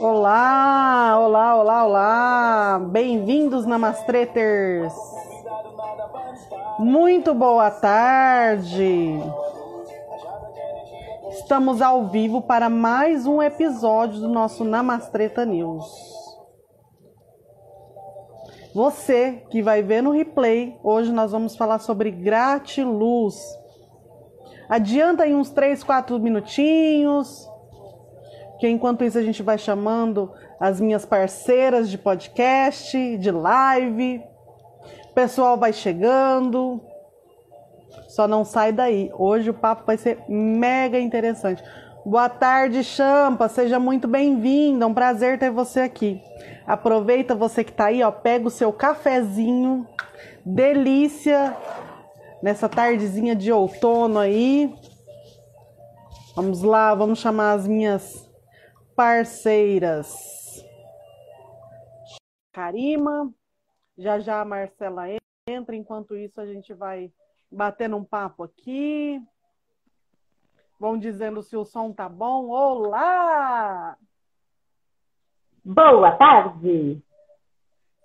Olá, 0.00 1.18
olá, 1.20 1.56
olá, 1.56 1.84
olá! 1.84 2.78
Bem-vindos, 2.88 3.66
Namastreters! 3.66 4.94
Muito 6.78 7.34
boa 7.34 7.68
tarde! 7.68 9.20
Estamos 11.30 11.82
ao 11.82 12.06
vivo 12.06 12.40
para 12.40 12.70
mais 12.70 13.26
um 13.26 13.42
episódio 13.42 14.20
do 14.20 14.28
nosso 14.28 14.64
Namastreta 14.64 15.44
News. 15.44 15.84
Você 18.72 19.42
que 19.50 19.60
vai 19.60 19.82
ver 19.82 20.00
no 20.00 20.12
replay, 20.12 20.78
hoje 20.84 21.10
nós 21.10 21.32
vamos 21.32 21.56
falar 21.56 21.80
sobre 21.80 22.12
gratiluz. 22.12 23.34
Adianta 24.68 25.24
aí 25.24 25.34
uns 25.34 25.50
3, 25.50 25.82
4 25.82 26.20
minutinhos, 26.20 27.47
que 28.58 28.68
enquanto 28.68 29.04
isso 29.04 29.18
a 29.18 29.22
gente 29.22 29.42
vai 29.42 29.56
chamando 29.56 30.32
as 30.58 30.80
minhas 30.80 31.04
parceiras 31.04 31.88
de 31.88 31.96
podcast, 31.96 33.16
de 33.16 33.30
live. 33.30 34.22
O 35.10 35.14
pessoal 35.14 35.56
vai 35.56 35.72
chegando. 35.72 36.80
Só 38.08 38.26
não 38.26 38.44
sai 38.44 38.72
daí. 38.72 39.10
Hoje 39.14 39.50
o 39.50 39.54
papo 39.54 39.84
vai 39.86 39.96
ser 39.96 40.18
mega 40.28 40.98
interessante. 40.98 41.62
Boa 42.04 42.28
tarde, 42.28 42.82
Champa. 42.82 43.48
Seja 43.48 43.78
muito 43.78 44.08
bem-vinda. 44.08 44.84
É 44.84 44.88
um 44.88 44.94
prazer 44.94 45.38
ter 45.38 45.50
você 45.50 45.80
aqui. 45.80 46.20
Aproveita 46.66 47.34
você 47.34 47.62
que 47.62 47.72
tá 47.72 47.86
aí, 47.86 48.02
ó, 48.02 48.10
pega 48.10 48.46
o 48.46 48.50
seu 48.50 48.72
cafezinho. 48.72 49.86
Delícia 50.44 51.56
nessa 52.42 52.68
tardezinha 52.68 53.34
de 53.36 53.52
outono 53.52 54.18
aí. 54.18 54.74
Vamos 56.34 56.62
lá, 56.62 56.94
vamos 56.94 57.18
chamar 57.18 57.52
as 57.52 57.66
minhas 57.66 58.27
parceiras. 58.98 60.12
Karima, 62.52 63.32
já 63.96 64.18
já 64.18 64.40
a 64.40 64.44
Marcela 64.44 65.04
entra, 65.48 65.76
enquanto 65.76 66.16
isso 66.16 66.40
a 66.40 66.46
gente 66.46 66.74
vai 66.74 67.12
batendo 67.48 67.96
um 67.96 68.04
papo 68.04 68.42
aqui. 68.42 69.22
Vão 70.80 70.98
dizendo 70.98 71.44
se 71.44 71.56
o 71.56 71.64
som 71.64 71.92
tá 71.92 72.08
bom. 72.08 72.48
Olá! 72.48 73.96
Boa 75.64 76.16
tarde! 76.16 77.00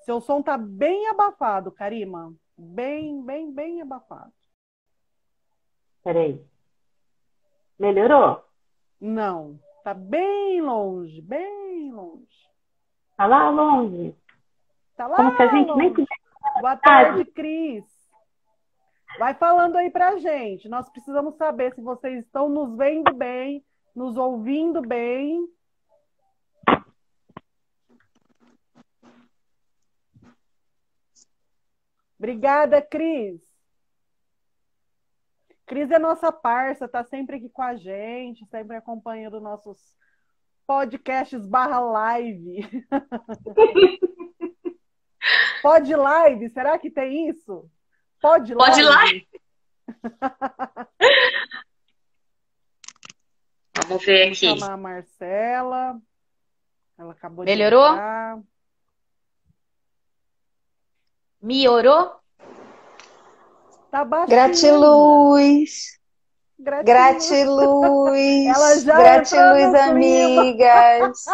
Seu 0.02 0.22
som 0.22 0.44
tá 0.44 0.59
bem 0.59 1.08
abafado, 1.08 1.72
Karima. 1.72 2.36
Bem, 2.56 3.20
bem, 3.25 3.52
bem 3.52 3.81
abafado. 3.81 4.31
Peraí. 6.03 6.40
Melhorou? 7.80 8.46
Não. 9.02 9.59
Tá 9.84 9.94
bem 9.94 10.62
longe, 10.62 11.22
bem 11.22 11.92
longe. 11.92 12.50
Tá 13.17 13.26
lá 13.26 13.50
longe. 13.50 14.16
Tá 14.95 15.08
lá 15.08 15.17
Como 15.17 15.36
se 15.36 15.42
a 15.44 15.48
gente 15.48 15.67
longe. 15.70 15.94
nem. 15.95 16.08
Boa 16.62 16.78
tarde, 16.78 17.25
Cris. 17.25 17.84
Vai 19.20 19.34
falando 19.34 19.75
aí 19.75 19.92
pra 19.92 20.17
gente. 20.17 20.70
Nós 20.70 20.90
precisamos 20.90 21.36
saber 21.36 21.73
se 21.75 21.81
vocês 21.81 22.23
estão 22.25 22.48
nos 22.48 22.75
vendo 22.78 23.14
bem, 23.14 23.64
nos 23.94 24.17
ouvindo 24.17 24.81
bem. 24.81 25.48
Obrigada, 32.18 32.81
Cris. 32.81 33.53
Cris 35.74 35.90
é 35.90 35.98
nossa 35.98 36.32
parça, 36.32 36.88
tá 36.88 37.04
sempre 37.04 37.38
aqui 37.38 37.50
com 37.50 37.64
a 37.64 37.76
gente, 37.76 38.46
sempre 38.46 38.76
acompanhando 38.76 39.42
nossos 39.42 39.80
podcasts 40.68 41.48
barra 41.48 41.80
live. 41.80 42.60
Pod 45.64 45.96
live, 45.96 46.48
será 46.52 46.78
que 46.78 46.92
tem 46.92 47.28
isso? 47.28 47.68
Pod 48.22 48.53
live? 48.53 48.56
Pode 48.56 48.81
ir 48.81 48.84
lá? 48.84 49.03
Vamos 53.88 54.06
ver 54.06 54.26
Vou 54.26 54.28
aqui. 54.28 54.36
chamar 54.36 54.74
a 54.74 54.78
Marcela. 54.78 56.00
Ela 57.00 57.14
acabou 57.14 57.46
Melhorou? 57.46 57.88
de 57.88 57.94
entrar. 57.94 58.40
Melhorou? 61.42 62.22
Tá 63.94 64.04
baixinho. 64.04 64.28
Gratiluz, 64.36 66.00
Gratiluz. 66.58 66.84
gratiluz, 67.38 68.48
Ela 68.48 68.80
já 68.80 68.98
gratiluz, 68.98 69.76
amigas, 69.76 71.26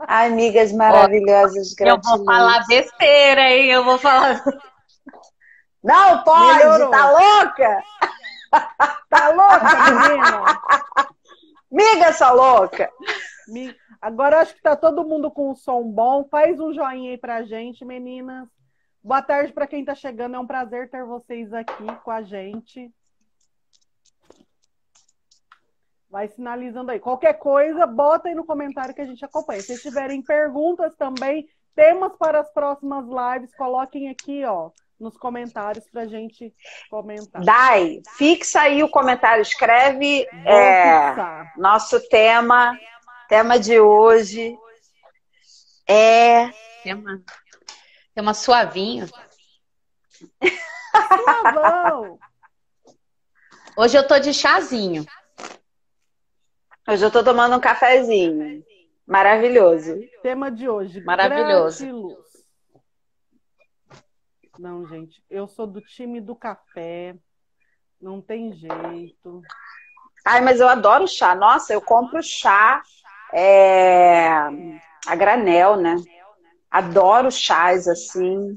amigas 0.00 0.72
maravilhosas, 0.72 1.74
Eu 1.80 1.86
vou 1.86 1.96
gratiluz. 2.02 2.24
falar 2.26 2.66
besteira, 2.66 3.40
hein? 3.50 3.70
Eu 3.70 3.82
vou 3.84 3.96
falar. 3.96 4.44
Não 5.82 6.22
pode, 6.22 6.58
Melhorou. 6.58 6.90
tá 6.90 7.10
louca? 7.12 7.82
Tá 9.08 9.28
louca, 9.30 10.08
menina? 10.08 10.60
Miga, 11.70 12.12
sua 12.12 12.32
louca. 12.32 12.90
Agora 14.02 14.40
acho 14.40 14.54
que 14.54 14.60
tá 14.60 14.76
todo 14.76 15.02
mundo 15.02 15.30
com 15.30 15.50
o 15.50 15.56
som 15.56 15.82
bom. 15.82 16.26
Faz 16.30 16.60
um 16.60 16.74
joinha 16.74 17.12
aí 17.12 17.16
pra 17.16 17.42
gente, 17.44 17.86
meninas. 17.86 18.46
Boa 19.04 19.20
tarde 19.20 19.52
para 19.52 19.66
quem 19.66 19.84
tá 19.84 19.94
chegando. 19.94 20.36
É 20.36 20.38
um 20.38 20.46
prazer 20.46 20.88
ter 20.88 21.04
vocês 21.04 21.52
aqui 21.52 21.86
com 22.04 22.10
a 22.10 22.22
gente. 22.22 22.88
Vai 26.08 26.28
sinalizando 26.28 26.92
aí. 26.92 27.00
Qualquer 27.00 27.34
coisa, 27.34 27.84
bota 27.86 28.28
aí 28.28 28.34
no 28.34 28.44
comentário 28.44 28.94
que 28.94 29.00
a 29.00 29.06
gente 29.06 29.24
acompanha. 29.24 29.60
Se 29.60 29.80
tiverem 29.82 30.22
perguntas 30.22 30.94
também, 30.94 31.48
temas 31.74 32.12
para 32.16 32.40
as 32.40 32.52
próximas 32.52 33.04
lives, 33.06 33.54
coloquem 33.56 34.08
aqui, 34.08 34.44
ó, 34.44 34.70
nos 35.00 35.16
comentários 35.16 35.88
pra 35.90 36.06
gente 36.06 36.54
comentar. 36.88 37.42
Dai, 37.42 38.02
fixa 38.16 38.60
aí 38.60 38.84
o 38.84 38.90
comentário, 38.90 39.42
escreve 39.42 40.28
é, 40.46 41.14
nosso 41.56 41.98
tema, 42.08 42.78
tema 43.28 43.58
de 43.58 43.80
hoje 43.80 44.56
é 45.88 46.50
Tem 46.84 46.94
uma, 46.94 47.20
tem 48.14 48.22
uma 48.22 48.34
suavinho. 48.34 49.08
Suavão. 51.24 52.18
Hoje 53.76 53.96
eu 53.96 54.06
tô 54.06 54.18
de 54.18 54.34
chazinho. 54.34 55.06
Hoje 56.86 57.04
eu 57.04 57.10
tô 57.10 57.24
tomando 57.24 57.56
um 57.56 57.60
cafezinho. 57.60 58.62
Maravilhoso. 59.06 59.98
Tema 60.22 60.50
de 60.50 60.68
hoje. 60.68 61.00
Maravilhoso. 61.02 61.78
gratiluz. 61.78 62.32
Não, 64.58 64.86
gente, 64.86 65.24
eu 65.30 65.48
sou 65.48 65.66
do 65.66 65.80
time 65.80 66.20
do 66.20 66.36
café. 66.36 67.16
Não 68.00 68.20
tem 68.20 68.52
jeito. 68.52 69.42
Ai, 70.24 70.40
mas 70.40 70.60
eu 70.60 70.68
adoro 70.68 71.08
chá. 71.08 71.34
Nossa, 71.34 71.72
eu 71.72 71.80
compro 71.80 72.22
chá 72.22 72.82
é, 73.32 74.28
a 75.06 75.16
granel, 75.16 75.76
né? 75.76 75.96
Adoro 76.72 77.30
chás 77.30 77.86
assim. 77.86 78.56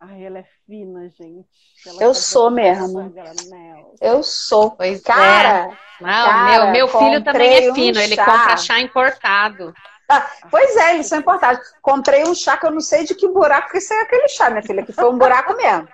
Ai, 0.00 0.24
ela 0.24 0.38
é 0.38 0.44
fina, 0.66 1.10
gente. 1.10 1.46
Ela 1.86 2.02
Eu 2.02 2.14
sou 2.14 2.50
mesmo. 2.50 3.12
Eu 4.00 4.22
sou. 4.22 4.70
Pois 4.70 5.02
Cara, 5.02 5.70
é. 5.70 5.76
Não, 6.00 6.26
cara, 6.26 6.50
meu, 6.50 6.72
meu 6.72 6.88
filho 6.88 7.22
também 7.22 7.66
é 7.66 7.70
um 7.70 7.74
fino. 7.74 8.00
Ele 8.00 8.14
chá. 8.14 8.24
compra 8.24 8.56
chá 8.56 8.80
importado. 8.80 9.74
pois 10.50 10.76
é, 10.76 10.94
eles 10.94 11.06
são 11.06 11.18
importados. 11.18 11.60
Comprei 11.82 12.24
um 12.24 12.34
chá 12.34 12.56
que 12.56 12.64
eu 12.64 12.70
não 12.70 12.80
sei 12.80 13.04
de 13.04 13.14
que 13.14 13.28
buraco 13.28 13.70
que 13.70 13.78
isso 13.78 13.92
é 13.92 14.00
aquele 14.00 14.28
chá, 14.28 14.48
minha 14.48 14.62
filha, 14.62 14.84
que 14.84 14.92
foi 14.92 15.10
um 15.10 15.18
buraco 15.18 15.54
mesmo. 15.56 15.88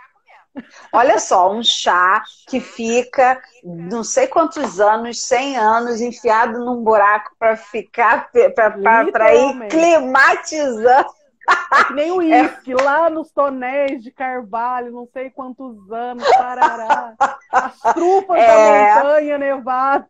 Olha 0.92 1.18
só, 1.18 1.50
um 1.50 1.62
chá 1.62 2.22
que 2.46 2.60
fica 2.60 3.40
não 3.64 4.04
sei 4.04 4.26
quantos 4.26 4.78
anos, 4.78 5.22
100 5.22 5.56
anos, 5.56 6.00
enfiado 6.00 6.58
num 6.58 6.84
buraco 6.84 7.34
para 7.38 7.56
ficar, 7.56 8.30
para 8.30 9.34
ir 9.34 9.68
climatizando. 9.70 11.08
É 11.48 11.84
que 11.84 11.92
nem 11.94 12.10
o 12.12 12.16
uísque, 12.18 12.74
lá 12.74 13.10
nos 13.10 13.30
tonéis 13.32 14.02
de 14.02 14.10
carvalho, 14.10 14.92
não 14.92 15.06
sei 15.12 15.30
quantos 15.30 15.90
anos, 15.90 16.28
parará. 16.36 17.14
As 17.50 17.80
trufas 17.94 18.38
É. 18.38 18.46
da 18.46 18.94
montanha 19.04 19.38
nevada. 19.38 20.06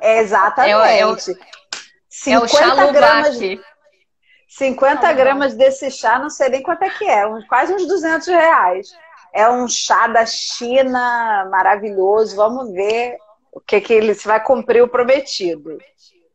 Exatamente. 0.00 0.72
É 0.72 1.06
o- 1.06 1.10
É 2.30 2.38
o 2.38 2.48
chá 2.48 2.74
gramas, 2.92 3.34
Lubac. 3.40 3.60
50 4.48 5.12
gramas 5.12 5.54
desse 5.54 5.90
chá, 5.90 6.18
não 6.18 6.30
sei 6.30 6.48
nem 6.48 6.62
quanto 6.62 6.82
é 6.82 6.90
que 6.90 7.04
é, 7.04 7.26
uns- 7.26 7.46
quase 7.46 7.72
uns 7.74 7.86
200 7.86 8.26
reais. 8.28 8.88
É 9.32 9.48
um 9.50 9.68
chá 9.68 10.06
da 10.06 10.24
China 10.24 11.46
maravilhoso. 11.50 12.34
Vamos 12.36 12.72
ver 12.72 13.18
o 13.52 13.60
que, 13.60 13.80
que 13.80 13.92
ele 13.92 14.14
se 14.14 14.26
vai 14.26 14.42
cumprir 14.42 14.82
o 14.82 14.88
prometido. 14.88 15.76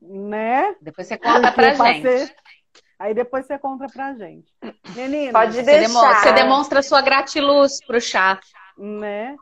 Né? 0.01 0.75
Depois 0.81 1.07
você 1.07 1.17
conta 1.17 1.51
pra 1.51 1.73
gente. 1.73 2.01
ser- 2.01 2.35
Aí 3.03 3.13
depois 3.13 3.45
você 3.45 3.59
conta 3.59 3.85
pra 3.91 4.13
gente. 4.13 4.49
Menina, 4.95 5.33
Pode 5.37 5.55
Você, 5.55 5.61
deixar. 5.63 5.87
demo- 5.87 5.99
você 6.21 6.31
demonstra 6.31 6.81
sua 6.81 7.01
gratiluz 7.01 7.83
pro 7.85 7.99
chá. 7.99 8.39
né? 8.77 9.35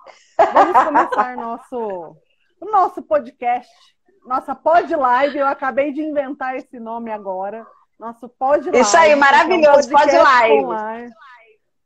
Vamos 0.52 0.84
começar 0.84 1.36
nosso, 1.38 2.18
o 2.60 2.66
nosso 2.72 3.04
podcast, 3.04 3.69
nossa 4.25 4.56
pod 4.56 4.96
live. 4.96 5.38
Eu 5.38 5.46
acabei 5.46 5.94
de 5.94 6.02
inventar 6.02 6.56
esse 6.56 6.80
nome 6.80 7.12
agora. 7.12 7.63
Nosso 8.00 8.28
pod 8.28 8.63
live. 8.63 8.80
Isso 8.80 8.98
aí, 8.98 9.16
maravilhoso, 9.16 9.92
é 9.92 9.94
um 9.94 9.98
pod 10.00 10.18
live. 10.18 11.12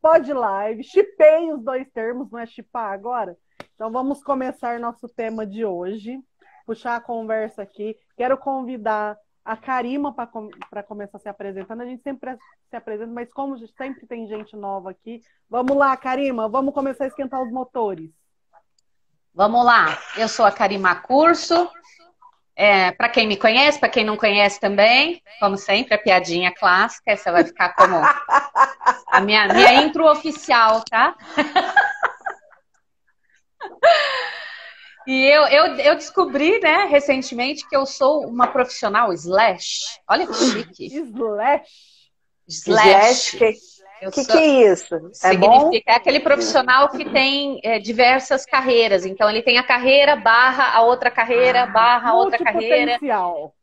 Pod 0.02 0.34
live. 0.34 0.82
Chipei 0.86 1.52
os 1.52 1.62
dois 1.62 1.86
termos, 1.90 2.32
não 2.32 2.40
é 2.40 2.46
chipar 2.46 2.94
agora? 2.94 3.36
Então 3.74 3.92
vamos 3.92 4.24
começar 4.24 4.80
nosso 4.80 5.10
tema 5.10 5.46
de 5.46 5.66
hoje. 5.66 6.20
Puxar 6.66 6.96
a 6.96 7.02
conversa 7.02 7.64
aqui. 7.64 7.98
Quero 8.16 8.38
convidar 8.38 9.18
a 9.46 9.56
Karima 9.56 10.12
para 10.12 10.26
com 10.26 10.50
começar 10.88 11.20
se 11.20 11.30
apresentando. 11.30 11.82
A 11.82 11.86
gente 11.86 12.02
sempre 12.02 12.36
se 12.70 12.76
apresenta, 12.76 13.12
mas 13.12 13.32
como 13.32 13.56
sempre 13.78 14.08
tem 14.08 14.28
gente 14.28 14.56
nova 14.56 14.90
aqui, 14.90 15.22
vamos 15.48 15.78
lá, 15.78 15.96
Karima, 15.96 16.50
vamos 16.50 16.74
começar 16.74 17.04
a 17.04 17.08
esquentar 17.08 17.42
os 17.44 17.52
motores. 17.52 18.10
Vamos 19.34 19.64
lá. 19.64 19.98
Eu 20.18 20.28
sou 20.28 20.46
a 20.46 20.52
Karima 20.52 20.96
Curso. 20.96 21.70
É, 22.58 22.92
para 22.92 23.10
quem 23.10 23.28
me 23.28 23.36
conhece, 23.36 23.78
para 23.78 23.90
quem 23.90 24.06
não 24.06 24.16
conhece 24.16 24.62
também, 24.62 25.22
como 25.42 25.58
sempre, 25.58 25.94
a 25.94 25.98
piadinha 25.98 26.54
clássica, 26.54 27.12
essa 27.12 27.30
vai 27.30 27.44
ficar 27.44 27.76
como 27.76 27.98
a 29.08 29.20
minha, 29.20 29.50
minha 29.50 29.84
intro 29.84 30.10
oficial, 30.10 30.82
tá? 30.90 31.18
E 35.08 35.26
eu, 35.26 35.44
eu, 35.48 35.66
eu 35.76 35.96
descobri, 35.96 36.60
né, 36.60 36.86
recentemente, 36.86 37.68
que 37.68 37.76
eu 37.76 37.86
sou 37.86 38.26
uma 38.28 38.48
profissional 38.48 39.14
slash. 39.14 40.00
Olha 40.10 40.26
que 40.26 40.34
chique. 40.34 40.88
Slash. 40.96 41.70
Slash. 42.48 43.38
O 44.04 44.12
que, 44.12 44.26
que, 44.26 44.38
é 44.38 44.72
isso? 44.72 44.96
É 44.96 45.32
significa 45.32 45.48
bom? 45.48 45.72
é 45.88 45.96
aquele 45.96 46.20
profissional 46.20 46.90
que 46.90 47.10
tem 47.10 47.60
é, 47.64 47.80
diversas 47.80 48.46
carreiras. 48.46 49.06
Então 49.06 49.30
ele 49.30 49.42
tem 49.42 49.58
a 49.58 49.64
carreira 49.64 50.16
barra 50.16 50.76
a 50.76 50.82
outra 50.82 51.10
carreira 51.10 51.64
Ah, 51.64 51.68
barra 51.68 52.10
a 52.10 52.14
outra 52.14 52.44
carreira. 52.44 52.78
Multipotencial. 53.00 53.56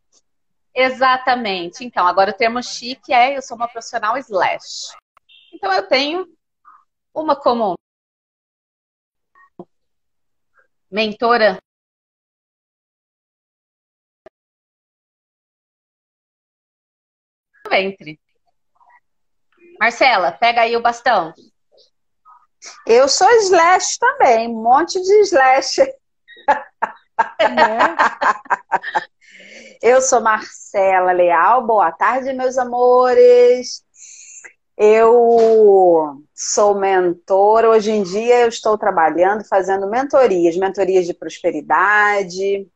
Exatamente. 0.75 1.85
Então 1.85 2.07
agora 2.07 2.31
o 2.31 2.35
termo 2.35 2.63
chique 2.63 3.13
é 3.13 3.37
eu 3.37 3.43
sou 3.43 3.57
uma 3.57 3.69
profissional 3.69 4.17
slash. 4.17 4.95
Então 5.53 5.71
eu 5.73 5.87
tenho 5.87 6.27
uma 7.15 7.37
como 7.37 7.75
mentora 10.93 11.59
ventre. 17.69 18.21
Marcela, 19.81 20.31
pega 20.33 20.61
aí 20.61 20.77
o 20.77 20.83
bastão. 20.83 21.33
Eu 22.87 23.09
sou 23.09 23.29
slash 23.41 23.99
também, 23.99 24.49
um 24.49 24.63
monte 24.63 25.03
de 25.03 25.21
slash. 25.23 25.81
Né? 25.81 25.93
Eu 29.83 30.01
sou 30.01 30.21
Marcela 30.21 31.11
Leal, 31.11 31.67
boa 31.67 31.91
tarde, 31.91 32.33
meus 32.33 32.57
amores. 32.57 33.85
Eu 34.77 36.23
sou 36.35 36.75
mentora. 36.75 37.71
Hoje 37.71 37.91
em 37.91 38.03
dia 38.03 38.41
eu 38.41 38.49
estou 38.49 38.77
trabalhando, 38.79 39.45
fazendo 39.45 39.89
mentorias, 39.89 40.57
mentorias 40.57 41.07
de 41.07 41.15
prosperidade. 41.15 42.67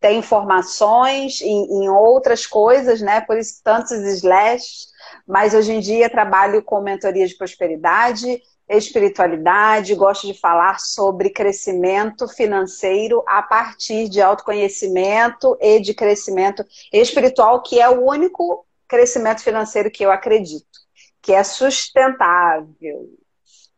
Tem 0.00 0.20
formações 0.20 1.40
em, 1.40 1.84
em 1.84 1.88
outras 1.88 2.46
coisas, 2.46 3.00
né? 3.00 3.20
Por 3.22 3.38
isso 3.38 3.60
tantos 3.64 3.92
slash. 3.92 4.86
Mas 5.26 5.54
hoje 5.54 5.72
em 5.72 5.80
dia 5.80 6.10
trabalho 6.10 6.62
com 6.62 6.80
mentoria 6.80 7.26
de 7.26 7.36
prosperidade, 7.36 8.42
espiritualidade, 8.68 9.94
gosto 9.94 10.26
de 10.26 10.34
falar 10.34 10.78
sobre 10.80 11.30
crescimento 11.30 12.26
financeiro 12.28 13.22
a 13.26 13.42
partir 13.42 14.08
de 14.08 14.20
autoconhecimento 14.20 15.56
e 15.60 15.80
de 15.80 15.94
crescimento 15.94 16.64
espiritual, 16.92 17.62
que 17.62 17.80
é 17.80 17.88
o 17.88 18.06
único 18.06 18.66
crescimento 18.88 19.42
financeiro 19.42 19.90
que 19.90 20.04
eu 20.04 20.10
acredito, 20.10 20.83
que 21.24 21.32
é 21.32 21.42
sustentável. 21.42 23.08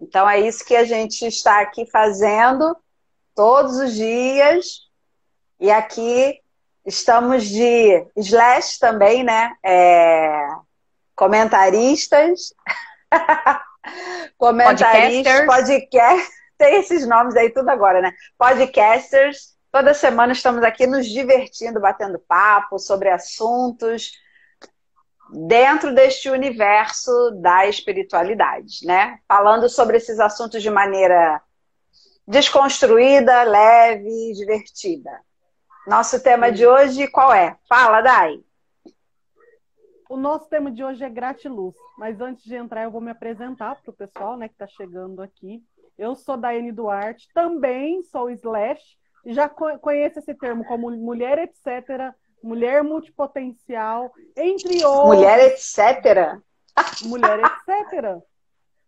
Então 0.00 0.28
é 0.28 0.40
isso 0.40 0.64
que 0.64 0.74
a 0.74 0.84
gente 0.84 1.24
está 1.24 1.60
aqui 1.60 1.88
fazendo 1.88 2.76
todos 3.36 3.76
os 3.76 3.94
dias. 3.94 4.80
E 5.60 5.70
aqui 5.70 6.40
estamos 6.84 7.46
de 7.46 8.04
slash 8.16 8.80
também, 8.80 9.22
né? 9.22 9.54
É 9.64 10.48
comentaristas, 11.14 12.52
comentaristas, 14.36 15.46
podcast, 15.46 16.28
tem 16.58 16.80
esses 16.80 17.06
nomes 17.06 17.36
aí 17.36 17.48
tudo 17.50 17.70
agora, 17.70 18.02
né? 18.02 18.12
Podcasters. 18.36 19.56
Toda 19.70 19.94
semana 19.94 20.32
estamos 20.32 20.64
aqui 20.64 20.86
nos 20.86 21.06
divertindo, 21.06 21.80
batendo 21.80 22.18
papo 22.18 22.78
sobre 22.78 23.08
assuntos 23.08 24.12
dentro 25.30 25.94
deste 25.94 26.30
universo 26.30 27.30
da 27.40 27.66
espiritualidade, 27.66 28.86
né? 28.86 29.18
Falando 29.26 29.68
sobre 29.68 29.96
esses 29.96 30.20
assuntos 30.20 30.62
de 30.62 30.70
maneira 30.70 31.42
desconstruída, 32.26 33.42
leve, 33.42 34.32
divertida. 34.34 35.20
Nosso 35.86 36.22
tema 36.22 36.50
de 36.50 36.66
hoje 36.66 37.06
qual 37.08 37.32
é? 37.32 37.56
Fala, 37.68 38.00
Dai. 38.00 38.40
O 40.08 40.16
nosso 40.16 40.48
tema 40.48 40.70
de 40.70 40.84
hoje 40.84 41.04
é 41.04 41.10
gratiluz, 41.10 41.74
mas 41.98 42.20
antes 42.20 42.44
de 42.44 42.54
entrar 42.54 42.84
eu 42.84 42.90
vou 42.90 43.00
me 43.00 43.10
apresentar 43.10 43.76
para 43.76 43.90
o 43.90 43.96
pessoal 43.96 44.36
né, 44.36 44.46
que 44.46 44.54
está 44.54 44.66
chegando 44.66 45.20
aqui. 45.20 45.62
Eu 45.98 46.14
sou 46.14 46.36
Daiane 46.36 46.70
Duarte, 46.70 47.28
também 47.34 48.02
sou 48.04 48.30
slash, 48.30 48.82
e 49.24 49.32
já 49.32 49.48
conheço 49.48 50.20
esse 50.20 50.32
termo 50.34 50.64
como 50.64 50.90
mulher 50.90 51.38
etc., 51.38 52.14
mulher 52.42 52.82
multipotencial, 52.82 54.12
entre 54.36 54.84
outros. 54.84 55.16
Mulher 55.16 55.38
etc. 55.52 56.40
Mulher 57.04 57.40
etc. 57.40 58.22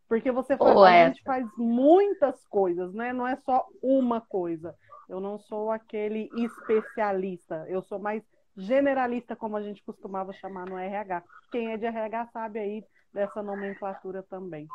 Porque 0.09 0.31
você 0.31 0.57
faz, 0.57 0.77
Ou 0.77 0.85
a 0.85 1.07
gente 1.07 1.23
faz 1.23 1.47
muitas 1.57 2.45
coisas, 2.47 2.95
né? 2.95 3.13
Não 3.13 3.27
é 3.27 3.37
só 3.37 3.67
uma 3.83 4.21
coisa. 4.21 4.75
Eu 5.09 5.21
não 5.21 5.39
sou 5.39 5.71
aquele 5.71 6.31
especialista, 6.37 7.65
eu 7.69 7.83
sou 7.83 7.99
mais 7.99 8.23
generalista, 8.57 9.37
como 9.37 9.57
a 9.57 9.63
gente 9.63 9.83
costumava 9.83 10.33
chamar 10.33 10.67
no 10.67 10.77
RH. 10.77 11.23
Quem 11.51 11.73
é 11.73 11.77
de 11.77 11.87
RH 11.87 12.27
sabe 12.33 12.59
aí 12.59 12.85
dessa 13.13 13.43
nomenclatura 13.43 14.23
também. 14.23 14.67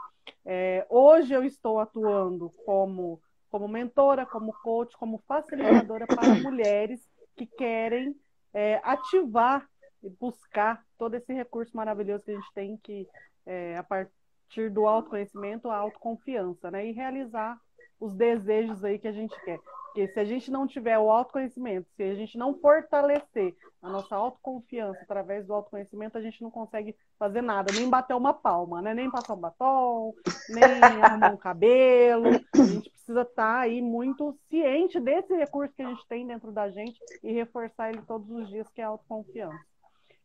É, 0.46 0.86
hoje 0.90 1.34
eu 1.34 1.44
estou 1.44 1.80
atuando 1.80 2.50
como, 2.66 3.22
como 3.52 3.68
mentora, 3.68 4.26
como 4.26 4.54
coach, 4.54 4.96
como 4.98 5.22
facilitadora 5.28 6.08
para 6.08 6.24
mulheres 6.42 7.08
que 7.36 7.46
querem 7.46 8.16
é, 8.54 8.80
ativar 8.84 9.68
e 10.02 10.10
buscar 10.10 10.84
todo 10.98 11.16
esse 11.16 11.34
recurso 11.34 11.76
maravilhoso 11.76 12.24
que 12.24 12.32
a 12.32 12.36
gente 12.36 12.54
tem 12.54 12.78
que, 12.78 13.08
é, 13.46 13.78
a 13.78 13.84
partir 13.84 14.70
do 14.70 14.86
autoconhecimento, 14.86 15.70
a 15.70 15.78
autoconfiança, 15.78 16.70
né? 16.70 16.86
E 16.86 16.92
realizar 16.92 17.60
os 18.04 18.14
desejos 18.14 18.84
aí 18.84 19.00
que 19.00 19.08
a 19.08 19.14
gente 19.14 19.34
quer. 19.46 19.60
Porque 19.86 20.08
se 20.08 20.20
a 20.20 20.26
gente 20.26 20.52
não 20.52 20.68
tiver 20.68 20.98
o 20.98 21.10
autoconhecimento, 21.10 21.88
se 21.96 22.04
a 22.04 22.16
gente 22.16 22.38
não 22.38 22.56
fortalecer 22.56 23.56
a 23.82 23.88
nossa 23.88 24.16
autoconfiança 24.16 25.00
através 25.04 25.46
do 25.46 25.54
autoconhecimento, 25.54 26.18
a 26.18 26.22
gente 26.22 26.42
não 26.42 26.50
consegue 26.50 26.96
fazer 27.18 27.42
nada, 27.42 27.72
nem 27.72 27.90
bater 27.90 28.16
uma 28.16 28.34
palma, 28.34 28.82
né? 28.82 28.94
Nem 28.94 29.10
passar 29.10 29.36
um 29.36 29.40
batom, 29.40 30.14
nem 30.50 30.64
arrumar 30.82 31.32
um 31.32 31.38
cabelo. 31.38 32.28
A 32.56 32.64
gente 32.64 32.90
precisa 32.90 33.22
estar 33.22 33.60
aí 33.60 33.82
muito 33.82 34.36
ciente 34.50 35.00
desse 35.00 35.34
recurso 35.36 35.76
que 35.76 35.84
a 35.84 35.90
gente 35.90 36.06
tem 36.08 36.26
dentro 36.26 36.52
da 36.52 36.70
gente 36.70 37.00
e 37.22 37.32
reforçar 37.32 37.90
ele 37.90 38.02
todos 38.02 38.30
os 38.32 38.50
dias, 38.50 38.68
que 38.70 38.82
é 38.82 38.84
a 38.84 38.88
autoconfiança. 38.88 39.64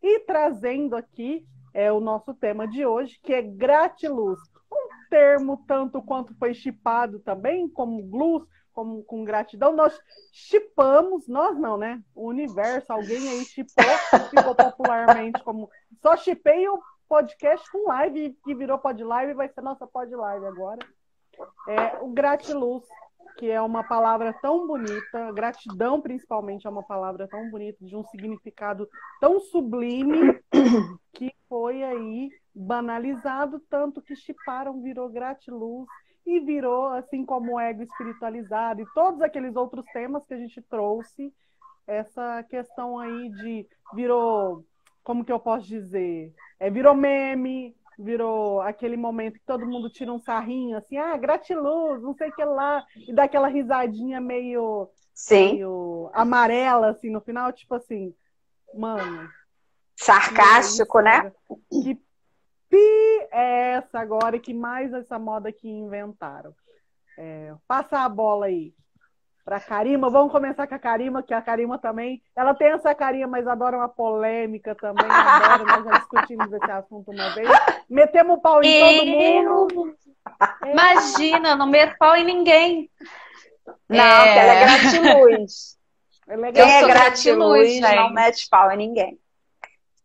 E 0.02 0.20
trazendo 0.20 0.97
aqui 0.97 1.47
é 1.75 1.92
o 1.92 2.00
nosso 2.00 2.32
tema 2.35 2.66
de 2.66 2.87
hoje, 2.87 3.20
que 3.23 3.35
é 3.35 3.42
gratiluz. 3.42 4.40
Termo 5.09 5.65
tanto 5.67 6.03
quanto 6.03 6.35
foi 6.35 6.55
chipado 6.55 7.19
também, 7.21 7.69
como 7.69 8.03
glus, 8.03 8.47
como 8.79 9.03
com 9.03 9.25
gratidão, 9.25 9.75
nós 9.75 10.00
chipamos, 10.33 11.27
nós 11.27 11.59
não, 11.59 11.77
né? 11.77 12.00
O 12.15 12.29
universo, 12.29 12.93
alguém 12.93 13.29
aí 13.29 13.45
chipou, 13.45 13.85
ficou 14.31 14.55
popularmente 14.55 15.43
como. 15.43 15.69
Só 16.00 16.17
chipei 16.17 16.69
o 16.69 16.81
podcast 17.09 17.69
com 17.73 17.88
live, 17.88 18.38
que 18.45 18.55
virou 18.55 18.79
pod 18.79 19.03
live, 19.03 19.35
vai 19.35 19.49
ser 19.49 19.62
nossa 19.62 19.85
pod 19.85 20.15
live 20.15 20.47
agora. 20.47 20.79
É, 21.69 21.99
o 22.00 22.09
gratiluz, 22.09 22.85
que 23.37 23.50
é 23.50 23.61
uma 23.61 23.83
palavra 23.83 24.33
tão 24.41 24.65
bonita, 24.67 25.33
gratidão 25.33 26.00
principalmente 26.00 26.65
é 26.65 26.71
uma 26.71 26.83
palavra 26.83 27.27
tão 27.27 27.50
bonita, 27.50 27.85
de 27.85 27.97
um 27.97 28.05
significado 28.05 28.88
tão 29.21 29.41
sublime, 29.41 30.38
que 31.12 31.35
foi 31.49 31.83
aí 31.83 32.31
banalizado, 32.59 33.61
tanto 33.71 34.03
que 34.03 34.17
chiparam, 34.17 34.83
virou 34.83 35.09
gratiluz 35.09 35.87
e 36.27 36.41
virou, 36.41 36.88
assim 36.88 37.25
como 37.25 37.55
o 37.55 37.61
ego 37.61 37.85
espiritualizado 37.85 38.83
e 38.83 38.87
todos 38.95 39.23
aqueles 39.23 39.55
outros 39.55 39.85
temas 39.93 40.27
que 40.27 40.35
a 40.35 40.37
gente 40.37 40.61
trouxe, 40.62 41.33
essa 41.87 42.43
questão 42.43 42.99
aí 42.99 43.31
de 43.31 43.67
virou, 43.95 44.65
como 45.05 45.25
que 45.25 45.33
eu 45.33 45.38
posso 45.38 45.67
dizer? 45.67 46.35
É, 46.59 46.69
virou 46.69 46.95
meme, 46.95 47.75
virou 47.99 48.61
aquele 48.61 48.97
momento 48.97 49.38
que 49.38 49.47
todo 49.47 49.67
mundo 49.67 49.88
tira 49.88 50.12
um 50.12 50.19
sarrinho, 50.19 50.77
assim, 50.77 50.99
ah, 50.99 51.17
gratiluz, 51.17 52.03
não 52.03 52.15
sei 52.15 52.29
o 52.29 52.35
que 52.35 52.45
lá, 52.45 52.85
e 53.07 53.12
dá 53.12 53.25
aquela 53.25 53.49
risadinha 53.49 54.21
meio, 54.21 54.91
Sim. 55.15 55.55
meio 55.55 56.11
amarela, 56.12 56.91
assim, 56.91 57.09
no 57.09 57.21
final, 57.21 57.53
tipo 57.53 57.75
assim, 57.75 58.12
mano, 58.75 59.31
Sarcástico, 59.97 61.00
né? 61.00 61.33
Que 61.71 62.00
pi 62.68 63.28
é 63.32 63.72
essa 63.75 63.98
agora 64.00 64.37
e 64.37 64.40
que 64.40 64.54
mais 64.54 64.92
essa 64.92 65.18
moda 65.18 65.52
que 65.52 65.68
inventaram? 65.68 66.54
É, 67.18 67.52
passa 67.66 68.00
a 68.00 68.08
bola 68.08 68.46
aí 68.46 68.72
para 69.48 69.58
Karima. 69.58 70.10
Vamos 70.10 70.30
começar 70.30 70.66
com 70.66 70.75
a 70.75 70.78
Karima, 70.78 71.22
que 71.22 71.32
a 71.32 71.40
Karima 71.40 71.78
também, 71.78 72.22
ela 72.37 72.54
tem 72.54 72.68
essa 72.68 72.94
carinha, 72.94 73.26
mas 73.26 73.46
adora 73.46 73.78
uma 73.78 73.88
polêmica 73.88 74.75
também, 74.75 75.06
adora, 75.10 75.64
nós 75.64 75.84
já 75.84 75.98
discutimos 75.98 76.52
esse 76.52 76.70
assunto 76.70 77.10
uma 77.10 77.34
vez. 77.34 77.48
Metemos 77.88 78.37
o 78.37 78.40
pau 78.42 78.62
em 78.62 78.78
todo 78.78 79.06
mundo. 79.06 79.96
Imagina, 80.66 81.56
não 81.56 81.66
meto 81.66 81.96
pau 81.98 82.14
em 82.14 82.25
ninguém. 82.25 82.90
Não, 83.88 84.04
é... 84.04 84.32
que 84.32 84.38
ela 84.38 84.52
é 84.52 84.60
gratiluz. 84.60 85.78
Ela 86.28 86.46
é 86.48 86.52
Quem 86.52 86.70
é 86.70 86.87
gratiluz 86.87 87.80
não 87.80 88.12
mete 88.12 88.48
pau 88.50 88.70
em 88.70 88.76
ninguém. 88.76 89.18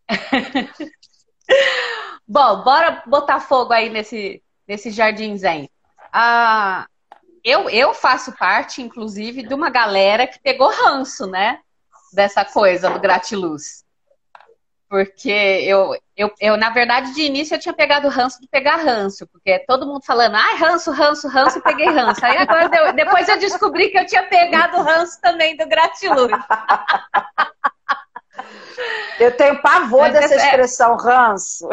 Bom, 2.27 2.63
bora 2.63 3.03
botar 3.05 3.39
fogo 3.39 3.73
aí 3.73 3.89
nesse, 3.89 4.41
nesse 4.67 4.91
jardim 4.91 5.35
zen. 5.37 5.69
Ah, 6.11 6.85
eu, 7.43 7.69
eu 7.69 7.93
faço 7.93 8.31
parte, 8.33 8.81
inclusive, 8.81 9.43
de 9.43 9.53
uma 9.53 9.69
galera 9.69 10.25
que 10.25 10.39
pegou 10.39 10.69
ranço, 10.69 11.27
né? 11.27 11.59
Dessa 12.13 12.45
coisa 12.45 12.89
do 12.89 12.99
gratiluz. 12.99 13.83
Porque 14.87 15.31
eu, 15.31 15.97
eu, 16.15 16.31
eu, 16.39 16.55
na 16.55 16.69
verdade, 16.69 17.13
de 17.15 17.23
início 17.23 17.55
eu 17.55 17.59
tinha 17.59 17.73
pegado 17.73 18.07
ranço 18.07 18.39
de 18.39 18.47
pegar 18.47 18.75
ranço, 18.75 19.27
porque 19.27 19.57
todo 19.67 19.87
mundo 19.87 20.05
falando, 20.05 20.35
ai, 20.35 20.55
ranço, 20.55 20.91
ranço, 20.91 21.27
ranço, 21.27 21.59
peguei 21.61 21.87
ranço. 21.87 22.23
Aí 22.23 22.37
agora, 22.37 22.93
depois 22.93 23.27
eu 23.27 23.39
descobri 23.39 23.89
que 23.89 23.97
eu 23.97 24.05
tinha 24.05 24.23
pegado 24.23 24.81
ranço 24.83 25.19
também 25.19 25.57
do 25.57 25.67
gratiluz. 25.67 26.31
Eu 29.19 29.35
tenho 29.35 29.61
pavor 29.61 30.01
Mas 30.01 30.13
dessa 30.13 30.35
é... 30.35 30.37
expressão 30.37 30.95
ranço. 30.95 31.67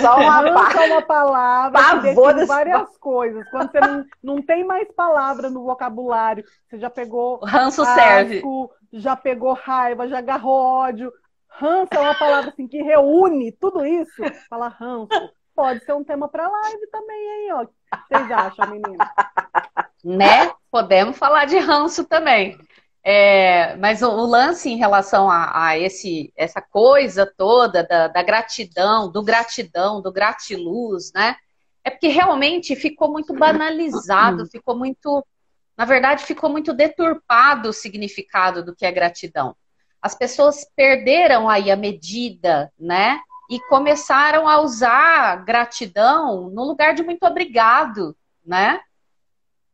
Só 0.00 0.16
uma, 0.16 0.48
é 0.48 0.86
uma 0.86 1.02
palavra 1.02 1.80
pavor 1.80 2.34
que 2.34 2.44
várias 2.44 2.96
coisas. 2.98 3.48
Quando 3.50 3.70
você 3.70 3.80
não, 3.80 4.04
não 4.22 4.42
tem 4.42 4.64
mais 4.64 4.90
palavra 4.92 5.50
no 5.50 5.64
vocabulário, 5.64 6.44
você 6.68 6.78
já 6.78 6.90
pegou 6.90 7.40
ranço 7.44 7.82
asco, 7.82 7.94
serve. 7.94 8.42
já 8.92 9.16
pegou 9.16 9.52
raiva, 9.54 10.08
já 10.08 10.18
agarrou 10.18 10.60
ódio. 10.60 11.12
Ranço 11.48 11.94
é 11.94 12.00
uma 12.00 12.14
palavra 12.14 12.50
assim 12.50 12.66
que 12.66 12.82
reúne 12.82 13.52
tudo 13.52 13.84
isso. 13.84 14.22
Fala 14.48 14.68
ranço. 14.68 15.08
Pode 15.54 15.84
ser 15.84 15.92
um 15.92 16.02
tema 16.02 16.28
para 16.28 16.48
live 16.48 16.86
também, 16.90 17.16
hein? 17.16 17.52
Ó. 17.52 17.62
O 17.62 17.66
que 17.66 18.16
vocês 18.16 18.30
acham, 18.30 18.70
menina? 18.70 19.12
Né? 20.02 20.50
Podemos 20.70 21.18
falar 21.18 21.44
de 21.44 21.58
ranço 21.58 22.04
também. 22.04 22.58
É, 23.04 23.74
mas 23.76 24.00
o, 24.00 24.08
o, 24.08 24.26
lance 24.26 24.70
em 24.70 24.76
relação 24.76 25.28
a, 25.28 25.66
a, 25.66 25.78
esse, 25.78 26.32
essa 26.36 26.62
coisa 26.62 27.26
toda 27.26 27.82
da, 27.82 28.06
da, 28.06 28.22
gratidão, 28.22 29.10
do 29.10 29.22
gratidão, 29.24 30.00
do 30.00 30.12
gratiluz, 30.12 31.12
né? 31.12 31.36
É 31.82 31.90
porque 31.90 32.06
realmente 32.06 32.76
ficou 32.76 33.10
muito 33.10 33.34
banalizado, 33.34 34.46
ficou 34.46 34.78
muito, 34.78 35.26
na 35.76 35.84
verdade, 35.84 36.24
ficou 36.24 36.48
muito 36.48 36.72
deturpado 36.72 37.70
o 37.70 37.72
significado 37.72 38.64
do 38.64 38.74
que 38.74 38.86
é 38.86 38.92
gratidão. 38.92 39.56
As 40.00 40.14
pessoas 40.14 40.64
perderam 40.76 41.48
aí 41.48 41.72
a 41.72 41.76
medida, 41.76 42.72
né? 42.78 43.20
E 43.50 43.58
começaram 43.68 44.48
a 44.48 44.60
usar 44.60 45.44
gratidão 45.44 46.48
no 46.50 46.64
lugar 46.64 46.94
de 46.94 47.02
muito 47.02 47.24
obrigado, 47.24 48.16
né? 48.46 48.80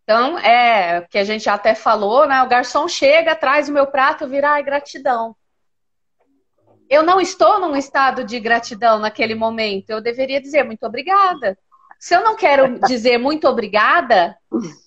Então, 0.08 0.38
é 0.38 1.02
que 1.02 1.18
a 1.18 1.24
gente 1.24 1.44
já 1.44 1.52
até 1.52 1.74
falou, 1.74 2.26
né? 2.26 2.42
O 2.42 2.48
garçom 2.48 2.88
chega, 2.88 3.36
traz 3.36 3.68
o 3.68 3.72
meu 3.74 3.86
prato, 3.86 4.26
vira, 4.26 4.52
ai, 4.52 4.62
gratidão. 4.62 5.36
Eu 6.88 7.02
não 7.02 7.20
estou 7.20 7.60
num 7.60 7.76
estado 7.76 8.24
de 8.24 8.40
gratidão 8.40 8.98
naquele 8.98 9.34
momento. 9.34 9.90
Eu 9.90 10.00
deveria 10.00 10.40
dizer 10.40 10.64
muito 10.64 10.86
obrigada. 10.86 11.58
Se 12.00 12.16
eu 12.16 12.24
não 12.24 12.36
quero 12.36 12.78
dizer 12.88 13.18
muito 13.18 13.46
obrigada, 13.46 14.34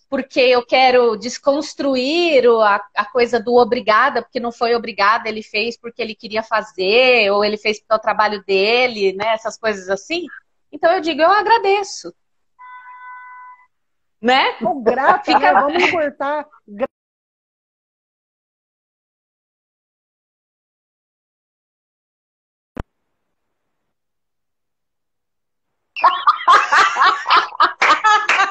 porque 0.10 0.40
eu 0.40 0.66
quero 0.66 1.16
desconstruir 1.16 2.44
a, 2.64 2.84
a 2.96 3.06
coisa 3.06 3.40
do 3.40 3.54
obrigada, 3.58 4.24
porque 4.24 4.40
não 4.40 4.52
foi 4.52 4.74
obrigada, 4.74 5.30
ele 5.30 5.44
fez 5.44 5.78
porque 5.78 6.02
ele 6.02 6.16
queria 6.16 6.42
fazer, 6.42 7.30
ou 7.30 7.46
ele 7.46 7.58
fez 7.58 7.80
porque 7.80 7.94
é 7.94 7.96
o 7.96 8.02
trabalho 8.02 8.44
dele, 8.44 9.14
né? 9.14 9.34
Essas 9.36 9.56
coisas 9.56 9.88
assim. 9.88 10.26
Então 10.72 10.92
eu 10.92 11.00
digo, 11.00 11.22
eu 11.22 11.30
agradeço 11.30 12.12
né? 14.22 14.54
Tô 14.60 14.82
grata, 14.82 15.24
Fica... 15.26 15.40
né? 15.40 15.62
Vamos 15.62 15.92
cortar. 15.92 16.48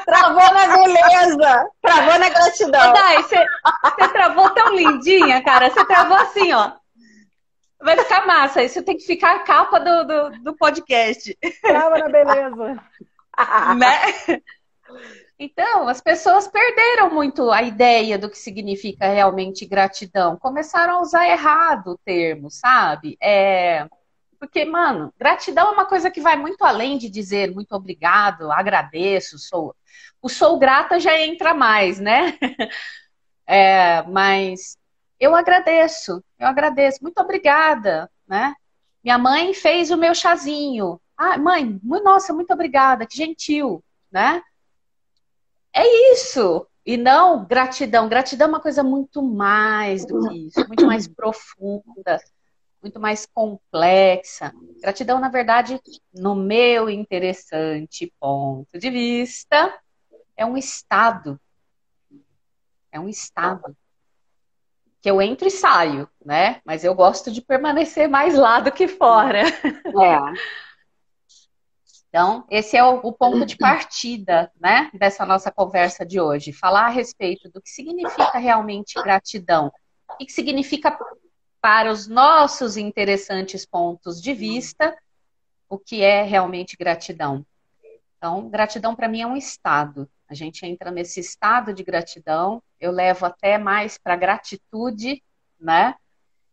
Travou 0.07 0.55
na 0.55 0.67
beleza! 0.67 1.71
Travou 1.81 2.19
na 2.19 2.29
gratidão. 2.29 2.93
Dai, 2.93 3.23
você 3.23 3.47
travou 4.13 4.51
tão 4.51 4.75
lindinha, 4.75 5.43
cara. 5.43 5.71
Você 5.71 5.85
travou 5.85 6.17
assim, 6.17 6.53
ó. 6.53 6.73
Vai 7.81 7.97
ficar 7.97 8.27
massa. 8.27 8.63
Isso 8.63 8.83
tem 8.83 8.97
que 8.97 9.05
ficar 9.05 9.37
a 9.37 9.39
capa 9.41 9.79
do, 9.79 10.05
do, 10.05 10.31
do 10.43 10.57
podcast. 10.57 11.37
Trava 11.63 11.99
na 11.99 12.09
beleza. 12.09 12.83
né? 13.77 14.43
Então, 15.43 15.89
as 15.89 16.03
pessoas 16.03 16.47
perderam 16.47 17.09
muito 17.15 17.51
a 17.51 17.63
ideia 17.63 18.19
do 18.19 18.29
que 18.29 18.37
significa 18.37 19.07
realmente 19.09 19.65
gratidão. 19.65 20.37
Começaram 20.37 20.97
a 20.97 21.01
usar 21.01 21.27
errado 21.27 21.93
o 21.93 21.99
termo, 22.05 22.51
sabe? 22.51 23.17
É... 23.23 23.89
Porque, 24.39 24.67
mano, 24.67 25.11
gratidão 25.19 25.69
é 25.69 25.71
uma 25.71 25.87
coisa 25.87 26.11
que 26.11 26.21
vai 26.21 26.37
muito 26.37 26.63
além 26.63 26.99
de 26.99 27.09
dizer 27.09 27.55
muito 27.55 27.73
obrigado, 27.73 28.53
agradeço, 28.53 29.39
sou. 29.39 29.75
O 30.21 30.29
sou 30.29 30.59
grata 30.59 31.01
já 31.01 31.19
entra 31.19 31.55
mais, 31.55 31.99
né? 31.99 32.39
É, 33.53 34.05
mas 34.05 34.79
eu 35.19 35.35
agradeço, 35.35 36.23
eu 36.39 36.47
agradeço, 36.47 37.03
muito 37.03 37.21
obrigada, 37.21 38.09
né? 38.29 38.55
Minha 39.03 39.19
mãe 39.19 39.53
fez 39.53 39.91
o 39.91 39.97
meu 39.97 40.15
chazinho. 40.15 41.01
Ah, 41.17 41.37
mãe, 41.37 41.81
nossa, 41.83 42.33
muito 42.33 42.53
obrigada, 42.53 43.05
que 43.05 43.17
gentil, 43.17 43.83
né? 44.09 44.41
É 45.75 46.13
isso. 46.13 46.67
E 46.85 46.97
não 46.97 47.45
gratidão. 47.45 48.09
Gratidão 48.09 48.47
é 48.47 48.51
uma 48.51 48.61
coisa 48.61 48.83
muito 48.83 49.23
mais 49.23 50.07
do 50.07 50.29
que 50.29 50.47
isso, 50.47 50.67
muito 50.67 50.87
mais 50.87 51.07
profunda, 51.07 52.21
muito 52.83 52.99
mais 52.99 53.27
complexa. 53.27 54.53
Gratidão, 54.81 55.21
na 55.21 55.29
verdade, 55.29 55.81
no 56.13 56.35
meu 56.35 56.89
interessante 56.89 58.13
ponto 58.19 58.79
de 58.79 58.91
vista, 58.91 59.73
é 60.37 60.45
um 60.45 60.57
estado. 60.57 61.39
É 62.91 62.99
um 62.99 63.09
estado. 63.09 63.77
Que 65.03 65.11
eu 65.11 65.23
entro 65.23 65.47
e 65.47 65.51
saio, 65.51 66.09
né? 66.25 66.61
Mas 66.65 66.83
eu 66.83 66.95
gosto 66.95 67.31
de 67.31 67.41
permanecer 67.41 68.09
mais 68.09 68.35
lá 68.35 68.61
do 68.61 68.73
que 68.73 68.89
fora. 68.89 69.43
É. 69.43 70.61
Então, 72.11 72.45
esse 72.51 72.77
é 72.77 72.83
o, 72.83 73.13
ponto 73.13 73.47
de 73.47 73.57
partida, 73.57 74.51
né, 74.61 74.91
dessa 74.93 75.25
nossa 75.25 75.49
conversa 75.49 76.05
de 76.05 76.21
hoje. 76.21 76.53
Falar 76.53 76.87
a 76.87 76.91
respeito 76.91 77.49
do 77.49 77.63
que 77.63 77.71
significa 77.71 78.37
realmente 78.37 79.01
gratidão. 79.01 79.73
O 80.09 80.17
que 80.17 80.33
significa 80.33 80.99
para 81.61 81.91
os 81.91 82.09
nossos 82.09 82.77
interessantes 82.77 83.65
pontos 83.65 84.21
de 84.21 84.35
vista 84.35 84.97
o 85.69 85.79
que 85.79 86.03
é 86.03 86.25
realmente 86.25 86.77
gratidão. 86.77 87.47
Então, 88.19 88.49
gratidão 88.51 88.97
para 88.97 89.09
mim 89.09 89.21
é 89.21 89.27
um 89.27 89.37
estado. 89.37 90.11
A 90.29 90.35
gente 90.35 90.67
entra 90.67 90.91
nesse 90.91 91.21
estado 91.21 91.73
de 91.73 91.85
gratidão, 91.85 92.61
eu 92.81 92.91
levo 92.91 93.25
até 93.25 93.57
mais 93.57 93.97
para 93.97 94.17
gratitude, 94.17 95.23
né? 95.61 95.95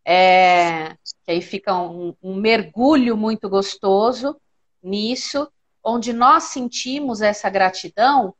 É, 0.04 0.94
que 1.24 1.32
aí 1.32 1.42
fica 1.42 1.76
um, 1.76 2.14
um 2.22 2.36
mergulho 2.36 3.16
muito 3.16 3.48
gostoso 3.48 4.40
nisso, 4.82 5.50
onde 5.82 6.12
nós 6.12 6.44
sentimos 6.44 7.20
essa 7.20 7.48
gratidão 7.48 8.34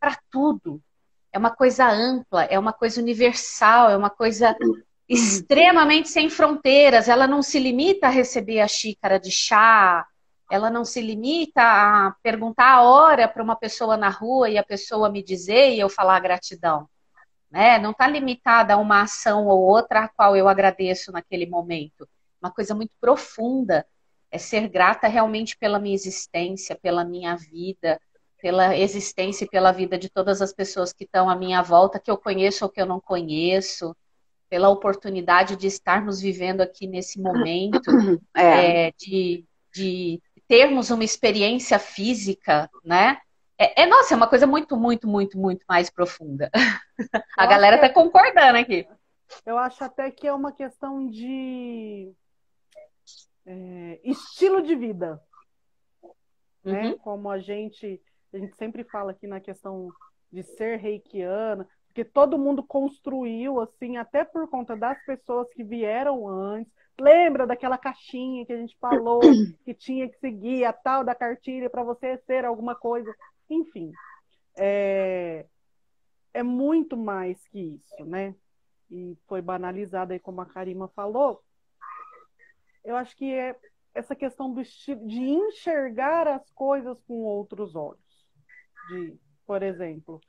para 0.00 0.18
tudo. 0.30 0.80
É 1.32 1.38
uma 1.38 1.50
coisa 1.50 1.88
ampla, 1.88 2.44
é 2.44 2.58
uma 2.58 2.72
coisa 2.72 3.00
universal, 3.00 3.90
é 3.90 3.96
uma 3.96 4.10
coisa 4.10 4.56
extremamente 5.08 6.08
sem 6.08 6.28
fronteiras. 6.28 7.08
Ela 7.08 7.26
não 7.26 7.42
se 7.42 7.58
limita 7.58 8.06
a 8.06 8.10
receber 8.10 8.60
a 8.60 8.68
xícara 8.68 9.18
de 9.18 9.30
chá, 9.30 10.06
ela 10.50 10.70
não 10.70 10.84
se 10.84 11.00
limita 11.00 11.60
a 11.62 12.14
perguntar 12.22 12.72
a 12.72 12.82
hora 12.82 13.28
para 13.28 13.42
uma 13.42 13.56
pessoa 13.56 13.96
na 13.96 14.08
rua 14.08 14.48
e 14.48 14.56
a 14.56 14.64
pessoa 14.64 15.10
me 15.10 15.22
dizer 15.22 15.74
e 15.74 15.80
eu 15.80 15.88
falar 15.88 16.20
gratidão. 16.20 16.88
Né? 17.50 17.78
Não 17.78 17.90
está 17.90 18.06
limitada 18.08 18.74
a 18.74 18.78
uma 18.78 19.02
ação 19.02 19.46
ou 19.46 19.60
outra 19.60 20.04
a 20.04 20.08
qual 20.08 20.36
eu 20.36 20.48
agradeço 20.48 21.12
naquele 21.12 21.46
momento. 21.46 22.08
Uma 22.40 22.50
coisa 22.50 22.74
muito 22.74 22.92
profunda 23.00 23.86
é 24.30 24.38
ser 24.38 24.68
grata 24.68 25.08
realmente 25.08 25.56
pela 25.56 25.78
minha 25.78 25.94
existência, 25.94 26.76
pela 26.76 27.04
minha 27.04 27.34
vida, 27.36 28.00
pela 28.40 28.76
existência 28.76 29.44
e 29.44 29.48
pela 29.48 29.72
vida 29.72 29.98
de 29.98 30.08
todas 30.08 30.40
as 30.40 30.52
pessoas 30.52 30.92
que 30.92 31.04
estão 31.04 31.28
à 31.28 31.34
minha 31.34 31.62
volta, 31.62 31.98
que 31.98 32.10
eu 32.10 32.16
conheço 32.16 32.64
ou 32.64 32.70
que 32.70 32.80
eu 32.80 32.86
não 32.86 33.00
conheço, 33.00 33.94
pela 34.48 34.68
oportunidade 34.68 35.56
de 35.56 35.66
estarmos 35.66 36.20
vivendo 36.20 36.60
aqui 36.60 36.86
nesse 36.86 37.20
momento, 37.20 37.90
É. 38.34 38.88
é, 38.88 38.92
de, 38.98 39.44
de 39.74 40.22
termos 40.46 40.90
uma 40.90 41.04
experiência 41.04 41.78
física, 41.78 42.70
né? 42.84 43.18
É, 43.58 43.82
é, 43.82 43.86
nossa, 43.86 44.14
é 44.14 44.16
uma 44.16 44.28
coisa 44.28 44.46
muito, 44.46 44.76
muito, 44.76 45.08
muito, 45.08 45.36
muito 45.36 45.64
mais 45.68 45.90
profunda. 45.90 46.48
A 47.36 47.44
Eu 47.44 47.48
galera 47.48 47.78
tá 47.78 47.88
concordando 47.88 48.56
aqui. 48.56 48.86
Eu 49.44 49.58
acho 49.58 49.82
até 49.82 50.10
que 50.10 50.26
é 50.26 50.32
uma 50.32 50.52
questão 50.52 51.06
de 51.06 52.12
é, 53.48 54.00
estilo 54.04 54.60
de 54.60 54.76
vida, 54.76 55.18
né? 56.62 56.90
Uhum. 56.90 56.98
Como 56.98 57.30
a 57.30 57.38
gente, 57.38 58.00
a 58.32 58.38
gente 58.38 58.54
sempre 58.56 58.84
fala 58.84 59.12
aqui 59.12 59.26
na 59.26 59.40
questão 59.40 59.88
de 60.30 60.42
ser 60.42 60.76
reikiana, 60.76 61.66
porque 61.86 62.04
todo 62.04 62.38
mundo 62.38 62.62
construiu 62.62 63.58
assim, 63.58 63.96
até 63.96 64.22
por 64.22 64.46
conta 64.50 64.76
das 64.76 65.02
pessoas 65.06 65.48
que 65.54 65.64
vieram 65.64 66.28
antes. 66.28 66.70
Lembra 67.00 67.46
daquela 67.46 67.78
caixinha 67.78 68.44
que 68.44 68.52
a 68.52 68.56
gente 68.56 68.76
falou 68.78 69.20
que 69.64 69.72
tinha 69.72 70.08
que 70.08 70.18
seguir 70.18 70.64
a 70.64 70.72
tal 70.72 71.02
da 71.02 71.14
cartilha 71.14 71.70
para 71.70 71.82
você 71.82 72.18
ser 72.26 72.44
alguma 72.44 72.74
coisa? 72.74 73.10
Enfim, 73.48 73.92
é, 74.58 75.46
é 76.34 76.42
muito 76.42 76.98
mais 76.98 77.42
que 77.48 77.80
isso, 77.80 78.04
né? 78.04 78.34
E 78.90 79.16
foi 79.26 79.40
banalizado 79.40 80.12
aí, 80.12 80.18
como 80.18 80.42
a 80.42 80.46
Karima 80.46 80.88
falou. 80.88 81.42
Eu 82.84 82.96
acho 82.96 83.16
que 83.16 83.32
é 83.32 83.56
essa 83.94 84.14
questão 84.14 84.52
do 84.52 84.62
de 84.62 85.20
enxergar 85.20 86.28
as 86.28 86.50
coisas 86.52 86.96
com 87.06 87.14
outros 87.14 87.74
olhos. 87.74 87.98
De, 88.90 89.18
por 89.46 89.62
exemplo, 89.62 90.20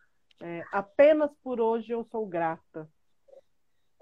é, 0.41 0.63
apenas 0.71 1.31
por 1.43 1.59
hoje 1.59 1.91
eu 1.91 2.03
sou 2.05 2.25
grata. 2.25 2.89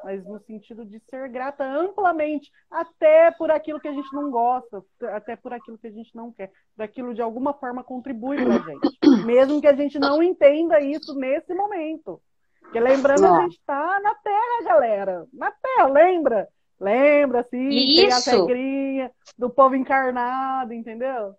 Mas 0.03 0.23
no 0.23 0.39
sentido 0.39 0.85
de 0.85 0.99
ser 1.09 1.27
grata 1.27 1.65
amplamente, 1.65 2.51
até 2.69 3.31
por 3.31 3.49
aquilo 3.49 3.79
que 3.79 3.87
a 3.87 3.93
gente 3.93 4.13
não 4.13 4.29
gosta, 4.29 4.83
até 5.11 5.35
por 5.35 5.51
aquilo 5.51 5.77
que 5.77 5.87
a 5.87 5.91
gente 5.91 6.15
não 6.15 6.31
quer. 6.31 6.51
Daquilo 6.75 7.15
de 7.15 7.21
alguma 7.21 7.51
forma 7.53 7.83
contribui 7.83 8.37
para 8.37 8.55
a 8.55 8.59
gente. 8.59 9.25
Mesmo 9.25 9.59
que 9.59 9.67
a 9.67 9.75
gente 9.75 9.97
não 9.97 10.21
entenda 10.21 10.79
isso 10.79 11.15
nesse 11.15 11.51
momento. 11.53 12.21
Porque 12.61 12.79
lembrando, 12.79 13.25
a 13.25 13.41
gente 13.41 13.57
está 13.57 13.99
na 14.01 14.13
Terra, 14.15 14.63
galera. 14.65 15.27
Na 15.33 15.51
Terra, 15.51 15.87
lembra? 15.87 16.47
Lembra, 16.79 17.43
sim, 17.49 17.69
tem 17.69 18.07
as 18.07 18.27
Isso. 18.27 18.45
regrinhas 18.45 19.11
do 19.37 19.49
povo 19.49 19.75
encarnado, 19.75 20.73
entendeu? 20.73 21.35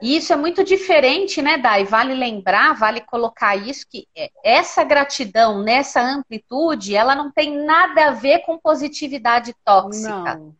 E 0.00 0.16
isso 0.16 0.32
é 0.32 0.36
muito 0.36 0.62
diferente, 0.62 1.42
né, 1.42 1.58
Dai? 1.58 1.84
Vale 1.84 2.14
lembrar, 2.14 2.74
vale 2.74 3.00
colocar 3.00 3.56
isso, 3.56 3.86
que 3.88 4.06
é, 4.16 4.30
essa 4.44 4.84
gratidão 4.84 5.62
nessa 5.62 6.00
amplitude, 6.00 6.94
ela 6.94 7.14
não 7.14 7.30
tem 7.30 7.56
nada 7.64 8.08
a 8.08 8.10
ver 8.12 8.40
com 8.40 8.58
positividade 8.58 9.54
tóxica. 9.64 10.34
Não. 10.36 10.54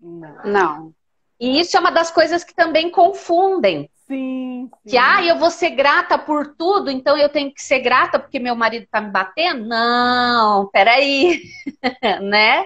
Não. 0.00 0.44
Não. 0.44 0.94
E 1.38 1.60
isso 1.60 1.76
é 1.76 1.80
uma 1.80 1.90
das 1.90 2.10
coisas 2.10 2.42
que 2.42 2.54
também 2.54 2.90
confundem. 2.90 3.90
Sim, 4.06 4.70
sim. 4.82 4.90
Que, 4.90 4.98
ah, 4.98 5.24
eu 5.24 5.38
vou 5.38 5.50
ser 5.50 5.70
grata 5.70 6.18
por 6.18 6.54
tudo, 6.56 6.90
então 6.90 7.16
eu 7.16 7.28
tenho 7.28 7.52
que 7.52 7.62
ser 7.62 7.80
grata 7.80 8.18
porque 8.18 8.38
meu 8.38 8.54
marido 8.54 8.86
tá 8.90 9.00
me 9.00 9.10
batendo? 9.10 9.66
Não, 9.66 10.68
peraí, 10.70 11.42
né? 12.22 12.64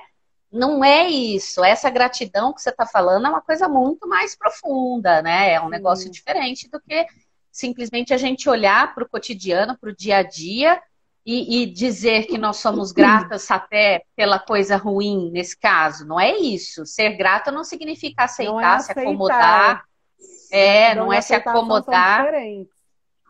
Não 0.51 0.83
é 0.83 1.09
isso. 1.09 1.63
Essa 1.63 1.91
gratidão 1.91 2.53
que 2.53 2.63
você 2.63 2.71
está 2.71 2.87
falando 2.87 3.27
é 3.27 3.29
uma 3.29 3.43
coisa 3.43 3.69
muito 3.69 4.09
mais 4.09 4.37
profunda, 4.37 5.21
né? 5.21 5.53
É 5.53 5.61
um 5.61 5.69
negócio 5.69 6.11
diferente 6.11 6.69
do 6.71 6.81
que 6.81 7.07
simplesmente 7.53 8.15
a 8.15 8.17
gente 8.17 8.49
olhar 8.49 8.95
para 8.95 9.05
o 9.05 9.09
cotidiano, 9.09 9.77
para 9.79 9.91
o 9.91 9.97
dia 9.97 10.19
a 10.19 10.23
dia 10.23 10.81
e, 11.27 11.63
e 11.63 11.67
dizer 11.67 12.27
que 12.27 12.39
nós 12.39 12.57
somos 12.57 12.91
gratas 12.93 13.51
até 13.51 14.03
pela 14.17 14.39
coisa 14.39 14.77
ruim 14.77 15.31
nesse 15.31 15.59
caso. 15.59 16.07
Não 16.07 16.19
é 16.19 16.35
isso. 16.39 16.87
Ser 16.87 17.11
grata 17.17 17.51
não 17.51 17.63
significa 17.65 18.25
aceitar, 18.25 18.55
Não 18.55 18.61
é 18.61 18.81
se 18.81 18.93
acomodar. 18.93 19.85
É, 20.51 20.81
Gratidão 20.81 21.05
não 21.05 21.13
e 21.13 21.17
é 21.17 21.21
se 21.21 21.29
são 21.29 21.37
acomodar. 21.37 22.25
diferentes. 22.25 22.79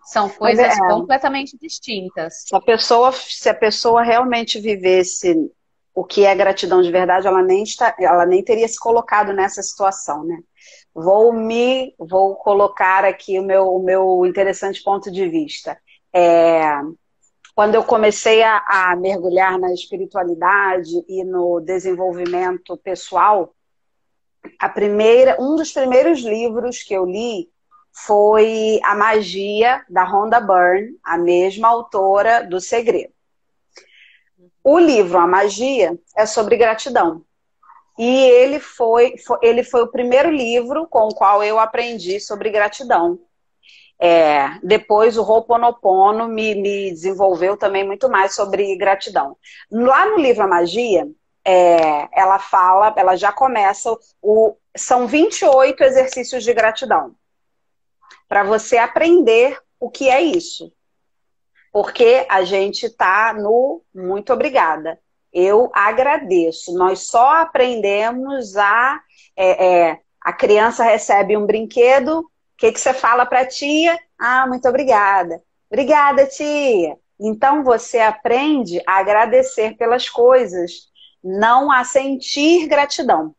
São 0.04 0.28
coisas 0.28 0.78
é. 0.78 0.78
completamente 0.88 1.58
distintas. 1.58 2.44
Se 2.46 2.54
a 2.54 2.60
pessoa, 2.60 3.12
se 3.12 3.48
a 3.48 3.54
pessoa 3.54 4.02
realmente 4.02 4.60
vivesse 4.60 5.50
o 5.98 6.04
que 6.04 6.24
é 6.24 6.32
gratidão 6.32 6.80
de 6.80 6.92
verdade, 6.92 7.26
ela 7.26 7.42
nem, 7.42 7.64
está, 7.64 7.92
ela 7.98 8.24
nem 8.24 8.40
teria 8.40 8.68
se 8.68 8.78
colocado 8.78 9.32
nessa 9.32 9.60
situação, 9.64 10.22
né? 10.22 10.38
Vou 10.94 11.32
me, 11.32 11.92
vou 11.98 12.36
colocar 12.36 13.04
aqui 13.04 13.36
o 13.36 13.42
meu, 13.42 13.66
o 13.74 13.82
meu 13.82 14.24
interessante 14.24 14.80
ponto 14.80 15.10
de 15.10 15.28
vista. 15.28 15.76
É, 16.14 16.62
quando 17.52 17.74
eu 17.74 17.82
comecei 17.82 18.44
a, 18.44 18.62
a 18.64 18.94
mergulhar 18.94 19.58
na 19.58 19.74
espiritualidade 19.74 21.04
e 21.08 21.24
no 21.24 21.58
desenvolvimento 21.58 22.76
pessoal, 22.76 23.52
a 24.56 24.68
primeira, 24.68 25.36
um 25.40 25.56
dos 25.56 25.72
primeiros 25.72 26.20
livros 26.20 26.80
que 26.80 26.94
eu 26.94 27.04
li 27.04 27.48
foi 28.06 28.78
A 28.84 28.94
Magia, 28.94 29.84
da 29.90 30.04
Rhonda 30.04 30.38
Byrne, 30.40 30.96
a 31.02 31.18
mesma 31.18 31.66
autora 31.66 32.44
do 32.44 32.60
Segredo. 32.60 33.17
O 34.70 34.78
livro 34.78 35.16
A 35.16 35.26
Magia 35.26 35.98
é 36.14 36.26
sobre 36.26 36.58
gratidão. 36.58 37.24
E 37.98 38.06
ele 38.06 38.60
foi, 38.60 39.16
foi- 39.16 39.38
ele 39.40 39.64
foi 39.64 39.80
o 39.80 39.90
primeiro 39.90 40.30
livro 40.30 40.86
com 40.86 41.08
o 41.08 41.14
qual 41.14 41.42
eu 41.42 41.58
aprendi 41.58 42.20
sobre 42.20 42.50
gratidão. 42.50 43.18
É, 43.98 44.58
depois 44.62 45.16
o 45.16 45.22
Ho'oponopono 45.22 46.28
me, 46.28 46.54
me 46.54 46.90
desenvolveu 46.90 47.56
também 47.56 47.82
muito 47.82 48.10
mais 48.10 48.34
sobre 48.34 48.76
gratidão. 48.76 49.38
Lá 49.70 50.04
no 50.04 50.18
livro 50.18 50.42
A 50.44 50.46
Magia, 50.46 51.08
é, 51.42 52.06
ela 52.12 52.38
fala, 52.38 52.92
ela 52.94 53.16
já 53.16 53.32
começa, 53.32 53.96
o, 54.20 54.54
são 54.76 55.06
28 55.06 55.82
exercícios 55.82 56.44
de 56.44 56.52
gratidão 56.52 57.14
para 58.28 58.44
você 58.44 58.76
aprender 58.76 59.58
o 59.80 59.88
que 59.88 60.10
é 60.10 60.20
isso. 60.20 60.70
Porque 61.72 62.26
a 62.28 62.42
gente 62.44 62.86
está 62.86 63.32
no 63.32 63.82
muito 63.94 64.32
obrigada. 64.32 64.98
Eu 65.32 65.70
agradeço. 65.74 66.72
Nós 66.74 67.00
só 67.00 67.42
aprendemos 67.42 68.56
a. 68.56 69.00
é, 69.36 69.66
é, 69.66 70.00
a 70.20 70.32
criança 70.32 70.82
recebe 70.82 71.36
um 71.36 71.46
brinquedo, 71.46 72.20
o 72.20 72.26
que, 72.56 72.72
que 72.72 72.80
você 72.80 72.92
fala 72.92 73.24
para 73.24 73.40
a 73.40 73.46
tia? 73.46 73.98
Ah, 74.18 74.46
muito 74.46 74.68
obrigada. 74.68 75.40
Obrigada, 75.70 76.26
tia. 76.26 76.96
Então 77.20 77.62
você 77.62 77.98
aprende 78.00 78.82
a 78.86 78.98
agradecer 78.98 79.76
pelas 79.76 80.08
coisas, 80.08 80.88
não 81.22 81.70
a 81.70 81.84
sentir 81.84 82.66
gratidão. 82.66 83.34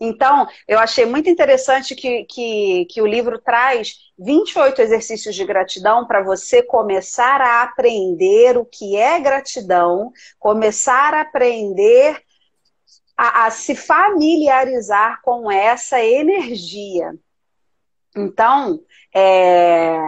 Então, 0.00 0.46
eu 0.66 0.78
achei 0.78 1.04
muito 1.04 1.28
interessante 1.28 1.94
que, 1.94 2.24
que, 2.24 2.86
que 2.86 3.02
o 3.02 3.06
livro 3.06 3.38
traz 3.38 3.94
28 4.18 4.80
exercícios 4.80 5.34
de 5.34 5.44
gratidão 5.44 6.06
para 6.06 6.22
você 6.22 6.62
começar 6.62 7.40
a 7.40 7.62
aprender 7.62 8.56
o 8.56 8.64
que 8.64 8.96
é 8.96 9.20
gratidão, 9.20 10.12
começar 10.38 11.14
a 11.14 11.22
aprender 11.22 12.22
a, 13.16 13.46
a 13.46 13.50
se 13.50 13.74
familiarizar 13.74 15.20
com 15.22 15.50
essa 15.50 16.02
energia. 16.02 17.12
Então, 18.16 18.80
é, 19.14 19.98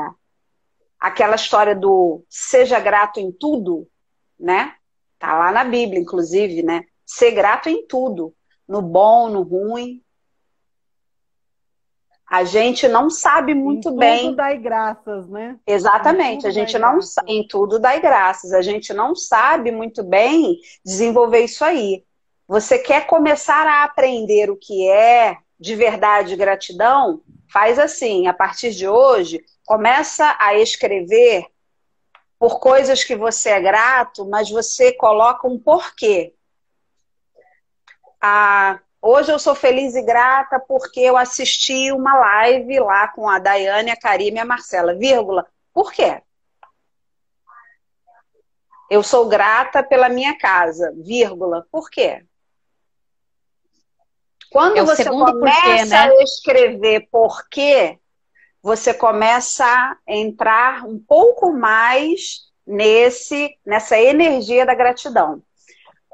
aquela 0.98 1.36
história 1.36 1.74
do 1.74 2.24
seja 2.28 2.78
grato 2.80 3.20
em 3.20 3.32
tudo, 3.32 3.88
né? 4.38 4.74
Tá 5.18 5.38
lá 5.38 5.52
na 5.52 5.64
Bíblia, 5.64 6.00
inclusive, 6.00 6.62
né? 6.62 6.84
Ser 7.06 7.30
grato 7.32 7.68
em 7.68 7.86
tudo 7.86 8.34
no 8.68 8.82
bom, 8.82 9.28
no 9.28 9.42
ruim. 9.42 10.02
A 12.26 12.42
gente 12.42 12.88
não 12.88 13.10
sabe 13.10 13.54
muito 13.54 13.90
em 13.90 13.96
bem. 13.96 14.22
Tudo 14.24 14.36
dai 14.36 14.58
graças, 14.58 15.28
né? 15.28 15.58
Exatamente, 15.66 16.38
tudo 16.38 16.48
a 16.48 16.50
gente 16.50 16.78
não 16.78 16.92
graças. 16.94 17.24
em 17.26 17.46
tudo 17.46 17.78
dá 17.78 17.98
graças. 17.98 18.52
A 18.52 18.62
gente 18.62 18.92
não 18.92 19.14
sabe 19.14 19.70
muito 19.70 20.02
bem 20.02 20.58
desenvolver 20.84 21.44
isso 21.44 21.64
aí. 21.64 22.04
Você 22.48 22.78
quer 22.78 23.06
começar 23.06 23.66
a 23.66 23.84
aprender 23.84 24.50
o 24.50 24.56
que 24.56 24.88
é 24.88 25.36
de 25.58 25.74
verdade 25.74 26.34
gratidão? 26.36 27.22
Faz 27.50 27.78
assim, 27.78 28.26
a 28.26 28.34
partir 28.34 28.72
de 28.72 28.88
hoje, 28.88 29.40
começa 29.64 30.36
a 30.38 30.54
escrever 30.58 31.46
por 32.38 32.58
coisas 32.58 33.04
que 33.04 33.16
você 33.16 33.50
é 33.50 33.60
grato, 33.60 34.28
mas 34.28 34.50
você 34.50 34.92
coloca 34.92 35.46
um 35.46 35.58
porquê. 35.58 36.34
Ah, 38.26 38.80
hoje 39.02 39.30
eu 39.30 39.38
sou 39.38 39.54
feliz 39.54 39.94
e 39.94 40.00
grata 40.00 40.58
porque 40.58 40.98
eu 40.98 41.14
assisti 41.14 41.92
uma 41.92 42.16
live 42.16 42.80
lá 42.80 43.06
com 43.08 43.28
a 43.28 43.38
Daiane, 43.38 43.90
a 43.90 44.00
Karime 44.00 44.38
e 44.38 44.40
a 44.40 44.46
Marcela, 44.46 44.94
vírgula. 44.94 45.46
Por 45.74 45.92
quê? 45.92 46.22
Eu 48.90 49.02
sou 49.02 49.28
grata 49.28 49.82
pela 49.82 50.08
minha 50.08 50.38
casa, 50.38 50.90
vírgula. 50.96 51.66
Por 51.70 51.90
quê? 51.90 52.24
Quando 54.50 54.78
É 54.78 54.82
você 54.82 55.04
começa 55.04 55.60
porquê, 55.60 55.84
né? 55.84 55.96
a 55.98 56.22
escrever 56.22 57.08
porquê, 57.10 57.98
você 58.62 58.94
começa 58.94 59.66
a 59.66 59.98
entrar 60.08 60.86
um 60.86 60.98
pouco 60.98 61.52
mais 61.52 62.50
nesse 62.66 63.54
nessa 63.66 64.00
energia 64.00 64.64
da 64.64 64.74
gratidão. 64.74 65.42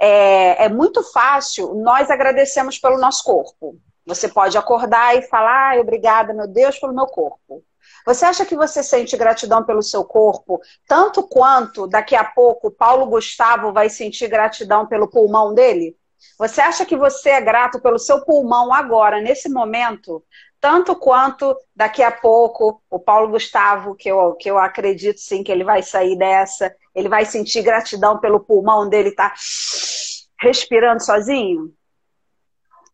É, 0.01 0.65
é 0.65 0.69
muito 0.69 1.03
fácil, 1.13 1.75
nós 1.75 2.11
agradecemos 2.11 2.79
pelo 2.79 2.99
nosso 2.99 3.23
corpo. 3.23 3.77
Você 4.07 4.29
pode 4.29 4.57
acordar 4.57 5.17
e 5.17 5.23
falar, 5.23 5.79
obrigada, 5.79 6.33
meu 6.33 6.49
Deus, 6.49 6.79
pelo 6.79 6.95
meu 6.95 7.07
corpo. 7.07 7.63
Você 8.07 8.25
acha 8.25 8.47
que 8.47 8.57
você 8.57 8.83
sente 8.83 9.17
gratidão 9.17 9.63
pelo 9.63 9.83
seu 9.83 10.03
corpo, 10.03 10.59
tanto 10.89 11.23
quanto 11.23 11.87
daqui 11.87 12.17
a 12.17 12.25
pouco 12.25 12.71
Paulo 12.71 13.07
Gustavo 13.07 13.73
vai 13.73 13.91
sentir 13.91 14.27
gratidão 14.29 14.87
pelo 14.87 15.07
pulmão 15.07 15.53
dele? 15.53 15.95
Você 16.39 16.63
acha 16.63 16.87
que 16.87 16.97
você 16.97 17.31
é 17.31 17.41
grato 17.41 17.81
pelo 17.81 17.99
seu 17.99 18.25
pulmão 18.25 18.73
agora, 18.73 19.21
nesse 19.21 19.51
momento, 19.51 20.25
tanto 20.61 20.95
quanto 20.95 21.57
daqui 21.75 22.03
a 22.03 22.13
pouco 22.13 22.83
o 22.91 22.99
Paulo 22.99 23.31
Gustavo, 23.31 23.95
que 23.95 24.11
eu, 24.11 24.35
que 24.35 24.51
eu 24.51 24.59
acredito 24.59 25.19
sim 25.19 25.43
que 25.43 25.51
ele 25.51 25.65
vai 25.65 25.83
sair 25.83 26.17
dessa, 26.17 26.75
ele 26.95 27.09
vai 27.09 27.25
sentir 27.25 27.63
gratidão 27.63 28.19
pelo 28.21 28.41
pulmão 28.41 28.89
dele 28.89 29.09
estar 29.09 29.31
tá 29.31 29.37
respirando 30.39 31.03
sozinho? 31.03 31.73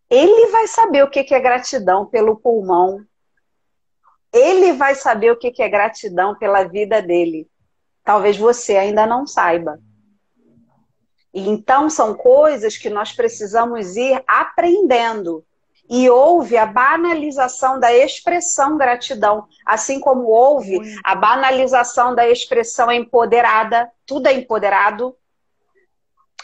Ele 0.08 0.46
vai 0.52 0.68
saber 0.68 1.02
o 1.02 1.10
que 1.10 1.34
é 1.34 1.40
gratidão 1.40 2.06
pelo 2.06 2.36
pulmão. 2.36 3.04
Ele 4.32 4.72
vai 4.72 4.94
saber 4.94 5.32
o 5.32 5.36
que 5.36 5.60
é 5.60 5.68
gratidão 5.68 6.36
pela 6.36 6.62
vida 6.62 7.02
dele. 7.02 7.48
Talvez 8.04 8.36
você 8.36 8.76
ainda 8.76 9.04
não 9.04 9.26
saiba. 9.26 9.80
Então, 11.34 11.90
são 11.90 12.14
coisas 12.14 12.76
que 12.76 12.88
nós 12.88 13.12
precisamos 13.12 13.96
ir 13.96 14.22
aprendendo 14.26 15.44
e 15.88 16.10
houve 16.10 16.56
a 16.56 16.66
banalização 16.66 17.78
da 17.78 17.94
expressão 17.94 18.76
gratidão, 18.76 19.46
assim 19.64 20.00
como 20.00 20.28
houve 20.28 20.80
a 21.04 21.14
banalização 21.14 22.14
da 22.14 22.28
expressão 22.28 22.90
empoderada, 22.90 23.90
tudo 24.04 24.26
é 24.26 24.32
empoderado, 24.32 25.16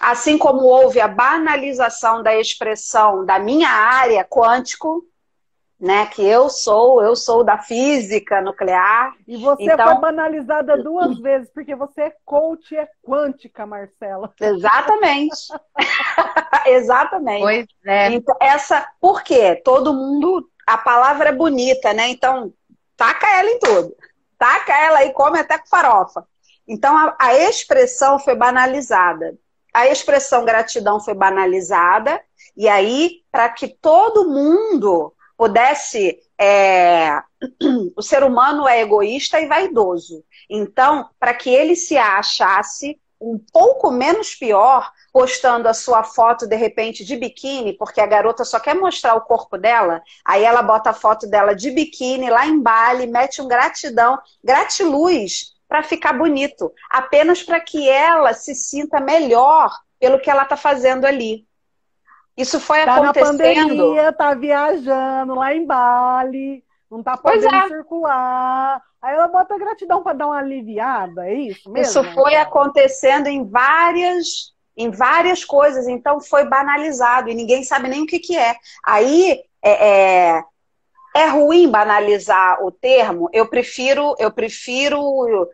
assim 0.01 0.39
como 0.39 0.63
houve 0.63 1.01
a 1.01 1.09
banalização 1.09 2.23
da 2.23 2.37
expressão 2.37 3.25
da 3.25 3.39
minha 3.39 3.69
área 3.69 4.25
quântico, 4.25 5.05
né, 5.83 6.07
que 6.07 6.23
eu 6.23 6.49
sou, 6.49 7.03
eu 7.03 7.17
sou 7.17 7.43
da 7.43 7.59
física 7.59 8.41
nuclear. 8.41 9.17
E 9.27 9.37
você 9.37 9.65
então... 9.65 9.85
foi 9.85 10.01
banalizada 10.01 10.81
duas 10.81 11.19
vezes, 11.19 11.51
porque 11.53 11.75
você 11.75 12.03
é 12.03 12.17
coach 12.25 12.77
é 12.77 12.89
quântica, 13.03 13.67
Marcela. 13.67 14.33
Exatamente. 14.41 15.49
Exatamente. 16.67 17.43
Pois 17.43 17.67
é. 17.85 18.13
Então, 18.13 18.37
essa, 18.41 18.89
por 19.01 19.25
quê? 19.25 19.57
Todo 19.57 19.93
mundo, 19.93 20.49
a 20.65 20.79
palavra 20.79 21.31
é 21.31 21.33
bonita, 21.33 21.93
né? 21.93 22.11
Então, 22.11 22.53
taca 22.97 23.27
ela 23.41 23.51
em 23.51 23.59
tudo. 23.59 23.97
Taca 24.39 24.73
ela 24.73 25.05
e 25.05 25.13
come 25.13 25.41
até 25.41 25.59
com 25.59 25.67
farofa. 25.67 26.25
Então, 26.69 26.97
a, 26.97 27.17
a 27.19 27.35
expressão 27.37 28.21
foi 28.21 28.37
banalizada. 28.37 29.37
A 29.75 29.89
expressão 29.89 30.45
gratidão 30.45 31.01
foi 31.01 31.15
banalizada, 31.15 32.21
e 32.57 32.69
aí, 32.69 33.23
para 33.33 33.49
que 33.49 33.67
todo 33.67 34.29
mundo 34.29 35.13
pudesse. 35.43 36.21
É... 36.39 37.21
o 37.97 38.03
ser 38.03 38.23
humano 38.23 38.69
é 38.69 38.81
egoísta 38.81 39.41
e 39.41 39.47
vaidoso. 39.47 40.25
Então, 40.49 41.09
para 41.19 41.35
que 41.35 41.51
ele 41.51 41.75
se 41.75 41.97
achasse 41.97 43.01
um 43.21 43.41
pouco 43.53 43.91
menos 43.91 44.35
pior, 44.35 44.93
postando 45.13 45.69
a 45.69 45.75
sua 45.75 46.03
foto 46.03 46.47
de 46.47 46.57
repente 46.57 47.05
de 47.05 47.17
biquíni, 47.17 47.73
porque 47.73 48.01
a 48.01 48.07
garota 48.07 48.45
só 48.45 48.59
quer 48.59 48.75
mostrar 48.75 49.15
o 49.15 49.21
corpo 49.21 49.57
dela, 49.57 50.03
aí 50.25 50.43
ela 50.43 50.63
bota 50.63 50.91
a 50.91 50.95
foto 50.95 51.29
dela 51.29 51.55
de 51.55 51.71
biquíni 51.71 52.29
lá 52.31 52.47
em 52.47 52.61
Bali, 52.61 53.07
mete 53.07 53.41
um 53.41 53.47
gratidão, 53.47 54.19
gratiluz 54.43 55.53
para 55.69 55.85
ficar 55.85 56.13
bonito, 56.15 56.73
apenas 56.91 57.43
para 57.43 57.61
que 57.61 57.89
ela 57.89 58.33
se 58.33 58.55
sinta 58.55 59.01
melhor 59.01 59.71
pelo 60.01 60.21
que 60.21 60.31
ela 60.31 60.43
está 60.43 60.57
fazendo 60.57 61.05
ali. 61.05 61.47
Isso 62.37 62.59
foi 62.59 62.85
tá 62.85 62.97
acontecendo. 62.97 63.39
Na 63.39 63.45
pandemia, 63.45 64.13
tá 64.13 64.35
viajando 64.35 65.35
lá 65.35 65.55
em 65.55 65.67
Bali, 65.67 66.65
não 66.91 67.03
tá 67.03 67.17
podendo 67.17 67.55
é. 67.55 67.69
circular. 67.69 68.83
Aí 69.01 69.15
ela 69.15 69.29
bota 69.29 69.59
gratidão 69.59 70.03
para 70.03 70.17
dar 70.17 70.27
uma 70.27 70.39
aliviada, 70.39 71.27
é 71.29 71.35
isso 71.35 71.71
mesmo? 71.71 72.03
Isso 72.03 72.15
foi 72.15 72.37
acontecendo 72.37 73.27
em 73.27 73.45
várias 73.49 74.53
em 74.75 74.91
várias 74.91 75.45
coisas, 75.45 75.87
então 75.87 76.19
foi 76.19 76.47
banalizado 76.47 77.29
e 77.29 77.35
ninguém 77.35 77.63
sabe 77.63 77.89
nem 77.89 78.03
o 78.03 78.07
que, 78.07 78.19
que 78.19 78.35
é. 78.35 78.57
Aí 78.83 79.43
é, 79.63 79.89
é, 79.89 80.45
é 81.15 81.27
ruim 81.27 81.69
banalizar 81.69 82.65
o 82.65 82.71
termo. 82.71 83.29
Eu 83.35 83.47
prefiro 83.49 84.15
eu 84.19 84.33
prefiro 84.33 85.49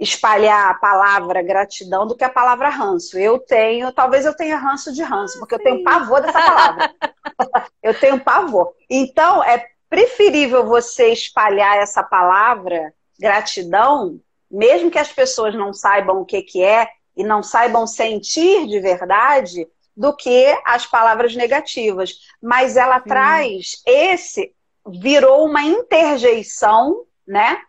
espalhar 0.00 0.70
a 0.70 0.74
palavra 0.74 1.42
gratidão 1.42 2.06
do 2.06 2.16
que 2.16 2.24
a 2.24 2.30
palavra 2.30 2.70
ranço. 2.70 3.18
Eu 3.18 3.38
tenho, 3.38 3.92
talvez 3.92 4.24
eu 4.24 4.34
tenha 4.34 4.56
ranço 4.56 4.92
de 4.92 5.02
ranço, 5.02 5.38
porque 5.38 5.54
eu 5.54 5.62
tenho 5.62 5.84
pavor 5.84 6.22
dessa 6.22 6.40
palavra. 6.40 6.94
eu 7.82 8.00
tenho 8.00 8.18
pavor. 8.18 8.74
Então, 8.88 9.44
é 9.44 9.66
preferível 9.90 10.64
você 10.64 11.08
espalhar 11.08 11.76
essa 11.76 12.02
palavra 12.02 12.94
gratidão, 13.18 14.18
mesmo 14.50 14.90
que 14.90 14.98
as 14.98 15.12
pessoas 15.12 15.54
não 15.54 15.74
saibam 15.74 16.22
o 16.22 16.24
que, 16.24 16.40
que 16.40 16.64
é 16.64 16.88
e 17.14 17.22
não 17.22 17.42
saibam 17.42 17.86
sentir 17.86 18.66
de 18.66 18.80
verdade, 18.80 19.68
do 19.94 20.16
que 20.16 20.58
as 20.64 20.86
palavras 20.86 21.36
negativas. 21.36 22.20
Mas 22.42 22.78
ela 22.78 23.02
Sim. 23.02 23.08
traz 23.08 23.82
esse, 23.84 24.54
virou 24.86 25.44
uma 25.44 25.62
interjeição, 25.62 27.04
né? 27.26 27.60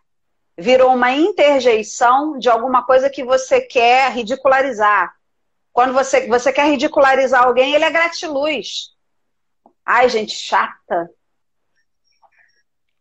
Virou 0.58 0.94
uma 0.94 1.12
interjeição 1.12 2.38
de 2.38 2.50
alguma 2.50 2.86
coisa 2.86 3.10
que 3.10 3.24
você 3.24 3.62
quer 3.62 4.12
ridicularizar. 4.12 5.14
Quando 5.74 5.94
você, 5.94 6.28
você 6.28 6.52
quer 6.52 6.70
ridicularizar 6.70 7.44
alguém, 7.44 7.74
ele 7.74 7.86
é 7.86 7.90
gratiluz. 7.90 8.92
Ai, 9.86 10.10
gente, 10.10 10.34
chata. 10.34 11.10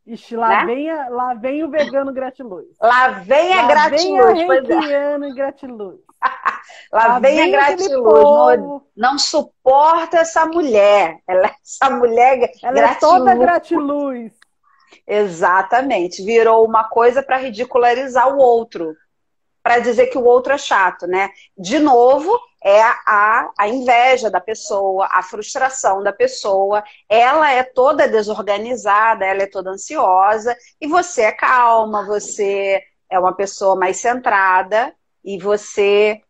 Ixi, 0.06 0.34
lá, 0.34 0.48
né? 0.48 0.66
vem, 0.66 0.90
a, 0.90 1.08
lá 1.08 1.34
vem 1.34 1.62
o 1.62 1.70
vegano 1.70 2.12
gratiluz. 2.12 2.66
Lá 2.80 3.10
vem 3.10 3.52
a 3.52 3.62
lá 3.62 3.68
gratiluz. 3.68 4.66
Vem 4.66 4.84
a 4.84 5.28
é. 5.28 5.32
gratiluz. 5.32 6.00
lá, 6.92 7.06
lá, 7.06 7.18
vem, 7.20 7.36
vem 7.36 7.54
a 7.54 7.58
gratiluz. 7.58 8.58
Não, 8.60 8.82
não, 8.96 9.18
suporta 9.18 10.18
essa 10.18 10.46
mulher. 10.46 11.20
Ela, 11.28 11.54
essa 11.62 11.90
mulher 11.90 12.50
Ela 12.62 12.72
gratiluz. 12.72 12.96
é 12.96 12.98
toda 12.98 13.34
gratiluz. 13.34 14.32
Exatamente. 15.06 16.24
Virou 16.24 16.64
uma 16.64 16.84
coisa 16.84 17.22
para 17.22 17.36
ridicularizar 17.36 18.34
o 18.34 18.38
outro, 18.38 18.96
para 19.62 19.78
dizer 19.78 20.06
que 20.06 20.18
o 20.18 20.24
outro 20.24 20.52
é 20.52 20.58
chato, 20.58 21.06
né? 21.06 21.30
De 21.56 21.78
novo, 21.78 22.38
é 22.62 22.80
a, 22.82 23.50
a 23.58 23.68
inveja 23.68 24.30
da 24.30 24.40
pessoa, 24.40 25.08
a 25.10 25.22
frustração 25.22 26.02
da 26.02 26.12
pessoa. 26.12 26.82
Ela 27.08 27.52
é 27.52 27.62
toda 27.62 28.08
desorganizada, 28.08 29.24
ela 29.24 29.42
é 29.42 29.46
toda 29.46 29.70
ansiosa, 29.70 30.56
e 30.80 30.86
você 30.86 31.22
é 31.22 31.32
calma, 31.32 32.06
você 32.06 32.82
é 33.08 33.18
uma 33.18 33.34
pessoa 33.34 33.76
mais 33.76 33.96
centrada, 33.98 34.94
e 35.24 35.38
você 35.38 36.22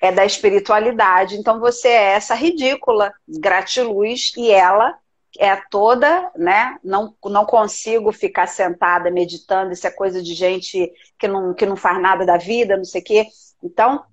é 0.00 0.10
da 0.10 0.24
espiritualidade, 0.24 1.36
então 1.36 1.60
você 1.60 1.88
é 1.88 2.12
essa 2.12 2.34
ridícula, 2.34 3.12
gratiluz, 3.28 4.32
e 4.36 4.50
ela 4.50 4.96
é 5.38 5.56
toda, 5.70 6.30
né? 6.36 6.76
Não, 6.82 7.14
não 7.24 7.44
consigo 7.44 8.12
ficar 8.12 8.46
sentada 8.46 9.10
meditando, 9.10 9.72
isso 9.72 9.86
é 9.86 9.90
coisa 9.90 10.22
de 10.22 10.34
gente 10.34 10.90
que 11.18 11.28
não, 11.28 11.54
que 11.54 11.66
não 11.66 11.76
faz 11.76 12.00
nada 12.00 12.26
da 12.26 12.36
vida, 12.36 12.76
não 12.76 12.84
sei 12.84 13.00
o 13.00 13.04
quê. 13.04 13.26
Então, 13.62 14.04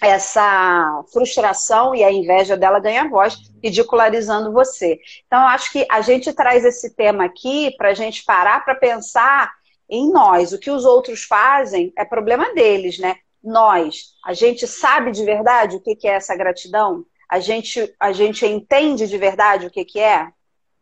essa 0.00 1.04
frustração 1.12 1.94
e 1.94 2.04
a 2.04 2.12
inveja 2.12 2.56
dela 2.56 2.78
ganha 2.78 3.08
voz, 3.08 3.36
ridicularizando 3.62 4.52
você. 4.52 4.98
Então, 5.26 5.40
eu 5.40 5.48
acho 5.48 5.72
que 5.72 5.86
a 5.90 6.00
gente 6.00 6.32
traz 6.32 6.64
esse 6.64 6.94
tema 6.94 7.24
aqui 7.24 7.74
para 7.76 7.90
a 7.90 7.94
gente 7.94 8.24
parar 8.24 8.64
para 8.64 8.74
pensar 8.74 9.52
em 9.88 10.10
nós. 10.10 10.52
O 10.52 10.58
que 10.58 10.70
os 10.70 10.84
outros 10.84 11.24
fazem 11.24 11.92
é 11.96 12.04
problema 12.04 12.52
deles, 12.54 12.98
né? 12.98 13.16
Nós, 13.42 14.14
a 14.24 14.34
gente 14.34 14.66
sabe 14.66 15.12
de 15.12 15.24
verdade 15.24 15.76
o 15.76 15.80
que 15.80 16.06
é 16.06 16.12
essa 16.12 16.36
gratidão? 16.36 17.04
A 17.28 17.40
gente, 17.40 17.94
a 17.98 18.12
gente 18.12 18.44
entende 18.44 19.06
de 19.06 19.18
verdade 19.18 19.66
o 19.66 19.70
que, 19.70 19.84
que 19.84 19.98
é? 19.98 20.28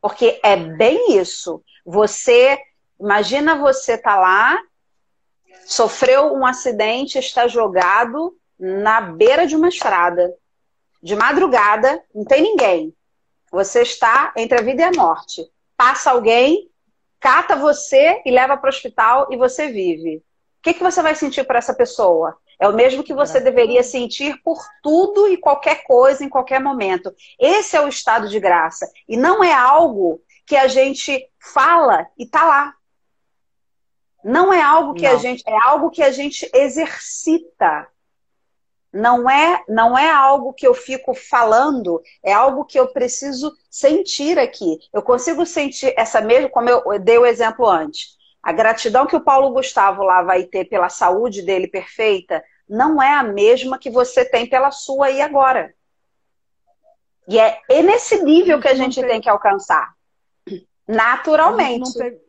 Porque 0.05 0.39
é 0.43 0.55
bem 0.55 1.17
isso. 1.17 1.65
Você, 1.83 2.59
imagina 3.01 3.57
você 3.57 3.97
tá 3.97 4.21
lá, 4.21 4.61
sofreu 5.65 6.35
um 6.35 6.45
acidente, 6.45 7.19
está 7.19 7.49
jogado 7.49 8.37
na 8.61 9.01
beira 9.01 9.47
de 9.47 9.57
uma 9.57 9.67
estrada. 9.67 10.31
De 11.03 11.17
madrugada, 11.17 12.05
não 12.15 12.23
tem 12.23 12.43
ninguém. 12.43 12.95
Você 13.51 13.81
está 13.81 14.31
entre 14.37 14.59
a 14.59 14.63
vida 14.63 14.83
e 14.83 14.85
a 14.85 14.93
morte. 14.93 15.43
Passa 15.75 16.11
alguém, 16.11 16.71
cata 17.19 17.57
você 17.57 18.21
e 18.27 18.31
leva 18.31 18.59
para 18.59 18.69
o 18.69 18.75
hospital 18.75 19.29
e 19.31 19.39
você 19.39 19.69
vive. 19.69 20.17
O 20.17 20.23
que, 20.65 20.75
que 20.75 20.83
você 20.83 21.01
vai 21.01 21.15
sentir 21.15 21.45
por 21.45 21.57
essa 21.57 21.73
pessoa? 21.73 22.37
É 22.59 22.69
o 22.69 22.73
mesmo 22.73 23.03
que 23.03 23.15
você 23.15 23.41
deveria 23.41 23.83
sentir 23.83 24.41
por 24.43 24.63
tudo 24.83 25.29
e 25.29 25.37
qualquer 25.37 25.85
coisa 25.85 26.25
em 26.25 26.29
qualquer 26.29 26.61
momento. 26.61 27.15
Esse 27.39 27.77
é 27.77 27.81
o 27.81 27.89
estado 27.89 28.29
de 28.29 28.39
graça. 28.39 28.91
E 29.09 29.17
não 29.17 29.43
é 29.43 29.53
algo 29.53 30.21
que 30.47 30.57
a 30.57 30.69
gente 30.69 31.29
fala 31.39 32.07
e 32.19 32.27
tá 32.27 32.45
lá. 32.45 32.75
Não 34.23 34.53
é 34.53 34.63
algo 34.63 34.95
que 34.95 35.07
não. 35.07 35.15
a 35.15 35.17
gente. 35.17 35.43
É 35.47 35.57
algo 35.65 35.91
que 35.91 36.03
a 36.03 36.11
gente 36.11 36.49
exercita. 36.55 37.87
Não 38.91 39.29
é, 39.29 39.63
não 39.69 39.99
é 39.99 40.09
algo 40.09 40.53
que 40.53 40.65
eu 40.65 40.73
fico 40.73 41.15
falando, 41.15 42.01
é 42.23 42.33
algo 42.33 42.65
que 42.65 42.79
eu 42.79 42.87
preciso 42.87 43.53
sentir 43.69 44.39
aqui. 44.39 44.79
Eu 44.93 45.03
consigo 45.03 45.45
sentir 45.45 45.93
essa 45.97 46.21
mesma, 46.21 46.49
como 46.49 46.69
eu 46.71 46.99
dei 47.01 47.19
o 47.19 47.27
exemplo 47.27 47.69
antes. 47.69 48.17
A 48.45 48.53
gratidão 48.53 49.07
que 49.07 49.17
o 49.17 49.25
Paulo 49.25 49.55
Gustavo 49.55 50.03
lá 50.03 50.23
vai 50.23 50.45
ter 50.45 50.67
pela 50.67 50.91
saúde 50.91 51.41
dele 51.41 51.67
perfeita 51.67 52.45
não 52.69 53.03
é 53.03 53.15
a 53.15 53.23
mesma 53.23 53.79
que 53.79 53.91
você 53.91 54.23
tem 54.23 54.47
pela 54.47 54.71
sua 54.71 55.07
aí 55.07 55.23
agora. 55.23 55.75
E 57.27 57.41
é, 57.41 57.59
é 57.71 57.83
nesse 57.83 58.23
nível 58.23 58.61
que 58.61 58.69
a 58.69 58.75
gente 58.75 59.01
tem 59.01 59.19
que 59.19 59.31
alcançar. 59.31 59.95
Naturalmente. 60.87 61.83
A 61.83 61.87
gente, 61.87 61.99
teve, 61.99 62.21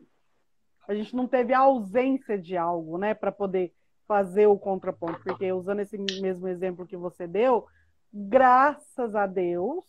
a 0.88 0.94
gente 0.94 1.14
não 1.14 1.28
teve 1.28 1.52
ausência 1.52 2.38
de 2.38 2.56
algo, 2.56 2.96
né, 2.96 3.12
para 3.12 3.30
poder 3.30 3.74
fazer 4.08 4.46
o 4.46 4.58
contraponto, 4.58 5.20
porque 5.22 5.52
usando 5.52 5.80
esse 5.80 5.98
mesmo 5.98 6.48
exemplo 6.48 6.86
que 6.86 6.96
você 6.96 7.26
deu, 7.26 7.66
graças 8.10 9.14
a 9.14 9.26
Deus, 9.26 9.84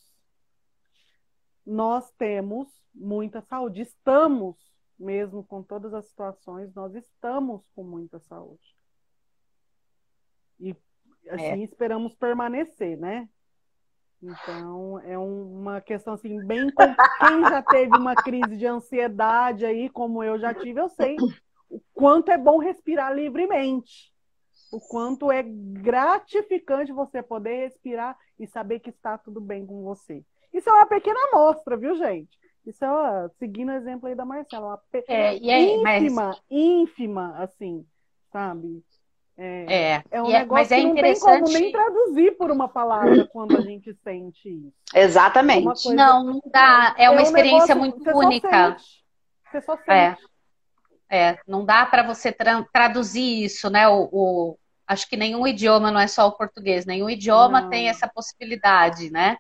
nós 1.66 2.12
temos 2.18 2.68
muita 2.94 3.42
saúde. 3.42 3.82
Estamos, 3.82 4.58
mesmo 5.00 5.44
com 5.44 5.62
todas 5.62 5.94
as 5.94 6.06
situações, 6.08 6.74
nós 6.74 6.96
estamos 6.96 7.62
com 7.76 7.84
muita 7.84 8.20
saúde. 8.20 8.76
E 10.60 10.76
assim 11.30 11.62
é. 11.62 11.64
esperamos 11.64 12.16
permanecer, 12.16 12.98
né? 12.98 13.30
Então, 14.22 15.00
é 15.02 15.18
uma 15.18 15.80
questão 15.80 16.14
assim, 16.14 16.44
bem. 16.46 16.72
Quem 17.20 17.42
já 17.42 17.62
teve 17.62 17.96
uma 17.96 18.16
crise 18.16 18.58
de 18.58 18.66
ansiedade 18.66 19.66
aí, 19.66 19.90
como 19.90 20.24
eu 20.24 20.40
já 20.40 20.54
tive, 20.54 20.82
eu 20.82 20.90
sei 20.90 21.16
o 21.70 21.80
quanto 21.94 22.32
é 22.32 22.38
bom 22.38 22.58
respirar 22.58 23.14
livremente. 23.14 24.12
O 24.72 24.80
quanto 24.80 25.32
é 25.32 25.44
gratificante 25.44 26.92
você 26.92 27.22
poder 27.22 27.66
respirar 27.66 28.18
e 28.40 28.48
saber 28.48 28.80
que 28.80 28.90
está 28.90 29.18
tudo 29.18 29.40
bem 29.40 29.66
com 29.66 29.84
você. 29.84 30.26
Isso 30.52 30.70
é 30.70 30.74
uma 30.74 30.86
pequena 30.86 31.20
amostra, 31.32 31.78
viu, 31.78 31.96
gente? 31.96 32.38
Isso 32.68 32.84
é, 32.84 32.92
uma, 32.92 33.32
seguindo 33.40 33.70
o 33.70 33.76
exemplo 33.76 34.10
aí 34.10 34.16
da 34.16 34.26
Marcela, 34.26 34.68
uma 34.68 34.78
pe... 34.92 35.04
é, 35.08 35.30
aí, 35.30 35.76
ínfima, 35.76 36.28
mas... 36.28 36.42
ínfima, 36.52 37.36
assim, 37.38 37.86
sabe? 38.30 38.84
É, 39.38 39.94
é, 39.94 40.04
é 40.12 40.22
um 40.22 40.30
é, 40.30 40.40
negócio 40.40 40.54
mas 40.54 40.72
é 40.72 40.78
que 40.78 40.88
não 40.88 40.96
tem 40.96 41.20
como 41.20 41.48
nem 41.48 41.72
traduzir 41.72 42.38
por 42.38 42.52
uma 42.52 42.68
palavra 42.68 43.26
quando 43.32 43.56
a 43.56 43.62
gente 43.62 43.94
sente 44.04 44.50
isso. 44.50 44.74
Exatamente. 44.94 45.64
Coisa... 45.64 45.94
Não, 45.94 46.24
não 46.24 46.42
dá. 46.48 46.94
É 46.98 47.10
uma 47.10 47.20
é 47.20 47.24
um 47.24 47.24
experiência 47.24 47.76
negócio, 47.76 48.04
muito 48.04 48.18
única. 48.18 48.78
Você 49.50 49.62
só 49.62 49.78
sente. 49.78 49.92
É. 49.92 50.18
É, 51.10 51.40
não 51.48 51.64
dá 51.64 51.86
para 51.86 52.04
você 52.04 52.34
tra 52.34 52.66
traduzir 52.74 53.46
isso, 53.46 53.70
né? 53.70 53.88
O, 53.88 54.10
o, 54.12 54.60
acho 54.86 55.08
que 55.08 55.16
nenhum 55.16 55.48
idioma, 55.48 55.90
não 55.90 56.02
é 56.02 56.08
só 56.08 56.28
o 56.28 56.34
português, 56.34 56.86
nenhum 56.86 57.10
idioma 57.10 57.62
não. 57.62 57.70
tem 57.70 57.88
essa 57.88 58.10
possibilidade, 58.10 59.10
né? 59.10 59.38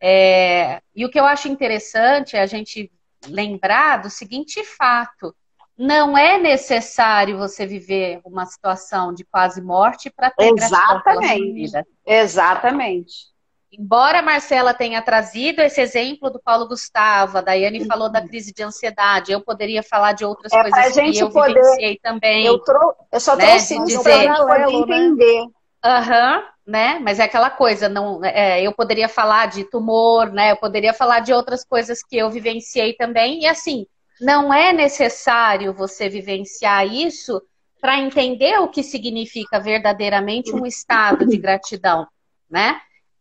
É, 0.00 0.80
e 0.94 1.04
o 1.04 1.10
que 1.10 1.18
eu 1.18 1.24
acho 1.24 1.48
interessante 1.48 2.36
é 2.36 2.40
a 2.40 2.46
gente 2.46 2.90
lembrar 3.26 3.98
do 3.98 4.10
seguinte 4.10 4.62
fato: 4.64 5.34
não 5.76 6.16
é 6.16 6.38
necessário 6.38 7.36
você 7.36 7.66
viver 7.66 8.20
uma 8.24 8.46
situação 8.46 9.12
de 9.12 9.24
quase 9.24 9.60
morte 9.60 10.10
para 10.10 10.30
ter 10.30 10.52
Exatamente. 10.52 11.52
vida. 11.52 11.86
Exatamente. 12.06 13.34
Embora 13.76 14.20
a 14.20 14.22
Marcela 14.22 14.72
tenha 14.72 15.02
trazido 15.02 15.60
esse 15.60 15.80
exemplo 15.80 16.30
do 16.30 16.40
Paulo 16.40 16.68
Gustavo, 16.68 17.38
a 17.38 17.40
Daiane 17.40 17.80
uhum. 17.80 17.86
falou 17.86 18.08
da 18.08 18.22
crise 18.22 18.52
de 18.52 18.62
ansiedade, 18.62 19.32
eu 19.32 19.40
poderia 19.40 19.82
falar 19.82 20.12
de 20.12 20.24
outras 20.24 20.52
é 20.52 20.62
coisas 20.62 20.94
que 20.94 21.18
eu 21.18 21.30
poder, 21.30 21.54
vivenciei 21.54 21.98
também. 22.00 22.46
Eu, 22.46 22.60
trou 22.60 22.94
eu 23.10 23.18
só 23.18 23.34
né? 23.34 23.46
trouxe 23.48 23.74
isso 23.82 24.02
para 24.04 24.58
né? 24.58 24.72
entender. 24.72 25.46
Aham, 25.84 26.38
uhum, 26.38 26.42
né? 26.66 26.98
Mas 26.98 27.18
é 27.18 27.24
aquela 27.24 27.50
coisa, 27.50 27.88
não, 27.88 28.24
é, 28.24 28.62
eu 28.62 28.72
poderia 28.72 29.08
falar 29.08 29.46
de 29.46 29.64
tumor, 29.64 30.32
né? 30.32 30.52
Eu 30.52 30.56
poderia 30.56 30.94
falar 30.94 31.20
de 31.20 31.32
outras 31.32 31.62
coisas 31.62 32.02
que 32.02 32.16
eu 32.16 32.30
vivenciei 32.30 32.94
também, 32.94 33.42
e 33.42 33.46
assim, 33.46 33.86
não 34.20 34.52
é 34.52 34.72
necessário 34.72 35.74
você 35.74 36.08
vivenciar 36.08 36.86
isso 36.86 37.42
para 37.80 37.98
entender 37.98 38.58
o 38.60 38.68
que 38.68 38.82
significa 38.82 39.60
verdadeiramente 39.60 40.54
um 40.54 40.64
estado 40.64 41.26
de 41.26 41.36
gratidão, 41.36 42.06
né? 42.48 42.80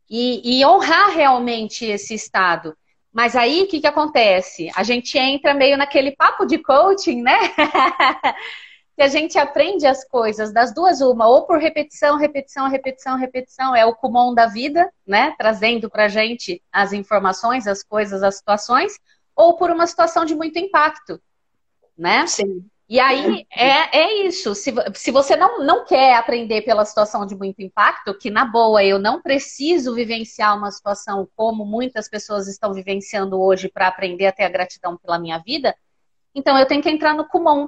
E, 0.09 0.59
e 0.59 0.65
honrar 0.65 1.09
realmente 1.09 1.85
esse 1.85 2.13
estado. 2.13 2.73
Mas 3.11 3.35
aí 3.35 3.63
o 3.63 3.67
que, 3.67 3.81
que 3.81 3.87
acontece? 3.87 4.71
A 4.73 4.83
gente 4.83 5.17
entra 5.17 5.53
meio 5.53 5.77
naquele 5.77 6.11
papo 6.11 6.45
de 6.45 6.57
coaching, 6.59 7.21
né? 7.21 7.37
que 8.95 9.01
a 9.01 9.07
gente 9.07 9.37
aprende 9.37 9.87
as 9.87 10.03
coisas 10.03 10.53
das 10.53 10.73
duas 10.73 11.01
uma, 11.01 11.27
ou 11.27 11.45
por 11.45 11.57
repetição, 11.57 12.17
repetição, 12.17 12.67
repetição, 12.67 13.17
repetição, 13.17 13.75
é 13.75 13.85
o 13.85 13.95
comum 13.95 14.33
da 14.33 14.45
vida, 14.45 14.91
né? 15.05 15.33
Trazendo 15.37 15.89
pra 15.89 16.07
gente 16.07 16.61
as 16.71 16.93
informações, 16.93 17.67
as 17.67 17.83
coisas, 17.83 18.21
as 18.21 18.35
situações, 18.35 18.99
ou 19.35 19.57
por 19.57 19.71
uma 19.71 19.87
situação 19.87 20.25
de 20.25 20.35
muito 20.35 20.59
impacto, 20.59 21.19
né? 21.97 22.27
Sim. 22.27 22.65
E 22.87 22.99
aí 22.99 23.47
é, 23.51 23.97
é 23.97 24.27
isso. 24.27 24.53
Se, 24.53 24.71
se 24.93 25.09
você 25.09 25.35
não, 25.35 25.63
não 25.63 25.85
quer 25.85 26.15
aprender 26.15 26.61
pela 26.61 26.85
situação 26.85 27.25
de 27.25 27.35
muito 27.35 27.61
impacto, 27.61 28.13
que 28.13 28.29
na 28.29 28.45
boa 28.45 28.83
eu 28.83 28.99
não 28.99 29.21
preciso 29.21 29.95
vivenciar 29.95 30.55
uma 30.55 30.69
situação 30.69 31.27
como 31.35 31.65
muitas 31.65 32.07
pessoas 32.07 32.47
estão 32.47 32.73
vivenciando 32.73 33.41
hoje 33.41 33.69
para 33.69 33.87
aprender 33.87 34.27
a 34.27 34.31
ter 34.31 34.43
a 34.43 34.49
gratidão 34.49 34.97
pela 34.97 35.17
minha 35.17 35.39
vida, 35.39 35.75
então 36.35 36.57
eu 36.57 36.67
tenho 36.67 36.81
que 36.81 36.89
entrar 36.89 37.13
no 37.13 37.27
Kumon, 37.27 37.67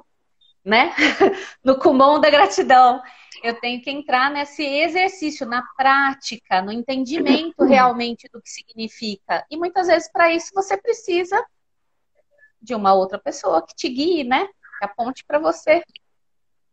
né? 0.66 0.92
no 1.64 1.78
Kumon 1.78 2.18
da 2.18 2.28
gratidão. 2.28 3.00
Eu 3.42 3.58
tenho 3.60 3.80
que 3.80 3.90
entrar 3.90 4.30
nesse 4.30 4.64
exercício, 4.64 5.46
na 5.46 5.62
prática, 5.76 6.60
no 6.60 6.72
entendimento 6.72 7.62
realmente 7.64 8.28
do 8.32 8.42
que 8.42 8.50
significa. 8.50 9.46
E 9.48 9.56
muitas 9.56 9.86
vezes, 9.86 10.10
para 10.10 10.32
isso, 10.32 10.50
você 10.52 10.76
precisa 10.76 11.42
de 12.60 12.74
uma 12.74 12.92
outra 12.92 13.18
pessoa 13.18 13.64
que 13.64 13.76
te 13.76 13.88
guie, 13.88 14.24
né? 14.24 14.48
Que 14.78 14.84
aponte 14.84 15.24
para 15.24 15.38
você. 15.38 15.84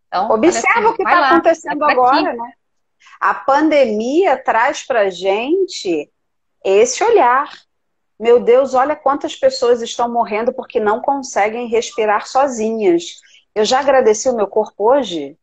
Então, 0.07 0.31
Observa 0.31 0.79
assim, 0.79 0.85
o 0.87 0.95
que 0.95 1.03
está 1.03 1.27
acontecendo 1.29 1.83
agora, 1.83 2.29
aqui. 2.29 2.37
né? 2.37 2.53
A 3.19 3.33
pandemia 3.33 4.37
traz 4.37 4.83
para 4.83 5.09
gente 5.09 6.11
esse 6.63 7.03
olhar. 7.03 7.51
Meu 8.19 8.39
Deus, 8.39 8.73
olha 8.73 8.95
quantas 8.95 9.35
pessoas 9.35 9.81
estão 9.81 10.09
morrendo 10.09 10.53
porque 10.53 10.79
não 10.79 11.01
conseguem 11.01 11.67
respirar 11.67 12.25
sozinhas. 12.25 13.21
Eu 13.55 13.65
já 13.65 13.79
agradeci 13.79 14.29
o 14.29 14.35
meu 14.35 14.47
corpo 14.47 14.91
hoje? 14.91 15.37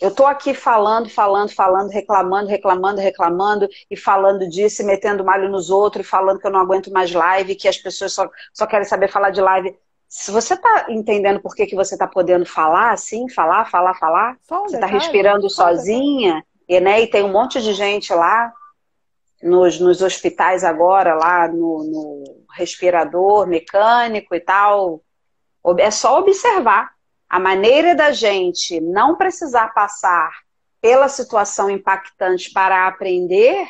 Eu 0.00 0.10
estou 0.10 0.26
aqui 0.26 0.54
falando, 0.54 1.10
falando, 1.10 1.50
falando, 1.50 1.90
reclamando, 1.90 2.48
reclamando, 2.48 3.00
reclamando, 3.00 3.68
e 3.90 3.96
falando 3.96 4.48
disso, 4.48 4.82
e 4.82 4.84
metendo 4.84 5.24
malho 5.24 5.48
nos 5.48 5.70
outros, 5.70 6.06
e 6.06 6.08
falando 6.08 6.38
que 6.38 6.46
eu 6.46 6.52
não 6.52 6.60
aguento 6.60 6.92
mais 6.92 7.12
live, 7.12 7.56
que 7.56 7.66
as 7.66 7.76
pessoas 7.76 8.12
só, 8.12 8.30
só 8.54 8.66
querem 8.66 8.86
saber 8.86 9.10
falar 9.10 9.30
de 9.30 9.40
live. 9.40 9.76
Se 10.08 10.30
você 10.30 10.54
está 10.54 10.86
entendendo 10.88 11.40
por 11.40 11.54
que, 11.54 11.66
que 11.66 11.74
você 11.74 11.96
está 11.96 12.06
podendo 12.06 12.46
falar 12.46 12.92
assim, 12.92 13.28
falar, 13.28 13.68
falar, 13.68 13.94
falar, 13.94 14.36
você 14.48 14.76
está 14.76 14.86
respirando 14.86 15.50
sozinha, 15.50 16.44
e, 16.68 16.80
né, 16.80 17.00
e 17.02 17.06
tem 17.08 17.24
um 17.24 17.32
monte 17.32 17.60
de 17.60 17.72
gente 17.72 18.14
lá 18.14 18.52
nos, 19.42 19.80
nos 19.80 20.00
hospitais 20.00 20.62
agora, 20.62 21.14
lá 21.14 21.48
no, 21.48 21.84
no 21.84 22.24
respirador 22.52 23.46
mecânico 23.46 24.34
e 24.34 24.40
tal. 24.40 25.02
É 25.78 25.90
só 25.90 26.18
observar 26.18 26.90
a 27.28 27.38
maneira 27.38 27.94
da 27.94 28.10
gente 28.10 28.80
não 28.80 29.16
precisar 29.16 29.74
passar 29.74 30.30
pela 30.80 31.08
situação 31.08 31.68
impactante 31.68 32.52
para 32.52 32.86
aprender 32.86 33.68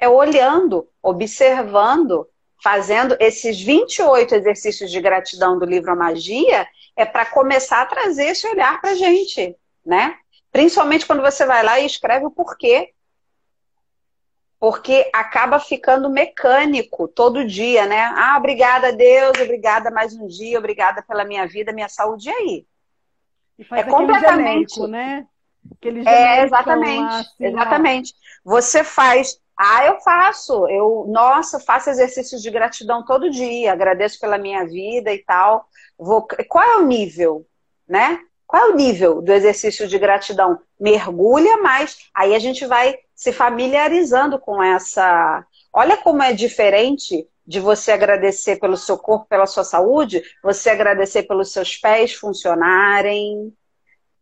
é 0.00 0.08
olhando, 0.08 0.88
observando, 1.02 2.26
fazendo 2.62 3.16
esses 3.20 3.60
28 3.60 4.34
exercícios 4.34 4.90
de 4.90 5.00
gratidão 5.00 5.58
do 5.58 5.64
livro 5.64 5.90
A 5.90 5.96
Magia, 5.96 6.66
é 6.96 7.04
para 7.04 7.26
começar 7.26 7.82
a 7.82 7.86
trazer 7.86 8.26
esse 8.26 8.46
olhar 8.46 8.80
para 8.80 8.90
a 8.90 8.94
gente, 8.94 9.56
né? 9.84 10.16
Principalmente 10.50 11.06
quando 11.06 11.22
você 11.22 11.44
vai 11.44 11.62
lá 11.62 11.78
e 11.78 11.86
escreve 11.86 12.26
o 12.26 12.30
porquê. 12.30 12.92
Porque 14.60 15.08
acaba 15.12 15.60
ficando 15.60 16.10
mecânico 16.10 17.06
todo 17.06 17.46
dia, 17.46 17.86
né? 17.86 18.12
Ah, 18.16 18.36
obrigada, 18.36 18.92
Deus, 18.92 19.38
obrigada 19.40 19.90
mais 19.90 20.14
um 20.14 20.26
dia, 20.26 20.58
obrigada 20.58 21.02
pela 21.02 21.24
minha 21.24 21.46
vida, 21.46 21.72
minha 21.72 21.88
saúde, 21.88 22.28
e 22.28 22.32
aí? 22.32 22.66
é 23.72 23.82
completamente, 23.84 24.74
genérico, 24.74 24.86
né? 24.86 25.26
É, 26.06 26.42
exatamente, 26.44 27.00
lá, 27.00 27.18
assim, 27.18 27.44
exatamente. 27.44 28.14
Ó. 28.46 28.50
Você 28.52 28.82
faz, 28.84 29.40
ah, 29.56 29.84
eu 29.84 30.00
faço, 30.00 30.66
eu, 30.68 31.04
nossa, 31.08 31.60
faço 31.60 31.90
exercícios 31.90 32.42
de 32.42 32.50
gratidão 32.50 33.04
todo 33.04 33.30
dia, 33.30 33.72
agradeço 33.72 34.18
pela 34.20 34.38
minha 34.38 34.64
vida 34.64 35.12
e 35.12 35.18
tal. 35.18 35.68
Vou, 35.98 36.26
qual 36.48 36.64
é 36.64 36.76
o 36.76 36.86
nível, 36.86 37.44
né? 37.88 38.20
Qual 38.48 38.62
é 38.62 38.72
o 38.72 38.74
nível 38.74 39.20
do 39.20 39.30
exercício 39.30 39.86
de 39.86 39.98
gratidão? 39.98 40.58
Mergulha 40.80 41.58
mais, 41.58 41.98
aí 42.14 42.34
a 42.34 42.38
gente 42.38 42.64
vai 42.66 42.96
se 43.14 43.30
familiarizando 43.30 44.38
com 44.38 44.62
essa. 44.62 45.44
Olha 45.70 45.98
como 45.98 46.22
é 46.22 46.32
diferente 46.32 47.28
de 47.46 47.60
você 47.60 47.92
agradecer 47.92 48.58
pelo 48.58 48.76
seu 48.76 48.96
corpo, 48.96 49.26
pela 49.28 49.46
sua 49.46 49.64
saúde, 49.64 50.22
você 50.42 50.70
agradecer 50.70 51.24
pelos 51.24 51.52
seus 51.52 51.76
pés 51.76 52.14
funcionarem 52.14 53.52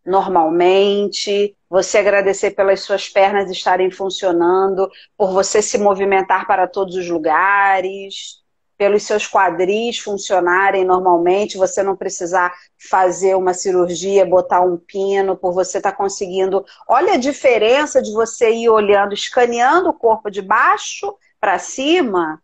normalmente, 0.05 1.57
você 1.69 1.99
agradecer 1.99 2.53
pelas 2.53 2.81
suas 2.81 3.09
pernas 3.09 3.51
estarem 3.51 3.91
funcionando, 3.91 4.91
por 5.17 5.33
você 5.33 5.61
se 5.63 5.79
movimentar 5.79 6.47
para 6.47 6.67
todos 6.67 6.95
os 6.95 7.09
lugares, 7.09 8.41
pelos 8.77 9.05
seus 9.05 9.27
quadris 9.27 9.99
funcionarem 9.99 10.85
normalmente, 10.85 11.57
você 11.57 11.83
não 11.83 11.97
precisar 11.97 12.55
fazer 12.77 13.35
uma 13.35 13.55
cirurgia, 13.55 14.27
botar 14.27 14.61
um 14.61 14.77
pino, 14.77 15.37
por 15.37 15.53
você 15.53 15.79
estar 15.79 15.93
tá 15.93 15.97
conseguindo. 15.97 16.65
Olha 16.87 17.15
a 17.15 17.19
diferença 17.19 18.03
de 18.03 18.13
você 18.13 18.51
ir 18.51 18.69
olhando, 18.69 19.15
escaneando 19.15 19.89
o 19.89 19.95
corpo 19.95 20.31
de 20.31 20.43
baixo 20.43 21.17
para 21.41 21.59
cima 21.59 22.43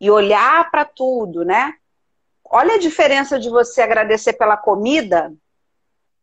e 0.00 0.10
olhar 0.10 0.70
para 0.70 0.84
tudo, 0.84 1.44
né? 1.44 1.74
Olha 2.44 2.74
a 2.74 2.78
diferença 2.78 3.38
de 3.38 3.50
você 3.50 3.82
agradecer 3.82 4.34
pela 4.34 4.56
comida. 4.56 5.32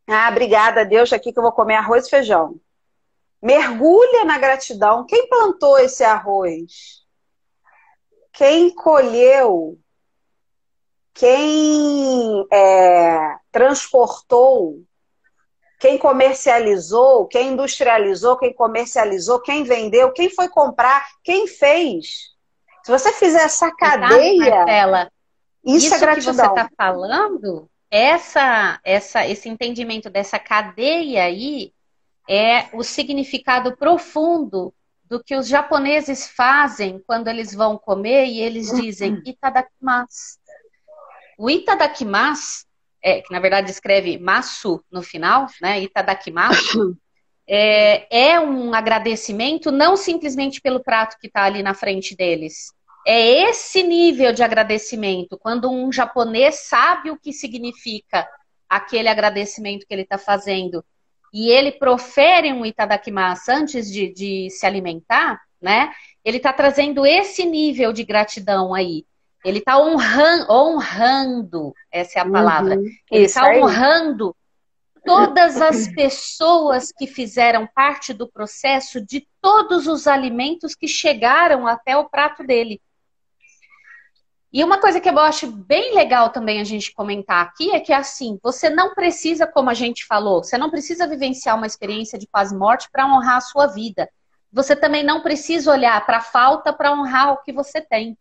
Ah, 0.08 0.30
obrigada, 0.30 0.86
Deus, 0.86 1.12
aqui 1.12 1.34
que 1.34 1.40
eu 1.40 1.44
vou 1.44 1.52
comer 1.52 1.76
arroz 1.76 2.08
e 2.08 2.10
feijão. 2.10 2.56
Mergulha 3.42 4.24
na 4.24 4.38
gratidão. 4.38 5.06
Quem 5.06 5.28
plantou 5.28 5.78
esse 5.78 6.02
arroz? 6.02 7.03
Quem 8.34 8.74
colheu? 8.74 9.78
Quem 11.14 12.46
é, 12.52 13.36
transportou? 13.52 14.82
Quem 15.80 15.98
comercializou? 15.98 17.28
Quem 17.28 17.50
industrializou? 17.50 18.38
Quem 18.38 18.54
comercializou? 18.54 19.40
Quem 19.40 19.64
vendeu? 19.64 20.12
Quem 20.12 20.30
foi 20.30 20.50
comprar? 20.50 21.06
Quem 21.24 21.46
fez? 21.46 22.34
Se 22.84 22.92
você 22.92 23.14
fizer 23.14 23.44
essa 23.44 23.72
cadeia. 23.76 24.50
Marcela, 24.50 25.12
isso, 25.64 25.86
isso 25.86 25.96
é 25.96 26.00
gratidão. 26.00 26.34
que 26.34 26.42
você 26.42 26.48
está 26.48 26.70
falando, 26.76 27.70
essa, 27.92 28.80
essa, 28.84 29.28
esse 29.28 29.48
entendimento 29.48 30.10
dessa 30.10 30.40
cadeia 30.40 31.26
aí 31.26 31.72
é 32.28 32.68
o 32.74 32.84
significado 32.84 33.78
profundo 33.78 34.74
do 35.14 35.24
que 35.24 35.36
os 35.36 35.48
japoneses 35.48 36.28
fazem 36.28 37.00
quando 37.06 37.28
eles 37.28 37.54
vão 37.54 37.78
comer 37.78 38.26
e 38.26 38.42
eles 38.42 38.72
dizem 38.72 39.22
itadakimasu. 39.24 40.40
O 41.38 41.52
itadakimasu, 41.52 42.66
é, 43.00 43.22
que 43.22 43.32
na 43.32 43.40
verdade 43.40 43.70
escreve 43.70 44.18
masu 44.18 44.84
no 44.92 45.04
final, 45.04 45.46
né? 45.62 45.80
Itadakimasu, 45.82 46.98
é, 47.48 48.32
é 48.32 48.40
um 48.40 48.74
agradecimento 48.74 49.72
não 49.72 49.96
simplesmente 49.96 50.60
pelo 50.60 50.82
prato 50.82 51.16
que 51.20 51.28
está 51.28 51.44
ali 51.44 51.62
na 51.62 51.76
frente 51.76 52.16
deles, 52.16 52.74
é 53.06 53.50
esse 53.50 53.84
nível 53.84 54.34
de 54.34 54.42
agradecimento, 54.42 55.38
quando 55.38 55.70
um 55.70 55.92
japonês 55.92 56.68
sabe 56.68 57.12
o 57.12 57.20
que 57.20 57.32
significa 57.32 58.28
aquele 58.68 59.10
agradecimento 59.10 59.86
que 59.86 59.94
ele 59.94 60.02
está 60.02 60.18
fazendo 60.18 60.84
e 61.34 61.50
ele 61.50 61.72
profere 61.72 62.54
um 62.54 62.64
itadakimasu 62.64 63.52
antes 63.52 63.92
de, 63.92 64.14
de 64.14 64.50
se 64.52 64.66
alimentar, 64.66 65.42
né? 65.60 65.92
Ele 66.24 66.38
está 66.38 66.54
trazendo 66.54 67.06
esse 67.06 67.44
nível 67.44 67.92
de 67.92 68.04
gratidão 68.04 68.74
aí. 68.74 69.04
Ele 69.44 69.58
está 69.58 69.78
honrando, 69.78 70.52
honrando, 70.52 71.74
essa 71.92 72.20
é 72.20 72.22
a 72.22 72.30
palavra. 72.30 72.78
Uhum, 72.78 72.86
ele 73.12 73.26
está 73.26 73.50
honrando 73.50 74.36
todas 75.04 75.62
as 75.62 75.88
pessoas 75.90 76.92
que 76.92 77.08
fizeram 77.08 77.68
parte 77.68 78.14
do 78.14 78.28
processo 78.28 79.02
de 79.02 79.28
todos 79.42 79.88
os 79.88 80.08
alimentos 80.08 80.76
que 80.76 80.88
chegaram 80.88 81.68
até 81.68 81.98
o 81.98 82.10
prato 82.10 82.44
dele. 82.44 82.80
E 84.54 84.64
uma 84.64 84.80
coisa 84.80 85.00
que 85.02 85.10
eu 85.10 85.18
acho 85.18 85.48
bem 85.48 85.96
legal 85.96 86.30
também 86.30 86.62
a 86.62 86.64
gente 86.64 86.94
comentar 86.94 87.44
aqui 87.44 87.72
é 87.72 87.80
que 87.80 87.92
assim, 87.92 88.38
você 88.44 88.70
não 88.70 88.94
precisa, 88.94 89.48
como 89.48 89.72
a 89.72 89.74
gente 89.74 90.06
falou, 90.06 90.44
você 90.44 90.60
não 90.60 90.70
precisa 90.70 91.08
vivenciar 91.08 91.58
uma 91.58 91.66
experiência 91.66 92.20
de 92.20 92.28
quase 92.28 92.56
morte 92.56 92.88
para 92.92 93.08
honrar 93.08 93.38
a 93.38 93.42
sua 93.42 93.66
vida. 93.66 94.08
Você 94.52 94.76
também 94.76 95.04
não 95.04 95.24
precisa 95.24 95.72
olhar 95.72 96.06
para 96.06 96.18
a 96.18 96.22
falta 96.22 96.72
para 96.72 96.94
honrar 96.94 97.34
o 97.34 97.38
que 97.38 97.52
você 97.52 97.82
tem. 97.82 98.16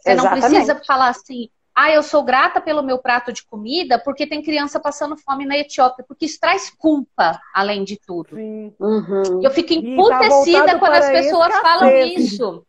Você 0.00 0.10
Exatamente. 0.10 0.42
não 0.42 0.50
precisa 0.50 0.82
falar 0.84 1.10
assim, 1.10 1.48
ah, 1.72 1.92
eu 1.92 2.02
sou 2.02 2.24
grata 2.24 2.60
pelo 2.60 2.82
meu 2.82 2.98
prato 2.98 3.32
de 3.32 3.46
comida 3.46 4.00
porque 4.00 4.26
tem 4.26 4.42
criança 4.42 4.80
passando 4.80 5.16
fome 5.16 5.46
na 5.46 5.56
Etiópia, 5.56 6.04
porque 6.08 6.24
isso 6.24 6.40
traz 6.40 6.70
culpa, 6.76 7.40
além 7.54 7.84
de 7.84 7.96
tudo. 8.04 8.34
Uhum. 8.34 9.40
Eu 9.40 9.50
fico 9.52 9.68
tá 9.68 9.74
emputecida 9.74 10.66
tá 10.66 10.78
quando 10.80 10.94
as 10.94 11.08
pessoas 11.08 11.54
falam 11.60 11.96
isso. 12.00 12.66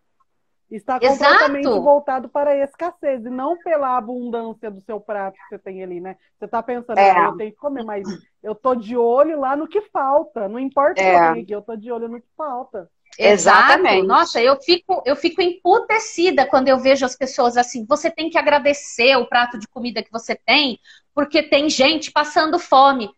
Está 0.72 1.00
completamente 1.00 1.66
Exato. 1.66 1.82
voltado 1.82 2.30
para 2.30 2.52
a 2.52 2.58
escassez 2.58 3.26
e 3.26 3.30
não 3.30 3.58
pela 3.58 3.98
abundância 3.98 4.70
do 4.70 4.80
seu 4.82 5.00
prato 5.00 5.34
que 5.34 5.50
você 5.50 5.58
tem 5.58 5.82
ali, 5.82 6.00
né? 6.00 6.16
Você 6.38 6.46
está 6.46 6.62
pensando, 6.62 7.00
é. 7.00 7.10
ah, 7.10 7.26
eu 7.26 7.38
tenho 7.38 7.52
que 7.52 7.58
comer, 7.58 7.84
mas 7.84 8.08
eu 8.44 8.54
tô 8.54 8.76
de 8.76 8.96
olho 8.96 9.40
lá 9.40 9.56
no 9.56 9.68
que 9.68 9.82
falta. 9.82 10.48
Não 10.48 10.60
importa 10.60 11.02
é. 11.02 11.32
o 11.32 11.46
que 11.46 11.54
eu 11.54 11.62
tô 11.62 11.76
de 11.76 11.92
olho 11.92 12.08
no 12.08 12.22
que 12.22 12.28
falta. 12.38 12.88
Exatamente. 13.18 14.06
Nossa, 14.06 14.42
eu 14.42 14.56
fico, 14.62 15.02
eu 15.06 15.16
fico 15.16 15.42
emputecida 15.42 16.46
quando 16.46 16.68
eu 16.68 16.78
vejo 16.78 17.06
as 17.06 17.16
pessoas 17.16 17.58
assim. 17.58 17.86
Você 17.86 18.12
tem 18.12 18.30
que 18.30 18.38
agradecer 18.38 19.16
o 19.16 19.28
prato 19.28 19.58
de 19.58 19.68
comida 19.68 20.04
que 20.04 20.12
você 20.12 20.36
tem, 20.36 20.80
porque 21.16 21.42
tem 21.42 21.70
gente 21.70 22.12
passando 22.12 22.60
fome. 22.60 23.10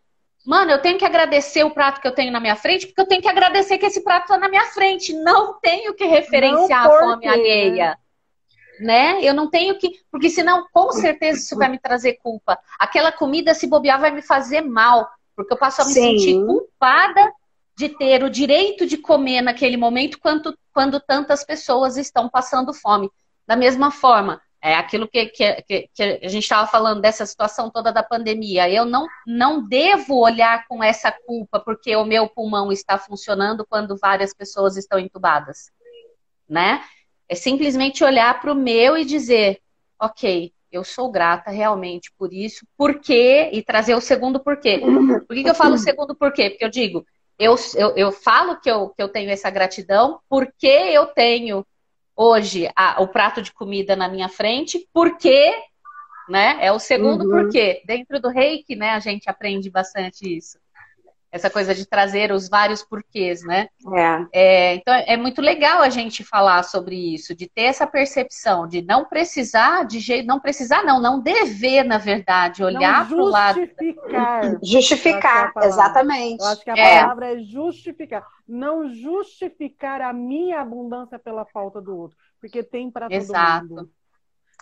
Mano, 0.44 0.72
eu 0.72 0.82
tenho 0.82 0.98
que 0.98 1.04
agradecer 1.04 1.64
o 1.64 1.70
prato 1.70 2.00
que 2.00 2.06
eu 2.06 2.14
tenho 2.14 2.32
na 2.32 2.40
minha 2.40 2.56
frente, 2.56 2.86
porque 2.86 3.00
eu 3.00 3.06
tenho 3.06 3.22
que 3.22 3.28
agradecer 3.28 3.78
que 3.78 3.86
esse 3.86 4.02
prato 4.02 4.24
está 4.24 4.38
na 4.38 4.48
minha 4.48 4.64
frente. 4.66 5.12
Não 5.12 5.58
tenho 5.60 5.94
que 5.94 6.04
referenciar 6.04 6.86
a 6.86 6.90
fome 6.90 7.28
alheia. 7.28 7.96
Né? 8.80 9.20
Eu 9.22 9.34
não 9.34 9.48
tenho 9.48 9.78
que. 9.78 10.00
Porque 10.10 10.28
senão, 10.28 10.66
com 10.72 10.90
certeza, 10.90 11.38
isso 11.38 11.56
vai 11.56 11.68
me 11.68 11.78
trazer 11.78 12.14
culpa. 12.14 12.58
Aquela 12.78 13.12
comida, 13.12 13.54
se 13.54 13.68
bobear, 13.68 14.00
vai 14.00 14.10
me 14.10 14.22
fazer 14.22 14.62
mal. 14.62 15.08
Porque 15.36 15.52
eu 15.52 15.56
passo 15.56 15.82
a 15.82 15.84
me 15.84 15.92
Sim. 15.92 16.18
sentir 16.18 16.44
culpada 16.44 17.32
de 17.76 17.88
ter 17.88 18.24
o 18.24 18.30
direito 18.30 18.84
de 18.84 18.96
comer 18.98 19.40
naquele 19.42 19.76
momento 19.76 20.18
quando, 20.18 20.56
quando 20.72 21.00
tantas 21.00 21.44
pessoas 21.44 21.96
estão 21.96 22.28
passando 22.28 22.74
fome. 22.74 23.10
Da 23.46 23.56
mesma 23.56 23.90
forma, 23.90 24.40
é 24.62 24.76
aquilo 24.76 25.08
que, 25.08 25.26
que, 25.26 25.62
que 25.92 26.02
a 26.22 26.28
gente 26.28 26.44
estava 26.44 26.68
falando 26.68 27.00
dessa 27.00 27.26
situação 27.26 27.68
toda 27.68 27.92
da 27.92 28.02
pandemia. 28.02 28.70
Eu 28.70 28.84
não, 28.84 29.08
não 29.26 29.66
devo 29.66 30.20
olhar 30.20 30.66
com 30.68 30.82
essa 30.82 31.10
culpa 31.10 31.58
porque 31.58 31.96
o 31.96 32.04
meu 32.04 32.28
pulmão 32.28 32.70
está 32.70 32.96
funcionando 32.96 33.66
quando 33.68 33.98
várias 33.98 34.32
pessoas 34.32 34.76
estão 34.76 35.00
entubadas, 35.00 35.72
né? 36.48 36.80
É 37.28 37.34
simplesmente 37.34 38.04
olhar 38.04 38.40
para 38.40 38.52
o 38.52 38.54
meu 38.54 38.96
e 38.96 39.04
dizer, 39.04 39.60
ok, 40.00 40.52
eu 40.70 40.84
sou 40.84 41.10
grata 41.10 41.50
realmente 41.50 42.12
por 42.16 42.32
isso, 42.32 42.64
por 42.76 43.00
quê? 43.00 43.50
E 43.52 43.62
trazer 43.62 43.96
o 43.96 44.00
segundo 44.00 44.38
porquê. 44.38 44.80
Por 45.26 45.34
que, 45.34 45.42
que 45.42 45.50
eu 45.50 45.54
falo 45.54 45.74
o 45.74 45.78
segundo 45.78 46.14
porquê? 46.14 46.50
Porque 46.50 46.64
eu 46.64 46.70
digo, 46.70 47.04
eu, 47.36 47.56
eu, 47.74 47.96
eu 47.96 48.12
falo 48.12 48.60
que 48.60 48.70
eu, 48.70 48.90
que 48.90 49.02
eu 49.02 49.08
tenho 49.08 49.30
essa 49.30 49.50
gratidão 49.50 50.20
porque 50.28 50.68
eu 50.68 51.06
tenho 51.06 51.66
hoje 52.16 52.70
a, 52.76 53.02
o 53.02 53.08
prato 53.08 53.42
de 53.42 53.52
comida 53.52 53.96
na 53.96 54.08
minha 54.08 54.28
frente, 54.28 54.88
porque, 54.92 55.52
né? 56.28 56.58
É 56.60 56.70
o 56.72 56.78
segundo 56.78 57.24
uhum. 57.24 57.30
porquê. 57.30 57.82
Dentro 57.86 58.20
do 58.20 58.28
reiki, 58.28 58.76
né, 58.76 58.90
a 58.90 59.00
gente 59.00 59.28
aprende 59.28 59.70
bastante 59.70 60.36
isso. 60.36 60.58
Essa 61.32 61.48
coisa 61.48 61.74
de 61.74 61.86
trazer 61.86 62.30
os 62.30 62.46
vários 62.46 62.82
porquês, 62.82 63.42
né? 63.42 63.68
É. 63.94 64.26
é. 64.32 64.74
então 64.74 64.92
é 64.94 65.16
muito 65.16 65.40
legal 65.40 65.80
a 65.80 65.88
gente 65.88 66.22
falar 66.22 66.62
sobre 66.62 66.94
isso, 66.94 67.34
de 67.34 67.48
ter 67.48 67.62
essa 67.62 67.86
percepção, 67.86 68.68
de 68.68 68.82
não 68.82 69.06
precisar, 69.06 69.86
de 69.86 69.98
jeito, 69.98 70.26
não 70.26 70.38
precisar, 70.38 70.84
não, 70.84 71.00
não 71.00 71.18
dever, 71.18 71.84
na 71.84 71.96
verdade, 71.96 72.62
olhar 72.62 73.08
para 73.08 73.16
o 73.16 73.24
lado. 73.24 73.60
Justificar. 73.60 74.58
Justificar, 74.62 75.52
é 75.56 75.66
exatamente. 75.66 76.42
Eu 76.42 76.46
acho 76.48 76.62
que 76.62 76.70
a 76.70 76.76
é. 76.76 77.00
palavra 77.00 77.32
é 77.32 77.38
justificar. 77.38 78.26
Não 78.46 78.86
justificar 78.88 80.02
a 80.02 80.12
minha 80.12 80.60
abundância 80.60 81.18
pela 81.18 81.46
falta 81.46 81.80
do 81.80 81.96
outro. 81.96 82.18
Porque 82.38 82.62
tem 82.62 82.90
para 82.90 83.06
todo 83.06 83.16
Exato. 83.16 83.68
mundo. 83.68 83.90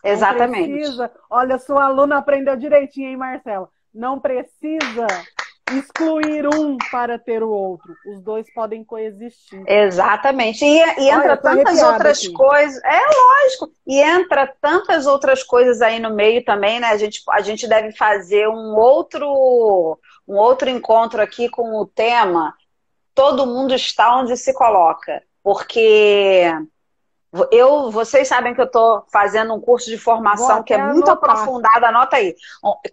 Não 0.04 0.10
Exatamente. 0.12 0.72
Precisa, 0.72 1.10
olha, 1.28 1.58
sua 1.58 1.84
aluna 1.84 2.18
aprendeu 2.18 2.56
direitinho, 2.56 3.08
hein, 3.08 3.16
Marcela? 3.16 3.68
Não 3.92 4.20
precisa 4.20 5.06
excluir 5.78 6.46
um 6.46 6.76
para 6.90 7.18
ter 7.18 7.42
o 7.42 7.50
outro. 7.50 7.94
Os 8.06 8.22
dois 8.22 8.52
podem 8.52 8.84
coexistir. 8.84 9.62
Exatamente. 9.66 10.64
E, 10.64 10.78
e 11.00 11.08
entra 11.10 11.32
Olha, 11.32 11.36
tantas 11.36 11.82
outras 11.82 12.18
aqui. 12.18 12.32
coisas. 12.32 12.82
É 12.84 13.00
lógico. 13.00 13.72
E 13.86 14.00
entra 14.00 14.52
tantas 14.60 15.06
outras 15.06 15.42
coisas 15.42 15.80
aí 15.82 15.98
no 15.98 16.14
meio 16.14 16.44
também, 16.44 16.80
né? 16.80 16.88
A 16.88 16.96
gente, 16.96 17.22
a 17.28 17.40
gente 17.40 17.68
deve 17.68 17.92
fazer 17.92 18.48
um 18.48 18.76
outro, 18.76 19.98
um 20.26 20.36
outro 20.36 20.68
encontro 20.68 21.20
aqui 21.20 21.48
com 21.48 21.74
o 21.76 21.86
tema 21.86 22.54
Todo 23.14 23.46
mundo 23.46 23.74
está 23.74 24.16
onde 24.16 24.36
se 24.36 24.54
coloca. 24.54 25.22
Porque 25.42 26.44
eu, 27.52 27.90
vocês 27.90 28.26
sabem 28.26 28.52
que 28.52 28.60
eu 28.60 28.66
estou 28.66 29.04
fazendo 29.12 29.54
um 29.54 29.60
curso 29.60 29.88
de 29.88 29.96
formação 29.96 30.62
que 30.64 30.74
é 30.74 30.78
muito 30.78 31.08
anotar. 31.08 31.30
aprofundado, 31.30 31.86
anota 31.86 32.16
aí, 32.16 32.34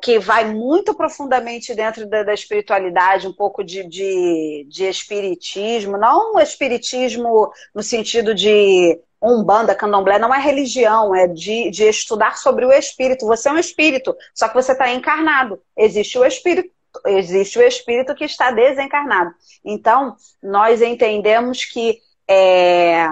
que 0.01 0.19
vai 0.19 0.45
muito 0.45 0.93
profundamente 0.93 1.73
dentro 1.73 2.07
da, 2.07 2.23
da 2.23 2.33
espiritualidade, 2.33 3.27
um 3.27 3.33
pouco 3.33 3.63
de, 3.63 3.83
de, 3.87 4.67
de, 4.69 4.85
espiritismo, 4.85 5.97
não 5.97 6.35
um 6.35 6.39
espiritismo 6.39 7.51
no 7.73 7.81
sentido 7.81 8.35
de 8.35 8.99
umbanda, 9.19 9.73
candomblé, 9.73 10.19
não 10.19 10.33
é 10.33 10.39
religião, 10.39 11.15
é 11.15 11.27
de, 11.27 11.71
de 11.71 11.85
estudar 11.85 12.37
sobre 12.37 12.63
o 12.63 12.71
espírito. 12.71 13.25
Você 13.25 13.49
é 13.49 13.51
um 13.51 13.57
espírito, 13.57 14.15
só 14.35 14.47
que 14.47 14.53
você 14.53 14.73
está 14.73 14.93
encarnado. 14.93 15.59
Existe 15.75 16.17
o 16.19 16.25
espírito 16.25 16.71
existe 17.05 17.59
o 17.59 17.61
espírito 17.61 18.15
que 18.15 18.25
está 18.25 18.49
desencarnado. 18.49 19.31
Então, 19.63 20.15
nós 20.41 20.81
entendemos 20.81 21.63
que 21.65 21.99
é, 22.27 23.07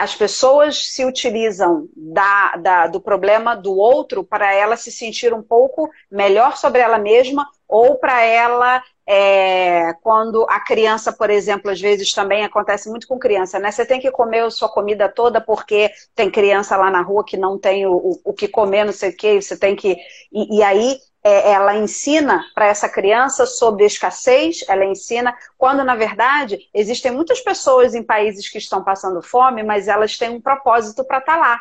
as 0.00 0.14
pessoas 0.14 0.86
se 0.86 1.04
utilizam 1.04 1.86
da, 1.94 2.56
da, 2.56 2.86
do 2.86 2.98
problema 2.98 3.54
do 3.54 3.76
outro 3.76 4.24
para 4.24 4.50
ela 4.54 4.74
se 4.74 4.90
sentir 4.90 5.34
um 5.34 5.42
pouco 5.42 5.90
melhor 6.10 6.56
sobre 6.56 6.80
ela 6.80 6.98
mesma 6.98 7.46
ou 7.68 7.96
para 7.98 8.22
ela 8.22 8.82
é, 9.06 9.92
quando 10.02 10.46
a 10.48 10.58
criança, 10.58 11.12
por 11.12 11.28
exemplo, 11.28 11.70
às 11.70 11.78
vezes 11.78 12.12
também 12.12 12.42
acontece 12.44 12.88
muito 12.88 13.06
com 13.06 13.18
criança, 13.18 13.58
né? 13.58 13.70
Você 13.70 13.84
tem 13.84 14.00
que 14.00 14.10
comer 14.10 14.40
a 14.40 14.50
sua 14.50 14.70
comida 14.70 15.06
toda 15.06 15.38
porque 15.38 15.90
tem 16.14 16.30
criança 16.30 16.78
lá 16.78 16.90
na 16.90 17.02
rua 17.02 17.22
que 17.22 17.36
não 17.36 17.58
tem 17.58 17.86
o, 17.86 17.92
o, 17.92 18.20
o 18.24 18.32
que 18.32 18.48
comer, 18.48 18.84
não 18.84 18.94
sei 18.94 19.10
o 19.10 19.16
que, 19.16 19.42
você 19.42 19.54
tem 19.58 19.76
que. 19.76 19.98
E, 20.32 20.58
e 20.58 20.62
aí 20.62 20.96
é, 21.22 21.52
ela 21.52 21.76
ensina 21.76 22.44
para 22.54 22.66
essa 22.66 22.88
criança 22.88 23.44
sobre 23.44 23.84
escassez, 23.84 24.64
ela 24.68 24.84
ensina, 24.84 25.36
quando 25.58 25.84
na 25.84 25.94
verdade 25.94 26.58
existem 26.72 27.12
muitas 27.12 27.40
pessoas 27.40 27.94
em 27.94 28.02
países 28.02 28.48
que 28.48 28.58
estão 28.58 28.82
passando 28.82 29.20
fome, 29.22 29.62
mas 29.62 29.86
elas 29.86 30.16
têm 30.16 30.30
um 30.30 30.40
propósito 30.40 31.04
para 31.04 31.18
estar 31.18 31.34
tá 31.34 31.38
lá. 31.38 31.60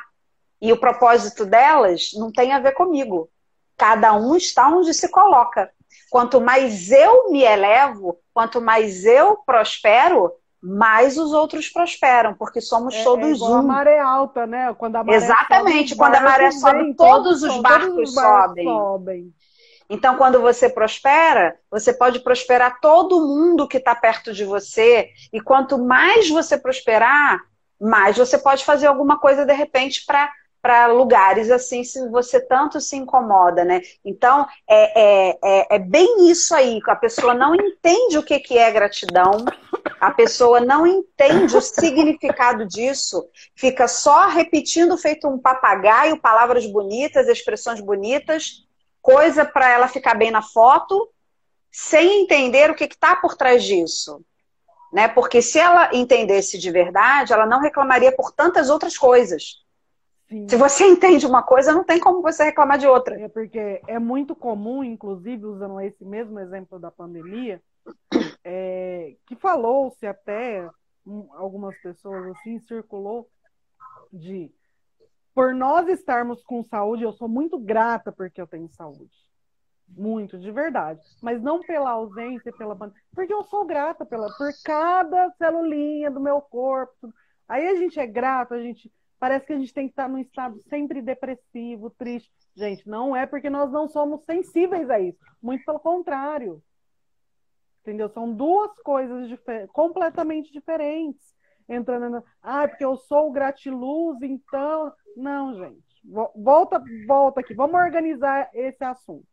E 0.62 0.72
o 0.72 0.80
propósito 0.80 1.46
delas 1.46 2.12
não 2.14 2.32
tem 2.32 2.52
a 2.52 2.60
ver 2.60 2.74
comigo. 2.74 3.30
Cada 3.78 4.14
um 4.14 4.36
está 4.36 4.68
onde 4.70 4.94
se 4.94 5.10
coloca. 5.10 5.70
Quanto 6.10 6.42
mais 6.42 6.92
eu 6.92 7.30
me 7.32 7.44
elevo, 7.44 8.18
quanto 8.34 8.60
mais 8.60 9.06
eu 9.06 9.38
prospero, 9.38 10.32
mais 10.62 11.18
os 11.18 11.32
outros 11.32 11.70
prosperam, 11.70 12.34
porque 12.34 12.60
somos 12.60 12.94
é, 12.94 13.04
todos 13.04 13.42
é 13.42 13.44
um. 13.46 13.56
a 13.56 13.62
maré 13.62 14.00
alta, 14.00 14.46
né? 14.46 14.74
Quando 14.74 14.98
a 14.98 15.04
maré 15.04 15.18
Exatamente, 15.18 15.90
sobe, 15.90 16.00
quando 16.00 16.16
a 16.16 16.22
maré 16.22 16.52
sobe, 16.52 16.94
todos, 16.96 17.44
os 17.44 17.58
barcos, 17.58 17.88
todos 17.88 18.10
os 18.10 18.14
barcos 18.14 18.14
sobem. 18.14 18.66
sobem. 18.66 19.34
Então, 19.90 20.16
quando 20.18 20.40
você 20.40 20.70
prospera, 20.70 21.58
você 21.72 21.92
pode 21.92 22.20
prosperar 22.20 22.80
todo 22.80 23.26
mundo 23.26 23.68
que 23.68 23.78
está 23.78 23.96
perto 23.96 24.32
de 24.32 24.46
você. 24.46 25.10
E 25.34 25.42
quanto 25.42 25.80
mais 25.80 26.30
você 26.30 26.58
prosperar, 26.58 27.40
mais 27.82 28.16
você 28.16 28.38
pode 28.38 28.64
fazer 28.64 28.86
alguma 28.86 29.20
coisa 29.20 29.46
de 29.46 29.54
repente 29.54 30.06
para 30.06 30.32
para 30.62 30.88
lugares 30.88 31.50
assim, 31.50 31.84
se 31.84 32.10
você 32.10 32.40
tanto 32.40 32.82
se 32.82 32.98
incomoda, 32.98 33.64
né? 33.64 33.82
Então, 34.04 34.46
é, 34.70 35.30
é, 35.30 35.38
é, 35.44 35.76
é, 35.76 35.80
bem 35.80 36.30
isso 36.30 36.54
aí, 36.54 36.80
a 36.86 36.96
pessoa 36.98 37.34
não 37.34 37.56
entende 37.56 38.18
o 38.18 38.24
que, 38.24 38.40
que 38.40 38.58
é 38.58 38.70
gratidão, 38.70 39.46
a 40.00 40.12
pessoa 40.12 40.60
não 40.60 40.86
entende 40.86 41.56
o 41.56 41.62
significado 41.62 42.68
disso, 42.68 43.26
fica 43.56 43.88
só 43.88 44.28
repetindo, 44.28 44.98
feito 44.98 45.28
um 45.28 45.40
papagaio, 45.40 46.20
palavras 46.20 46.66
bonitas, 46.66 47.28
expressões 47.28 47.80
bonitas, 47.80 48.68
coisa 49.10 49.44
para 49.44 49.70
ela 49.70 49.88
ficar 49.88 50.14
bem 50.14 50.30
na 50.30 50.42
foto, 50.42 51.10
sem 51.72 52.24
entender 52.24 52.70
o 52.70 52.76
que 52.76 52.84
está 52.84 53.16
por 53.16 53.36
trás 53.36 53.64
disso. 53.64 54.24
Né? 54.94 55.08
Porque 55.08 55.42
se 55.42 55.58
ela 55.60 55.90
entendesse 55.94 56.58
de 56.58 56.72
verdade, 56.72 57.34
ela 57.34 57.46
não 57.46 57.60
reclamaria 57.60 58.12
por 58.12 58.32
tantas 58.32 58.70
outras 58.70 58.98
coisas. 58.98 59.64
Sim. 60.28 60.48
Se 60.48 60.56
você 60.56 60.86
entende 60.88 61.26
uma 61.26 61.42
coisa, 61.42 61.74
não 61.74 61.84
tem 61.84 62.00
como 62.00 62.22
você 62.22 62.44
reclamar 62.44 62.78
de 62.78 62.88
outra. 62.88 63.20
É 63.20 63.28
porque 63.28 63.82
é 63.88 63.98
muito 63.98 64.36
comum, 64.36 64.84
inclusive, 64.84 65.46
usando 65.46 65.82
esse 65.82 66.06
mesmo 66.06 66.40
exemplo 66.40 66.80
da 66.80 66.92
pandemia, 66.92 67.62
é, 68.44 69.16
que 69.26 69.36
falou-se 69.36 70.06
até, 70.06 70.68
algumas 71.34 71.76
pessoas 71.82 72.28
assim, 72.36 72.60
circulou, 72.60 73.28
de 74.12 74.52
por 75.40 75.56
nós 75.56 75.88
estarmos 75.88 76.44
com 76.44 76.62
saúde, 76.62 77.06
eu 77.06 77.14
sou 77.14 77.30
muito 77.30 77.58
grata 77.58 78.12
porque 78.12 78.42
eu 78.42 78.46
tenho 78.46 78.68
saúde. 78.68 79.26
Muito, 79.88 80.38
de 80.38 80.52
verdade. 80.52 81.00
Mas 81.22 81.42
não 81.42 81.62
pela 81.62 81.92
ausência, 81.92 82.52
pela 82.52 82.76
porque 83.16 83.34
eu 83.34 83.44
sou 83.44 83.66
grata 83.66 84.06
pela, 84.06 84.28
por 84.36 84.52
cada 84.66 85.32
celulinha 85.38 86.12
do 86.12 86.20
meu 86.20 86.42
corpo. 86.42 87.14
Aí 87.48 87.66
a 87.70 87.76
gente 87.76 87.98
é 87.98 88.06
grato, 88.06 88.54
a 88.54 88.62
gente 88.62 88.92
parece 89.18 89.46
que 89.46 89.54
a 89.54 89.58
gente 89.58 89.74
tem 89.74 89.86
que 89.86 89.94
estar 89.94 90.10
num 90.10 90.18
estado 90.18 90.60
sempre 90.64 91.02
depressivo, 91.02 91.90
triste. 91.90 92.30
Gente, 92.54 92.86
não 92.86 93.16
é 93.16 93.26
porque 93.26 93.50
nós 93.50 93.72
não 93.72 93.88
somos 93.88 94.26
sensíveis 94.26 94.90
a 94.90 95.00
isso. 95.00 95.24
Muito 95.42 95.64
pelo 95.64 95.80
contrário. 95.80 96.62
Entendeu? 97.82 98.10
São 98.10 98.34
duas 98.34 98.78
coisas 98.80 99.30
difer 99.30 99.70
completamente 99.70 100.52
diferentes. 100.52 101.34
Entrando 101.70 102.10
na... 102.10 102.24
Ah, 102.42 102.68
porque 102.68 102.84
eu 102.84 102.98
sou 102.98 103.32
gratiluz, 103.32 104.22
então. 104.22 104.92
Não, 105.20 105.54
gente. 105.56 105.84
Volta, 106.36 106.82
volta 107.06 107.42
aqui. 107.42 107.54
Vamos 107.54 107.80
organizar 107.80 108.50
esse 108.54 108.84
assunto. 108.84 109.28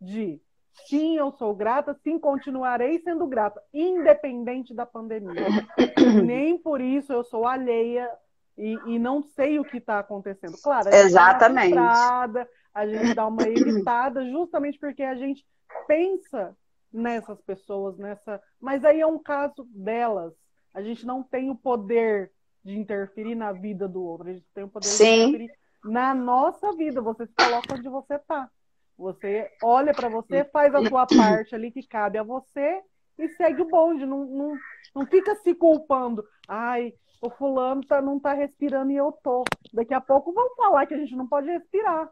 De 0.00 0.40
sim, 0.88 1.16
eu 1.16 1.30
sou 1.32 1.54
grata, 1.54 1.94
sim, 2.02 2.18
continuarei 2.18 2.98
sendo 3.00 3.26
grata, 3.26 3.62
independente 3.72 4.74
da 4.74 4.84
pandemia. 4.84 5.46
Nem 6.24 6.58
por 6.58 6.80
isso 6.80 7.12
eu 7.12 7.22
sou 7.22 7.46
alheia 7.46 8.10
e, 8.58 8.76
e 8.86 8.98
não 8.98 9.22
sei 9.22 9.58
o 9.58 9.64
que 9.64 9.76
está 9.76 10.00
acontecendo. 10.00 10.56
Claro, 10.60 10.88
a 10.88 10.92
gente 10.92 11.06
Exatamente. 11.06 11.74
Dá 11.74 12.46
a 12.74 12.86
gente 12.86 13.14
dá 13.14 13.26
uma 13.26 13.42
evitada, 13.46 14.24
justamente 14.24 14.78
porque 14.78 15.02
a 15.02 15.14
gente 15.14 15.46
pensa 15.86 16.56
nessas 16.92 17.40
pessoas, 17.42 17.98
nessa. 17.98 18.42
Mas 18.60 18.84
aí 18.84 19.00
é 19.00 19.06
um 19.06 19.18
caso 19.18 19.68
delas. 19.70 20.32
A 20.72 20.80
gente 20.80 21.06
não 21.06 21.22
tem 21.22 21.50
o 21.50 21.54
poder 21.54 22.32
de 22.64 22.78
interferir 22.78 23.34
na 23.34 23.52
vida 23.52 23.88
do 23.88 24.02
outro. 24.02 24.28
A 24.28 24.32
gente 24.32 24.46
tem 24.54 24.64
o 24.64 24.68
poder 24.68 24.86
Sim. 24.86 25.04
de 25.04 25.22
interferir 25.22 25.52
na 25.84 26.14
nossa 26.14 26.72
vida. 26.72 27.00
Você 27.00 27.26
se 27.26 27.34
coloca 27.34 27.74
onde 27.74 27.88
você 27.88 28.14
está. 28.14 28.48
Você 28.96 29.50
olha 29.62 29.92
para 29.92 30.08
você, 30.08 30.44
faz 30.44 30.74
a 30.74 30.86
sua 30.86 31.06
parte 31.06 31.54
ali 31.54 31.70
que 31.70 31.82
cabe 31.86 32.18
a 32.18 32.22
você 32.22 32.80
e 33.18 33.28
segue 33.30 33.62
o 33.62 33.68
bonde. 33.68 34.06
Não, 34.06 34.24
não, 34.24 34.54
não 34.94 35.06
fica 35.06 35.34
se 35.36 35.54
culpando. 35.54 36.24
Ai, 36.46 36.94
o 37.20 37.30
fulano 37.30 37.84
tá, 37.84 38.00
não 38.00 38.18
tá 38.18 38.32
respirando 38.32 38.92
e 38.92 38.96
eu 38.96 39.12
tô. 39.22 39.44
Daqui 39.72 39.94
a 39.94 40.00
pouco 40.00 40.32
vão 40.32 40.54
falar 40.56 40.86
que 40.86 40.94
a 40.94 40.98
gente 40.98 41.16
não 41.16 41.26
pode 41.26 41.48
respirar. 41.48 42.08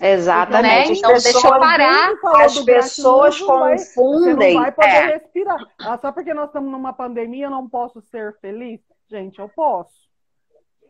Exatamente. 0.00 0.98
Então, 0.98 1.12
deixa 1.12 1.46
eu 1.46 1.58
parar. 1.58 2.12
As 2.44 2.58
pessoas 2.60 3.40
confundem. 3.40 4.36
Vai, 4.36 4.36
você 4.36 4.54
não 4.54 4.62
vai 4.62 4.72
poder 4.72 4.88
é. 4.88 5.06
respirar. 5.16 5.58
Ah, 5.80 5.98
só 5.98 6.12
porque 6.12 6.34
nós 6.34 6.46
estamos 6.46 6.70
numa 6.70 6.92
pandemia, 6.92 7.46
eu 7.46 7.50
não 7.50 7.68
posso 7.68 8.00
ser 8.00 8.38
feliz? 8.40 8.80
Gente, 9.08 9.38
eu 9.38 9.48
posso. 9.48 10.08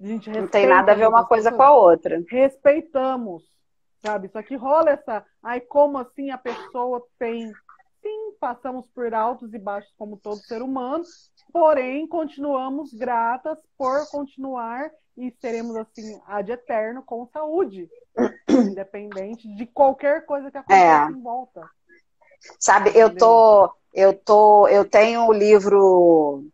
Gente, 0.00 0.30
não 0.30 0.46
tem 0.46 0.66
nada 0.66 0.92
a 0.92 0.94
ver 0.94 1.08
uma 1.08 1.26
coisa 1.26 1.50
com 1.52 1.62
a 1.62 1.72
outra. 1.72 2.22
Respeitamos, 2.28 3.44
sabe? 4.04 4.28
Só 4.28 4.42
que 4.42 4.56
rola 4.56 4.90
essa. 4.90 5.24
Ai, 5.42 5.60
como 5.60 5.98
assim 5.98 6.30
a 6.30 6.38
pessoa 6.38 7.04
tem. 7.18 7.52
Sim, 8.00 8.32
passamos 8.40 8.86
por 8.88 9.12
altos 9.12 9.52
e 9.52 9.58
baixos 9.58 9.92
como 9.98 10.16
todo 10.16 10.36
ser 10.36 10.62
humano, 10.62 11.04
porém 11.52 12.06
continuamos 12.06 12.92
gratas 12.94 13.58
por 13.76 14.08
continuar 14.08 14.88
e 15.16 15.34
seremos 15.40 15.74
assim 15.74 16.20
ad 16.26 16.50
eterno 16.50 17.02
com 17.02 17.26
saúde, 17.26 17.90
independente 18.48 19.52
de 19.56 19.66
qualquer 19.66 20.24
coisa 20.24 20.48
que 20.48 20.58
aconteça 20.58 21.08
é. 21.08 21.10
em 21.10 21.20
volta. 21.20 21.68
Sabe, 22.60 22.92
eu 22.94 23.14
tô, 23.14 23.74
eu 23.92 24.14
tô, 24.14 24.68
eu 24.68 24.88
tenho 24.88 25.26
o 25.26 25.32
livro 25.32 26.48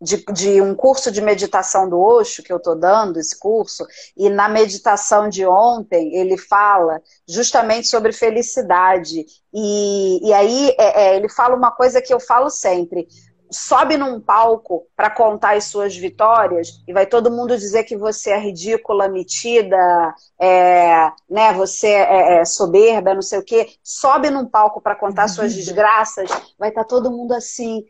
de, 0.00 0.24
de, 0.32 0.60
um 0.60 0.74
curso 0.74 1.10
de 1.10 1.20
meditação 1.20 1.88
do 1.88 2.00
Osho, 2.00 2.42
que 2.42 2.52
eu 2.52 2.58
estou 2.58 2.76
dando, 2.76 3.18
esse 3.18 3.38
curso, 3.38 3.86
e 4.16 4.28
na 4.28 4.48
meditação 4.48 5.28
de 5.28 5.46
ontem 5.46 6.14
ele 6.14 6.36
fala 6.36 7.00
justamente 7.28 7.88
sobre 7.88 8.12
felicidade. 8.12 9.24
E, 9.52 10.28
e 10.28 10.32
aí 10.32 10.74
é, 10.78 11.02
é, 11.02 11.16
ele 11.16 11.28
fala 11.28 11.56
uma 11.56 11.70
coisa 11.70 12.02
que 12.02 12.12
eu 12.12 12.20
falo 12.20 12.50
sempre. 12.50 13.06
Sobe 13.50 13.96
num 13.96 14.20
palco 14.20 14.86
para 14.96 15.08
contar 15.08 15.56
as 15.56 15.64
suas 15.64 15.94
vitórias 15.94 16.82
e 16.88 16.92
vai 16.92 17.06
todo 17.06 17.30
mundo 17.30 17.56
dizer 17.56 17.84
que 17.84 17.96
você 17.96 18.30
é 18.30 18.38
ridícula, 18.38 19.06
metida, 19.06 19.76
é, 20.40 21.12
né, 21.30 21.52
você 21.52 21.86
é, 21.86 22.40
é 22.40 22.44
soberba, 22.44 23.14
não 23.14 23.22
sei 23.22 23.38
o 23.38 23.44
quê. 23.44 23.68
Sobe 23.82 24.28
num 24.28 24.46
palco 24.46 24.80
para 24.80 24.96
contar 24.96 25.28
suas 25.28 25.54
desgraças, 25.54 26.28
vai 26.58 26.70
estar 26.70 26.82
tá 26.82 26.88
todo 26.88 27.12
mundo 27.12 27.32
assim, 27.32 27.84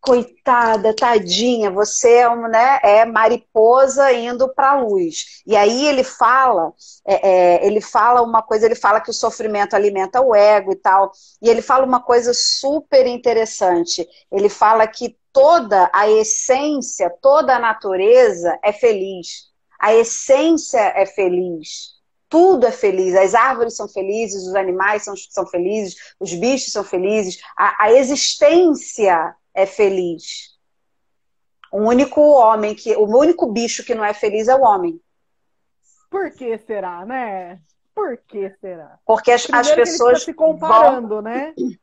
coitada, 0.00 0.94
tadinha, 0.94 1.70
você 1.70 2.18
é, 2.18 2.30
um, 2.30 2.48
né, 2.48 2.80
é 2.82 3.04
mariposa 3.04 4.10
indo 4.12 4.48
para 4.54 4.70
a 4.70 4.80
luz. 4.80 5.42
E 5.46 5.54
aí 5.54 5.86
ele 5.86 6.02
fala, 6.02 6.72
é, 7.06 7.28
é, 7.28 7.66
ele 7.66 7.80
fala 7.80 8.22
uma 8.22 8.42
coisa, 8.42 8.66
ele 8.66 8.74
fala 8.74 9.00
que 9.00 9.10
o 9.10 9.14
sofrimento 9.14 9.74
alimenta 9.74 10.20
o 10.20 10.34
ego 10.34 10.72
e 10.72 10.76
tal. 10.76 11.12
E 11.42 11.48
ele 11.48 11.60
fala 11.60 11.84
uma 11.84 12.00
coisa 12.00 12.32
super 12.34 13.06
interessante. 13.06 14.08
Ele 14.32 14.48
fala 14.48 14.86
que 14.86 15.16
toda 15.32 15.90
a 15.92 16.08
essência, 16.08 17.10
toda 17.20 17.56
a 17.56 17.60
natureza 17.60 18.58
é 18.62 18.72
feliz. 18.72 19.50
A 19.78 19.94
essência 19.94 20.80
é 20.96 21.04
feliz. 21.04 22.00
Tudo 22.28 22.64
é 22.64 22.70
feliz, 22.70 23.16
as 23.16 23.34
árvores 23.34 23.74
são 23.74 23.88
felizes, 23.88 24.46
os 24.46 24.54
animais 24.54 25.02
são, 25.02 25.14
são 25.16 25.44
felizes, 25.44 25.96
os 26.20 26.32
bichos 26.32 26.72
são 26.72 26.84
felizes, 26.84 27.40
a, 27.58 27.86
a 27.86 27.92
existência 27.92 29.34
é 29.54 29.66
feliz. 29.66 30.58
O 31.72 31.78
único 31.78 32.20
homem 32.20 32.74
que, 32.74 32.94
o 32.96 33.06
único 33.06 33.46
bicho 33.46 33.84
que 33.84 33.94
não 33.94 34.04
é 34.04 34.12
feliz 34.12 34.48
é 34.48 34.54
o 34.54 34.62
homem. 34.62 35.00
Por 36.10 36.30
que 36.32 36.58
será, 36.58 37.04
né? 37.06 37.60
Por 37.94 38.16
que 38.16 38.50
será? 38.60 38.98
Porque 39.06 39.30
as, 39.30 39.48
as 39.52 39.70
pessoas 39.70 40.22
se 40.24 40.34
comparando, 40.34 41.22
né? 41.22 41.54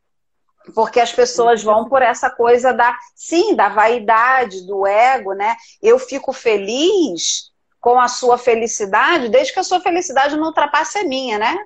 Porque 0.75 0.99
as 0.99 1.13
pessoas 1.13 1.63
vão 1.63 1.87
por 1.87 2.01
essa 2.01 2.29
coisa 2.29 2.73
da, 2.73 2.93
sim, 3.15 3.55
da 3.55 3.69
vaidade, 3.69 4.67
do 4.67 4.85
ego, 4.85 5.31
né? 5.31 5.55
Eu 5.81 5.97
fico 5.97 6.33
feliz 6.33 7.53
com 7.79 7.97
a 7.97 8.09
sua 8.09 8.37
felicidade, 8.37 9.29
desde 9.29 9.53
que 9.53 9.59
a 9.59 9.63
sua 9.63 9.79
felicidade 9.79 10.35
não 10.35 10.47
ultrapasse 10.47 10.97
a 10.97 11.05
minha, 11.05 11.39
né? 11.39 11.57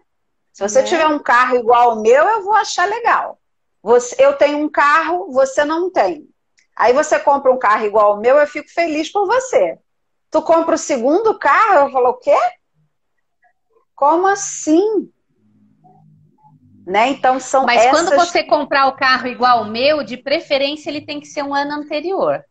Se 0.53 0.61
você 0.61 0.81
Né? 0.83 0.87
tiver 0.87 1.07
um 1.07 1.17
carro 1.17 1.55
igual 1.55 1.91
ao 1.91 2.01
meu, 2.01 2.23
eu 2.27 2.43
vou 2.43 2.53
achar 2.53 2.87
legal. 2.87 3.40
Você, 3.83 4.15
eu 4.19 4.33
tenho 4.33 4.59
um 4.59 4.69
carro, 4.69 5.31
você 5.31 5.65
não 5.65 5.91
tem. 5.91 6.27
Aí 6.77 6.93
você 6.93 7.19
compra 7.19 7.51
um 7.51 7.59
carro 7.59 7.85
igual 7.85 8.13
ao 8.13 8.19
meu, 8.19 8.37
eu 8.37 8.47
fico 8.47 8.69
feliz 8.69 9.11
por 9.11 9.25
você. 9.25 9.77
Tu 10.29 10.41
compra 10.41 10.75
o 10.75 10.77
segundo 10.77 11.37
carro, 11.37 11.87
eu 11.87 11.91
falo, 11.91 12.09
o 12.09 12.17
quê? 12.17 12.37
Como 13.95 14.27
assim? 14.27 15.11
Né? 16.85 17.09
Então 17.09 17.39
são 17.39 17.65
Mas 17.65 17.85
essas... 17.85 17.91
quando 17.91 18.15
você 18.15 18.43
comprar 18.43 18.87
o 18.87 18.95
carro 18.95 19.27
igual 19.27 19.59
ao 19.59 19.65
meu, 19.65 20.03
de 20.03 20.17
preferência 20.17 20.89
ele 20.89 21.05
tem 21.05 21.19
que 21.19 21.27
ser 21.27 21.43
um 21.43 21.53
ano 21.53 21.73
anterior. 21.73 22.43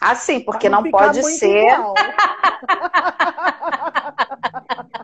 Assim, 0.00 0.40
porque 0.40 0.68
não 0.68 0.90
pode 0.90 1.22
ser. 1.22 1.74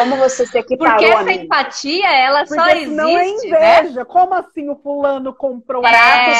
como 0.00 0.16
você 0.16 0.44
se 0.46 0.52
Porque 0.52 0.74
equiparou, 0.74 1.04
essa 1.04 1.18
amiga. 1.20 1.42
empatia, 1.44 2.10
ela 2.10 2.46
só 2.46 2.54
Porque 2.56 2.80
senão 2.80 3.08
é 3.08 3.26
existe, 3.28 3.48
né? 3.50 3.78
inveja. 3.80 4.04
Como 4.04 4.34
assim 4.34 4.68
o 4.68 4.76
fulano 4.76 5.34
comprou 5.34 5.82
um 5.82 5.86
É, 5.86 5.90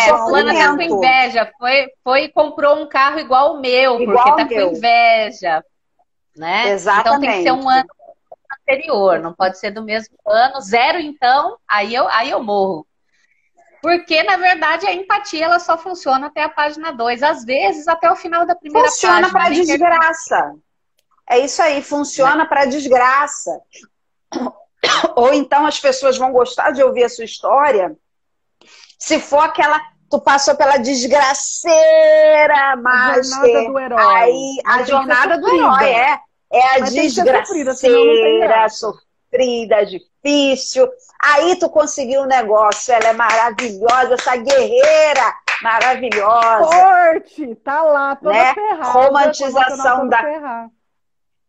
Prato, 0.06 0.24
fulana 0.24 0.54
tá 0.54 0.76
com 0.76 0.82
inveja. 0.82 1.52
Foi, 1.58 1.86
foi 2.02 2.22
e 2.24 2.28
comprou 2.32 2.76
um 2.82 2.88
carro 2.88 3.18
igual 3.20 3.48
ao 3.54 3.60
meu, 3.60 4.00
Igual 4.00 4.24
porque 4.24 4.42
tá 4.42 4.48
meu. 4.48 4.70
com 4.70 4.76
inveja. 4.76 5.64
Né? 6.36 6.74
Então 6.74 7.20
tem 7.20 7.30
que 7.30 7.42
ser 7.42 7.52
um 7.52 7.68
ano 7.68 7.88
anterior, 8.62 9.18
não 9.18 9.32
pode 9.32 9.58
ser 9.58 9.70
do 9.70 9.82
mesmo 9.82 10.14
ano. 10.26 10.60
Zero, 10.60 10.98
então, 10.98 11.56
aí 11.68 11.94
eu, 11.94 12.08
aí 12.08 12.30
eu 12.30 12.42
morro. 12.42 12.86
Porque, 13.82 14.22
na 14.22 14.36
verdade, 14.36 14.86
a 14.86 14.92
empatia 14.92 15.46
ela 15.46 15.58
só 15.58 15.78
funciona 15.78 16.26
até 16.26 16.42
a 16.44 16.48
página 16.50 16.92
2. 16.92 17.22
Às 17.22 17.44
vezes, 17.46 17.88
até 17.88 18.10
o 18.10 18.16
final 18.16 18.44
da 18.44 18.54
primeira 18.54 18.86
Funciona 18.88 19.22
página. 19.22 19.32
para 19.40 19.48
nem 19.50 19.60
que- 19.60 19.66
desgraça. 19.66 20.54
É 21.30 21.38
isso 21.38 21.62
aí, 21.62 21.80
funciona 21.80 22.44
para 22.44 22.64
desgraça. 22.64 23.60
Ou 25.14 25.32
então 25.32 25.64
as 25.64 25.78
pessoas 25.78 26.18
vão 26.18 26.32
gostar 26.32 26.72
de 26.72 26.82
ouvir 26.82 27.04
a 27.04 27.08
sua 27.08 27.24
história 27.24 27.96
se 28.98 29.18
for 29.20 29.40
aquela. 29.40 29.80
Tu 30.10 30.20
passou 30.20 30.56
pela 30.56 30.76
desgraceira, 30.76 32.74
mas. 32.82 33.28
jornada 33.28 33.68
do 33.68 33.78
herói. 33.78 34.02
Aí 34.02 34.56
a 34.66 34.78
ser 34.78 34.86
jornada 34.86 35.38
do 35.38 35.48
herói 35.48 35.88
é. 35.88 36.20
É 36.52 36.76
a 36.76 36.80
Mas 36.80 36.88
sofrida, 36.90 37.72
desgraceira, 37.74 38.68
sofrida, 38.68 39.86
difícil. 39.86 40.88
Aí 41.22 41.56
tu 41.60 41.70
conseguiu 41.70 42.22
um 42.22 42.26
negócio, 42.26 42.92
ela 42.92 43.06
é 43.06 43.12
maravilhosa, 43.12 44.14
essa 44.14 44.34
guerreira 44.34 45.32
maravilhosa. 45.62 46.72
Forte, 46.72 47.54
tá 47.56 47.82
lá, 47.82 48.16
toda 48.16 48.32
Né? 48.32 48.52
ferrada. 48.52 48.90
Romantização 48.90 50.08
da-. 50.08 50.70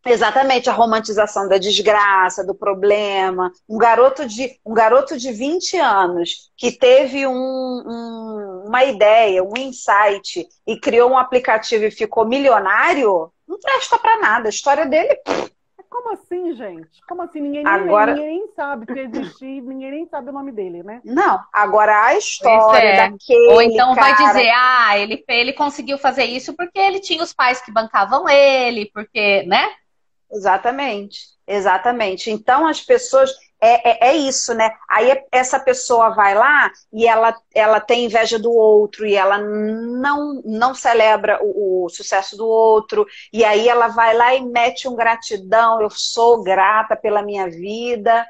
Exatamente, 0.06 0.70
a 0.70 0.74
romantização 0.74 1.48
da 1.48 1.58
desgraça, 1.58 2.44
do 2.46 2.56
problema. 2.56 3.52
Um 3.70 3.78
garoto 3.78 4.26
de, 4.26 4.60
um 4.66 4.74
garoto 4.74 5.18
de 5.18 5.32
20 5.32 5.78
anos 5.78 6.52
que 6.58 6.72
teve 6.72 7.28
um- 7.28 7.32
um- 7.34 8.64
uma 8.68 8.84
ideia, 8.84 9.44
um 9.44 9.54
insight 9.58 10.48
e 10.66 10.80
criou 10.80 11.12
um 11.12 11.18
aplicativo 11.18 11.86
e 11.86 11.92
ficou 11.92 12.26
milionário, 12.26 13.32
não 13.48 13.60
presta 13.60 13.98
pra 14.00 14.18
nada. 14.18 14.48
A 14.48 14.50
história 14.50 14.86
dele, 14.86 15.20
Como 15.90 16.14
assim, 16.14 16.56
gente? 16.56 16.88
Como 17.08 17.22
assim? 17.22 17.42
Ninguém 17.42 17.64
nem, 17.66 17.74
Agora- 17.74 18.14
ninguém 18.16 18.40
nem 18.40 18.48
sabe 18.56 18.86
que 18.86 18.98
existir, 18.98 19.62
ninguém 19.62 19.92
nem 19.92 20.08
sabe 20.08 20.30
o 20.30 20.34
nome 20.34 20.52
dele, 20.52 20.82
né? 20.82 21.02
não. 21.04 21.38
Agora 21.52 22.06
a 22.06 22.18
história 22.18 22.78
é. 22.88 23.10
daquele 23.12 23.48
Ou 23.52 23.62
então 23.62 23.94
vai 23.94 24.16
cara- 24.16 24.28
dizer, 24.30 24.50
ah, 24.56 24.98
ele, 24.98 25.24
ele 25.28 25.52
conseguiu 25.54 25.98
fazer 25.98 26.24
isso 26.24 26.56
porque 26.56 26.80
ele 26.80 27.02
tinha 27.02 27.22
os 27.22 27.34
pais 27.34 27.62
que 27.62 27.72
bancavam 27.74 28.28
ele, 28.30 28.90
porque, 28.94 29.44
né? 29.44 29.68
Exatamente, 30.32 31.20
exatamente. 31.46 32.32
Então 32.32 32.66
as 32.66 32.80
pessoas 32.82 33.32
é, 33.62 34.08
é, 34.08 34.10
é 34.10 34.18
isso, 34.18 34.56
né? 34.56 34.72
Aí 34.90 35.24
essa 35.32 35.60
pessoa 35.60 36.10
vai 36.10 36.34
lá 36.34 36.72
e 36.92 37.06
ela, 37.08 37.36
ela 37.54 37.80
tem 37.80 38.06
inveja 38.06 38.40
do 38.40 38.52
outro 38.52 39.06
e 39.06 39.16
ela 39.16 39.38
não, 39.38 40.42
não 40.44 40.74
celebra 40.74 41.40
o, 41.44 41.86
o 41.86 41.90
sucesso 41.90 42.36
do 42.36 42.48
outro, 42.48 43.06
e 43.32 43.46
aí 43.46 43.70
ela 43.70 43.88
vai 43.90 44.16
lá 44.16 44.34
e 44.34 44.42
mete 44.44 44.88
um 44.88 44.96
gratidão, 44.96 45.80
eu 45.80 45.92
sou 45.92 46.42
grata 46.42 46.96
pela 46.96 47.22
minha 47.22 47.48
vida. 47.48 48.26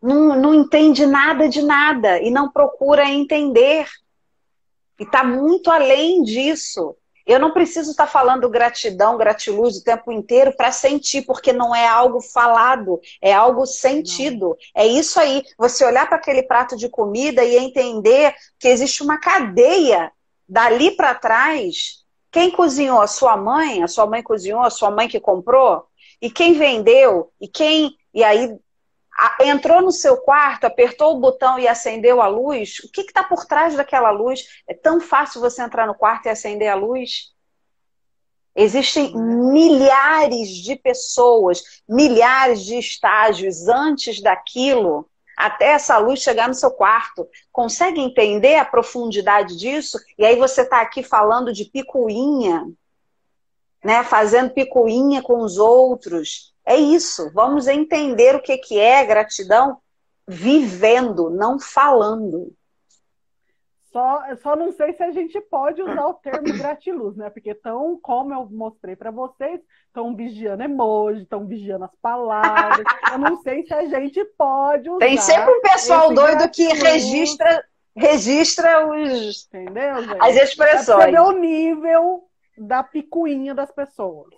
Não, 0.00 0.36
não 0.36 0.54
entende 0.54 1.04
nada 1.04 1.48
de 1.48 1.60
nada 1.60 2.20
e 2.22 2.30
não 2.30 2.50
procura 2.50 3.04
entender. 3.04 3.86
E 4.98 5.02
está 5.02 5.24
muito 5.24 5.70
além 5.70 6.22
disso. 6.22 6.96
Eu 7.30 7.38
não 7.38 7.52
preciso 7.52 7.92
estar 7.92 8.08
falando 8.08 8.48
gratidão, 8.48 9.16
gratiluz 9.16 9.76
o 9.76 9.84
tempo 9.84 10.10
inteiro 10.10 10.52
para 10.56 10.72
sentir, 10.72 11.22
porque 11.22 11.52
não 11.52 11.72
é 11.72 11.86
algo 11.86 12.20
falado, 12.20 13.00
é 13.22 13.32
algo 13.32 13.66
sentido. 13.66 14.58
É 14.74 14.84
isso 14.84 15.20
aí. 15.20 15.44
Você 15.56 15.84
olhar 15.84 16.08
para 16.08 16.16
aquele 16.16 16.42
prato 16.42 16.76
de 16.76 16.88
comida 16.88 17.44
e 17.44 17.56
entender 17.56 18.34
que 18.58 18.66
existe 18.66 19.00
uma 19.00 19.16
cadeia 19.16 20.10
dali 20.48 20.90
para 20.90 21.14
trás. 21.14 22.04
Quem 22.32 22.50
cozinhou? 22.50 23.00
A 23.00 23.06
sua 23.06 23.36
mãe? 23.36 23.80
A 23.80 23.86
sua 23.86 24.06
mãe 24.06 24.24
cozinhou? 24.24 24.62
A 24.62 24.70
sua 24.70 24.90
mãe 24.90 25.06
que 25.06 25.20
comprou? 25.20 25.84
E 26.20 26.28
quem 26.28 26.54
vendeu? 26.54 27.30
E 27.40 27.46
quem. 27.46 27.94
E 28.12 28.24
aí 28.24 28.58
entrou 29.40 29.82
no 29.82 29.92
seu 29.92 30.16
quarto, 30.18 30.64
apertou 30.64 31.14
o 31.14 31.20
botão 31.20 31.58
e 31.58 31.68
acendeu 31.68 32.20
a 32.20 32.26
luz, 32.26 32.78
o 32.84 32.90
que 32.90 33.02
está 33.02 33.22
por 33.22 33.46
trás 33.46 33.74
daquela 33.74 34.10
luz? 34.10 34.44
É 34.68 34.74
tão 34.74 35.00
fácil 35.00 35.40
você 35.40 35.62
entrar 35.62 35.86
no 35.86 35.94
quarto 35.94 36.26
e 36.26 36.28
acender 36.28 36.68
a 36.68 36.74
luz? 36.74 37.32
Existem 38.54 39.14
milhares 39.14 40.48
de 40.48 40.76
pessoas, 40.76 41.82
milhares 41.88 42.64
de 42.64 42.76
estágios 42.76 43.68
antes 43.68 44.20
daquilo, 44.20 45.08
até 45.36 45.72
essa 45.72 45.96
luz 45.98 46.20
chegar 46.20 46.48
no 46.48 46.54
seu 46.54 46.70
quarto. 46.70 47.26
Consegue 47.52 48.00
entender 48.00 48.56
a 48.56 48.64
profundidade 48.64 49.56
disso? 49.56 49.98
E 50.18 50.24
aí 50.24 50.36
você 50.36 50.62
está 50.62 50.80
aqui 50.80 51.02
falando 51.02 51.52
de 51.52 51.64
picuinha, 51.64 52.66
né? 53.84 54.04
Fazendo 54.04 54.52
picuinha 54.52 55.22
com 55.22 55.38
os 55.38 55.58
outros. 55.58 56.54
É 56.64 56.76
isso. 56.76 57.30
Vamos 57.32 57.66
entender 57.66 58.34
o 58.36 58.42
que, 58.42 58.56
que 58.58 58.78
é 58.78 59.04
gratidão 59.04 59.78
vivendo, 60.26 61.30
não 61.30 61.58
falando. 61.58 62.52
Só, 63.92 64.22
só 64.40 64.54
não 64.54 64.70
sei 64.70 64.92
se 64.92 65.02
a 65.02 65.10
gente 65.10 65.40
pode 65.40 65.82
usar 65.82 66.06
o 66.06 66.14
termo 66.14 66.56
gratiluz, 66.56 67.16
né? 67.16 67.28
Porque 67.28 67.52
tão, 67.54 67.98
como 68.00 68.32
eu 68.32 68.48
mostrei 68.48 68.94
para 68.94 69.10
vocês, 69.10 69.60
estão 69.88 70.14
vigiando 70.14 70.62
emoji, 70.62 71.22
estão 71.22 71.44
vigiando 71.44 71.86
as 71.86 71.94
palavras. 72.00 72.84
Eu 73.12 73.18
não 73.18 73.42
sei 73.42 73.64
se 73.64 73.74
a 73.74 73.84
gente 73.86 74.24
pode 74.38 74.88
usar. 74.88 75.00
Tem 75.00 75.16
sempre 75.16 75.50
um 75.50 75.60
pessoal 75.60 76.14
doido 76.14 76.48
que 76.50 76.66
gratiluz. 76.68 76.82
registra, 76.84 77.64
registra 77.96 78.86
os, 78.86 79.48
Entendeu, 79.48 80.04
gente? 80.04 80.20
as 80.20 80.36
expressões. 80.36 81.18
o 81.18 81.32
nível 81.32 82.29
da 82.60 82.82
picuinha 82.82 83.54
das 83.54 83.70
pessoas. 83.72 84.28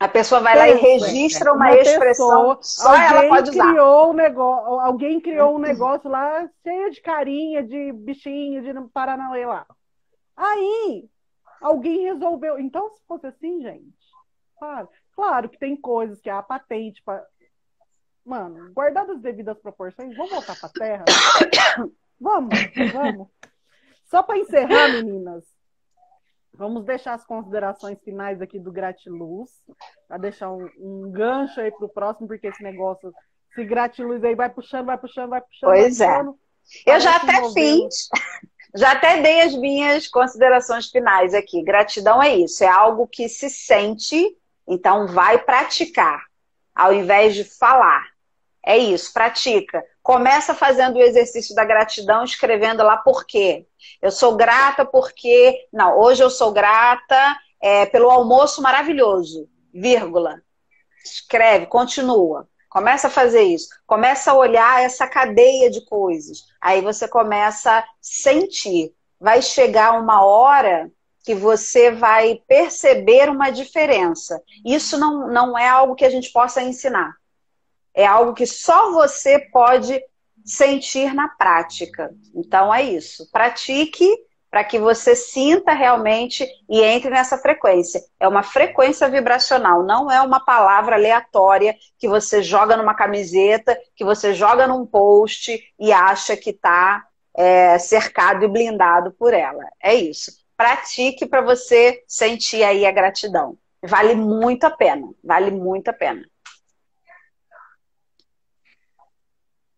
A 0.00 0.08
pessoa 0.08 0.40
vai 0.40 0.56
lá 0.58 0.68
e 0.68 0.74
registra 0.74 1.52
uma, 1.52 1.66
Uma 1.66 1.74
expressão, 1.76 2.56
pessoa, 2.56 2.58
só 2.60 2.96
ela 2.96 3.28
pode 3.28 3.50
usar. 3.50 3.68
criou 3.68 4.10
um 4.10 4.12
negócio, 4.14 4.80
alguém 4.80 5.20
criou 5.20 5.54
um 5.54 5.58
negócio 5.60 6.10
lá 6.10 6.48
cheio 6.64 6.90
de 6.90 7.00
carinha, 7.00 7.62
de 7.62 7.92
bichinho, 7.92 8.62
de 8.62 8.88
Paranauê 8.92 9.46
lá. 9.46 9.64
Aí, 10.36 11.08
alguém 11.60 12.00
resolveu. 12.02 12.58
Então, 12.58 12.90
se 12.96 13.00
fosse 13.06 13.28
assim, 13.28 13.62
gente, 13.62 13.94
claro, 14.58 14.88
claro 15.14 15.48
que 15.48 15.58
tem 15.58 15.76
coisas 15.76 16.20
que 16.20 16.28
a 16.28 16.42
patente. 16.42 17.00
pa- 17.04 17.24
Mano, 18.26 18.72
guardadas 18.72 19.16
as 19.16 19.22
devidas 19.22 19.58
proporções, 19.60 20.16
vamos 20.16 20.32
voltar 20.32 20.56
pra 20.58 20.68
terra? 20.70 21.04
Vamos, 22.20 22.54
vamos. 22.92 23.28
Só 24.04 24.22
para 24.22 24.38
encerrar, 24.38 24.86
meninas, 24.92 25.44
vamos 26.62 26.84
deixar 26.84 27.14
as 27.14 27.26
considerações 27.26 27.98
finais 28.04 28.40
aqui 28.40 28.56
do 28.56 28.70
Gratiluz, 28.70 29.50
para 30.06 30.16
deixar 30.16 30.48
um, 30.52 30.68
um 30.78 31.10
gancho 31.10 31.60
aí 31.60 31.72
pro 31.72 31.88
próximo, 31.88 32.28
porque 32.28 32.46
esse 32.46 32.62
negócio, 32.62 33.12
se 33.52 33.64
Gratiluz 33.64 34.22
aí 34.22 34.36
vai 34.36 34.48
puxando, 34.48 34.86
vai 34.86 34.96
puxando, 34.96 35.30
vai 35.30 35.40
puxando. 35.40 35.70
Pois 35.70 35.98
vai 35.98 36.08
é. 36.08 36.12
puxando. 36.12 36.38
Eu 36.86 37.00
já 37.00 37.16
até 37.16 37.52
fiz, 37.52 38.08
já 38.76 38.92
até 38.92 39.20
dei 39.20 39.40
as 39.40 39.56
minhas 39.56 40.06
considerações 40.06 40.88
finais 40.88 41.34
aqui. 41.34 41.64
Gratidão 41.64 42.22
é 42.22 42.36
isso, 42.36 42.62
é 42.62 42.68
algo 42.68 43.08
que 43.08 43.28
se 43.28 43.50
sente, 43.50 44.24
então 44.68 45.08
vai 45.08 45.38
praticar, 45.38 46.22
ao 46.72 46.92
invés 46.92 47.34
de 47.34 47.42
falar. 47.42 48.11
É 48.64 48.76
isso, 48.78 49.12
pratica. 49.12 49.84
Começa 50.02 50.54
fazendo 50.54 50.96
o 50.96 51.02
exercício 51.02 51.54
da 51.54 51.64
gratidão, 51.64 52.24
escrevendo 52.24 52.82
lá 52.82 52.96
por 52.96 53.24
quê. 53.24 53.66
Eu 54.00 54.10
sou 54.10 54.36
grata 54.36 54.84
porque. 54.84 55.66
Não, 55.72 55.98
hoje 55.98 56.22
eu 56.22 56.30
sou 56.30 56.52
grata 56.52 57.36
é, 57.60 57.86
pelo 57.86 58.10
almoço 58.10 58.62
maravilhoso, 58.62 59.48
vírgula. 59.72 60.40
Escreve, 61.04 61.66
continua. 61.66 62.48
Começa 62.68 63.08
a 63.08 63.10
fazer 63.10 63.42
isso. 63.42 63.68
Começa 63.86 64.30
a 64.30 64.34
olhar 64.34 64.82
essa 64.82 65.06
cadeia 65.06 65.68
de 65.68 65.84
coisas. 65.84 66.44
Aí 66.60 66.80
você 66.80 67.06
começa 67.06 67.78
a 67.78 67.84
sentir. 68.00 68.94
Vai 69.20 69.42
chegar 69.42 70.00
uma 70.00 70.24
hora 70.24 70.90
que 71.24 71.34
você 71.34 71.90
vai 71.90 72.40
perceber 72.48 73.28
uma 73.28 73.50
diferença. 73.50 74.42
Isso 74.64 74.98
não, 74.98 75.28
não 75.28 75.58
é 75.58 75.68
algo 75.68 75.94
que 75.94 76.04
a 76.04 76.10
gente 76.10 76.32
possa 76.32 76.62
ensinar. 76.62 77.14
É 77.94 78.06
algo 78.06 78.34
que 78.34 78.46
só 78.46 78.92
você 78.92 79.38
pode 79.38 80.02
sentir 80.44 81.14
na 81.14 81.28
prática. 81.28 82.10
Então 82.34 82.72
é 82.74 82.82
isso. 82.82 83.30
Pratique 83.30 84.08
para 84.52 84.62
que 84.62 84.78
você 84.78 85.16
sinta 85.16 85.72
realmente 85.72 86.46
e 86.68 86.82
entre 86.82 87.08
nessa 87.08 87.38
frequência. 87.38 88.02
É 88.20 88.28
uma 88.28 88.42
frequência 88.42 89.08
vibracional, 89.08 89.82
não 89.82 90.10
é 90.10 90.20
uma 90.20 90.44
palavra 90.44 90.94
aleatória 90.94 91.74
que 91.98 92.06
você 92.06 92.42
joga 92.42 92.76
numa 92.76 92.94
camiseta, 92.94 93.74
que 93.96 94.04
você 94.04 94.34
joga 94.34 94.66
num 94.66 94.84
post 94.84 95.58
e 95.80 95.90
acha 95.90 96.36
que 96.36 96.50
está 96.50 97.02
é, 97.34 97.78
cercado 97.78 98.44
e 98.44 98.48
blindado 98.48 99.12
por 99.12 99.32
ela. 99.32 99.64
É 99.82 99.94
isso. 99.94 100.30
Pratique 100.54 101.24
para 101.24 101.40
você 101.40 102.02
sentir 102.06 102.62
aí 102.62 102.84
a 102.84 102.92
gratidão. 102.92 103.56
Vale 103.82 104.14
muito 104.14 104.64
a 104.64 104.70
pena, 104.70 105.08
vale 105.24 105.50
muito 105.50 105.88
a 105.88 105.94
pena. 105.94 106.22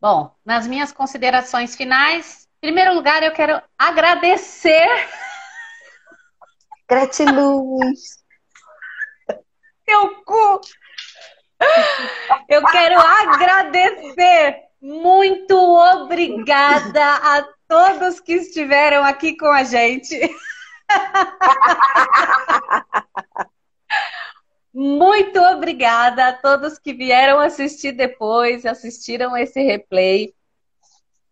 Bom, 0.05 0.37
nas 0.45 0.67
minhas 0.67 0.93
considerações 0.93 1.75
finais, 1.75 2.47
em 2.59 2.67
primeiro 2.67 2.93
lugar, 2.93 3.23
eu 3.23 3.33
quero 3.33 3.59
agradecer. 3.79 4.87
Gratiluz. 6.87 8.23
Teu 9.87 10.23
cu. 10.25 10.61
Eu 12.51 12.63
quero 12.67 13.01
agradecer. 13.01 14.65
Muito 14.79 15.57
obrigada 15.57 17.03
a 17.03 17.49
todos 17.67 18.21
que 18.21 18.35
estiveram 18.35 19.05
aqui 19.05 19.35
com 19.39 19.51
a 19.51 19.65
gente. 19.65 20.21
Muito 24.75 25.41
obrigada 25.41 26.27
a 26.27 26.33
todos 26.33 26.81
que 26.81 26.93
vieram 26.93 27.39
assistir 27.39 27.93
depois, 27.93 28.67
assistiram 28.67 29.37
esse 29.37 29.63
replay. 29.63 30.35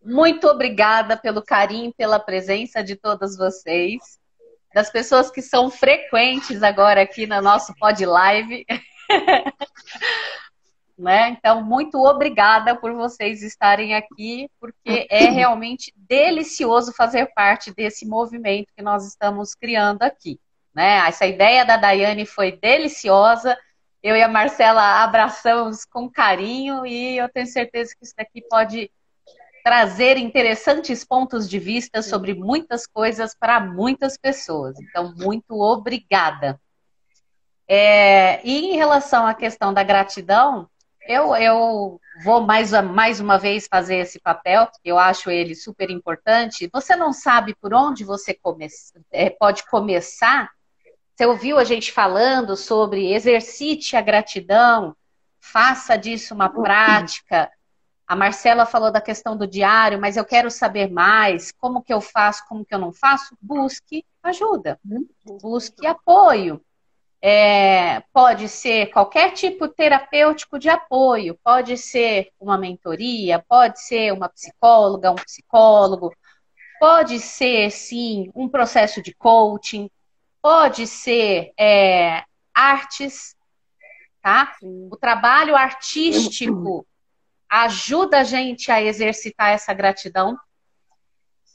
Muito 0.04 0.46
obrigada 0.46 1.16
pelo 1.16 1.42
carinho, 1.42 1.92
pela 1.92 2.20
presença 2.20 2.84
de 2.84 2.94
todas 2.94 3.36
vocês, 3.36 4.20
das 4.72 4.90
pessoas 4.90 5.28
que 5.28 5.42
são 5.42 5.68
frequentes 5.70 6.62
agora 6.62 7.02
aqui 7.02 7.26
no 7.26 7.42
nosso 7.42 7.74
Pod 7.80 8.06
Live. 8.06 8.64
né? 10.96 11.30
Então, 11.30 11.64
muito 11.64 11.98
obrigada 11.98 12.76
por 12.76 12.92
vocês 12.92 13.42
estarem 13.42 13.96
aqui, 13.96 14.48
porque 14.60 15.08
é 15.10 15.24
realmente 15.24 15.92
delicioso 15.96 16.92
fazer 16.92 17.26
parte 17.34 17.74
desse 17.74 18.06
movimento 18.06 18.72
que 18.76 18.82
nós 18.84 19.04
estamos 19.04 19.52
criando 19.52 20.04
aqui. 20.04 20.38
Né? 20.74 21.06
Essa 21.08 21.26
ideia 21.26 21.64
da 21.64 21.76
Daiane 21.76 22.26
foi 22.26 22.52
deliciosa. 22.52 23.56
Eu 24.02 24.16
e 24.16 24.22
a 24.22 24.28
Marcela 24.28 25.02
abraçamos 25.02 25.84
com 25.84 26.10
carinho 26.10 26.84
e 26.84 27.16
eu 27.18 27.28
tenho 27.28 27.46
certeza 27.46 27.94
que 27.96 28.04
isso 28.04 28.14
daqui 28.16 28.42
pode 28.48 28.90
trazer 29.62 30.16
interessantes 30.16 31.04
pontos 31.04 31.48
de 31.48 31.58
vista 31.58 32.02
sobre 32.02 32.34
muitas 32.34 32.86
coisas 32.86 33.34
para 33.34 33.60
muitas 33.60 34.16
pessoas. 34.16 34.76
Então, 34.80 35.14
muito 35.16 35.60
obrigada. 35.60 36.60
É, 37.68 38.44
e 38.44 38.72
em 38.72 38.76
relação 38.76 39.24
à 39.26 39.34
questão 39.34 39.72
da 39.72 39.84
gratidão, 39.84 40.68
eu, 41.06 41.34
eu 41.36 42.00
vou 42.24 42.40
mais, 42.42 42.72
mais 42.72 43.20
uma 43.20 43.38
vez 43.38 43.66
fazer 43.66 43.96
esse 43.96 44.20
papel, 44.20 44.68
eu 44.84 44.98
acho 44.98 45.30
ele 45.30 45.54
super 45.54 45.90
importante. 45.90 46.68
Você 46.72 46.94
não 46.96 47.12
sabe 47.12 47.54
por 47.54 47.72
onde 47.72 48.04
você 48.04 48.34
come, 48.34 48.66
é, 49.10 49.30
pode 49.30 49.64
começar? 49.66 50.50
Você 51.14 51.26
ouviu 51.26 51.58
a 51.58 51.64
gente 51.64 51.92
falando 51.92 52.56
sobre 52.56 53.12
exercite 53.12 53.96
a 53.96 54.00
gratidão, 54.00 54.96
faça 55.38 55.96
disso 55.96 56.34
uma 56.34 56.48
prática. 56.48 57.50
A 58.06 58.16
Marcela 58.16 58.66
falou 58.66 58.90
da 58.90 59.00
questão 59.00 59.36
do 59.36 59.46
diário, 59.46 60.00
mas 60.00 60.16
eu 60.16 60.24
quero 60.24 60.50
saber 60.50 60.90
mais. 60.90 61.52
Como 61.52 61.82
que 61.82 61.92
eu 61.92 62.00
faço, 62.00 62.44
como 62.48 62.64
que 62.64 62.74
eu 62.74 62.78
não 62.78 62.92
faço? 62.92 63.36
Busque 63.40 64.04
ajuda, 64.22 64.78
busque 65.40 65.86
apoio. 65.86 66.60
É, 67.24 68.00
pode 68.12 68.48
ser 68.48 68.86
qualquer 68.86 69.30
tipo 69.32 69.68
terapêutico 69.68 70.58
de 70.58 70.68
apoio, 70.68 71.38
pode 71.44 71.78
ser 71.78 72.32
uma 72.40 72.58
mentoria, 72.58 73.38
pode 73.48 73.80
ser 73.80 74.12
uma 74.12 74.28
psicóloga, 74.28 75.12
um 75.12 75.14
psicólogo, 75.14 76.12
pode 76.80 77.20
ser, 77.20 77.70
sim, 77.70 78.28
um 78.34 78.48
processo 78.48 79.00
de 79.00 79.14
coaching, 79.14 79.88
pode 80.42 80.88
ser 80.88 81.52
é, 81.58 82.24
artes, 82.52 83.36
tá? 84.20 84.54
O 84.90 84.96
trabalho 84.96 85.54
artístico 85.54 86.84
ajuda 87.48 88.20
a 88.20 88.24
gente 88.24 88.72
a 88.72 88.82
exercitar 88.82 89.50
essa 89.50 89.72
gratidão. 89.72 90.36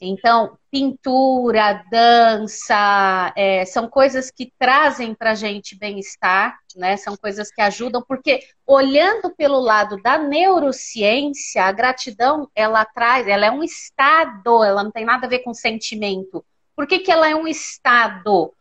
Então, 0.00 0.56
pintura, 0.70 1.84
dança, 1.90 3.32
é, 3.36 3.64
são 3.64 3.88
coisas 3.88 4.30
que 4.30 4.52
trazem 4.56 5.12
para 5.12 5.32
a 5.32 5.34
gente 5.34 5.76
bem-estar, 5.76 6.56
né? 6.76 6.96
São 6.96 7.16
coisas 7.16 7.50
que 7.50 7.60
ajudam, 7.60 8.00
porque 8.06 8.40
olhando 8.64 9.34
pelo 9.34 9.58
lado 9.58 10.00
da 10.00 10.16
neurociência, 10.16 11.64
a 11.64 11.72
gratidão 11.72 12.48
ela 12.54 12.84
traz, 12.84 13.26
ela 13.26 13.46
é 13.46 13.50
um 13.50 13.64
estado, 13.64 14.62
ela 14.62 14.84
não 14.84 14.92
tem 14.92 15.04
nada 15.04 15.26
a 15.26 15.28
ver 15.28 15.40
com 15.40 15.52
sentimento. 15.52 16.44
Por 16.76 16.86
que, 16.86 17.00
que 17.00 17.10
ela 17.10 17.28
é 17.28 17.34
um 17.34 17.48
estado? 17.48 18.54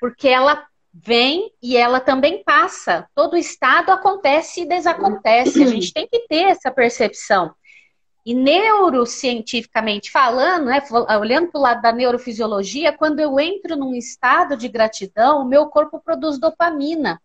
Porque 0.00 0.28
ela 0.28 0.66
vem 0.92 1.52
e 1.62 1.76
ela 1.76 2.00
também 2.00 2.42
passa. 2.42 3.08
Todo 3.14 3.36
estado 3.36 3.90
acontece 3.90 4.62
e 4.62 4.68
desacontece. 4.68 5.62
A 5.62 5.66
gente 5.66 5.92
tem 5.92 6.06
que 6.06 6.26
ter 6.28 6.44
essa 6.44 6.70
percepção. 6.70 7.54
E 8.24 8.34
neurocientificamente 8.34 10.10
falando, 10.10 10.66
né, 10.66 10.82
olhando 11.18 11.50
para 11.50 11.58
o 11.58 11.62
lado 11.62 11.80
da 11.80 11.92
neurofisiologia, 11.92 12.92
quando 12.92 13.20
eu 13.20 13.40
entro 13.40 13.74
num 13.76 13.94
estado 13.94 14.56
de 14.56 14.68
gratidão, 14.68 15.40
o 15.40 15.48
meu 15.48 15.66
corpo 15.66 16.00
produz 16.00 16.38
dopamina, 16.38 17.20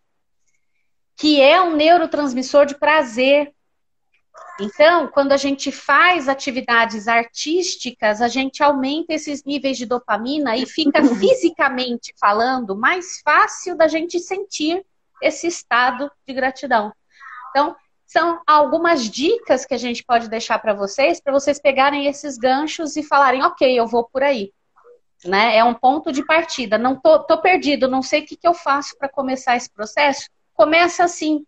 que 1.18 1.42
é 1.42 1.62
um 1.62 1.76
neurotransmissor 1.76 2.66
de 2.66 2.76
prazer. 2.76 3.54
Então, 4.60 5.08
quando 5.08 5.32
a 5.32 5.38
gente 5.38 5.72
faz 5.72 6.30
atividades 6.30 7.08
artísticas, 7.08 8.22
a 8.22 8.28
gente 8.28 8.62
aumenta 8.62 9.14
esses 9.14 9.44
níveis 9.44 9.78
de 9.78 9.86
dopamina 9.86 10.56
e 10.56 10.66
fica 10.66 11.02
fisicamente 11.16 12.14
falando 12.20 12.76
mais 12.76 13.20
fácil 13.22 13.76
da 13.76 13.88
gente 13.88 14.20
sentir 14.20 14.86
esse 15.22 15.48
estado 15.48 16.12
de 16.28 16.34
gratidão. 16.34 16.94
Então, 17.50 17.76
são 18.06 18.42
algumas 18.46 19.10
dicas 19.10 19.66
que 19.66 19.74
a 19.74 19.78
gente 19.78 20.04
pode 20.04 20.30
deixar 20.30 20.60
para 20.60 20.74
vocês, 20.74 21.20
para 21.20 21.34
vocês 21.34 21.60
pegarem 21.60 22.06
esses 22.06 22.38
ganchos 22.38 22.96
e 22.96 23.02
falarem, 23.02 23.42
ok, 23.42 23.80
eu 23.80 23.88
vou 23.88 24.04
por 24.04 24.22
aí. 24.22 24.54
Né? 25.26 25.58
É 25.58 25.64
um 25.64 25.74
ponto 25.74 26.12
de 26.12 26.24
partida. 26.24 26.78
Não 26.78 26.96
tô, 27.00 27.20
tô 27.24 27.42
perdido, 27.42 27.88
não 27.88 28.04
sei 28.04 28.22
o 28.22 28.26
que, 28.26 28.36
que 28.36 28.48
eu 28.48 28.54
faço 28.54 28.96
para 29.00 29.10
começar 29.10 29.56
esse 29.56 29.72
processo. 29.72 30.30
Começa 30.54 31.04
assim, 31.04 31.44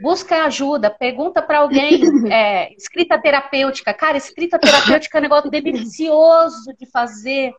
busca 0.00 0.44
ajuda, 0.44 0.90
pergunta 0.90 1.42
para 1.42 1.58
alguém, 1.58 2.00
é, 2.32 2.72
escrita 2.74 3.20
terapêutica. 3.20 3.92
Cara, 3.94 4.16
escrita 4.16 4.58
terapêutica 4.58 5.18
é 5.18 5.20
um 5.20 5.22
negócio 5.22 5.50
delicioso 5.50 6.72
de 6.78 6.86
fazer. 6.86 7.52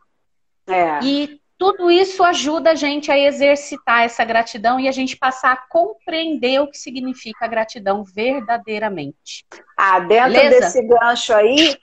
É. 0.66 1.00
E 1.02 1.40
tudo 1.60 1.90
isso 1.90 2.24
ajuda 2.24 2.70
a 2.70 2.74
gente 2.74 3.12
a 3.12 3.18
exercitar 3.18 4.02
essa 4.02 4.24
gratidão 4.24 4.80
e 4.80 4.88
a 4.88 4.92
gente 4.92 5.16
passar 5.16 5.52
a 5.52 5.56
compreender 5.68 6.58
o 6.60 6.66
que 6.66 6.78
significa 6.78 7.44
a 7.44 7.48
gratidão 7.48 8.02
verdadeiramente. 8.02 9.44
Ah, 9.76 10.00
dentro 10.00 10.32
Beleza? 10.32 10.60
desse 10.60 10.82
gancho 10.82 11.34
aí, 11.34 11.76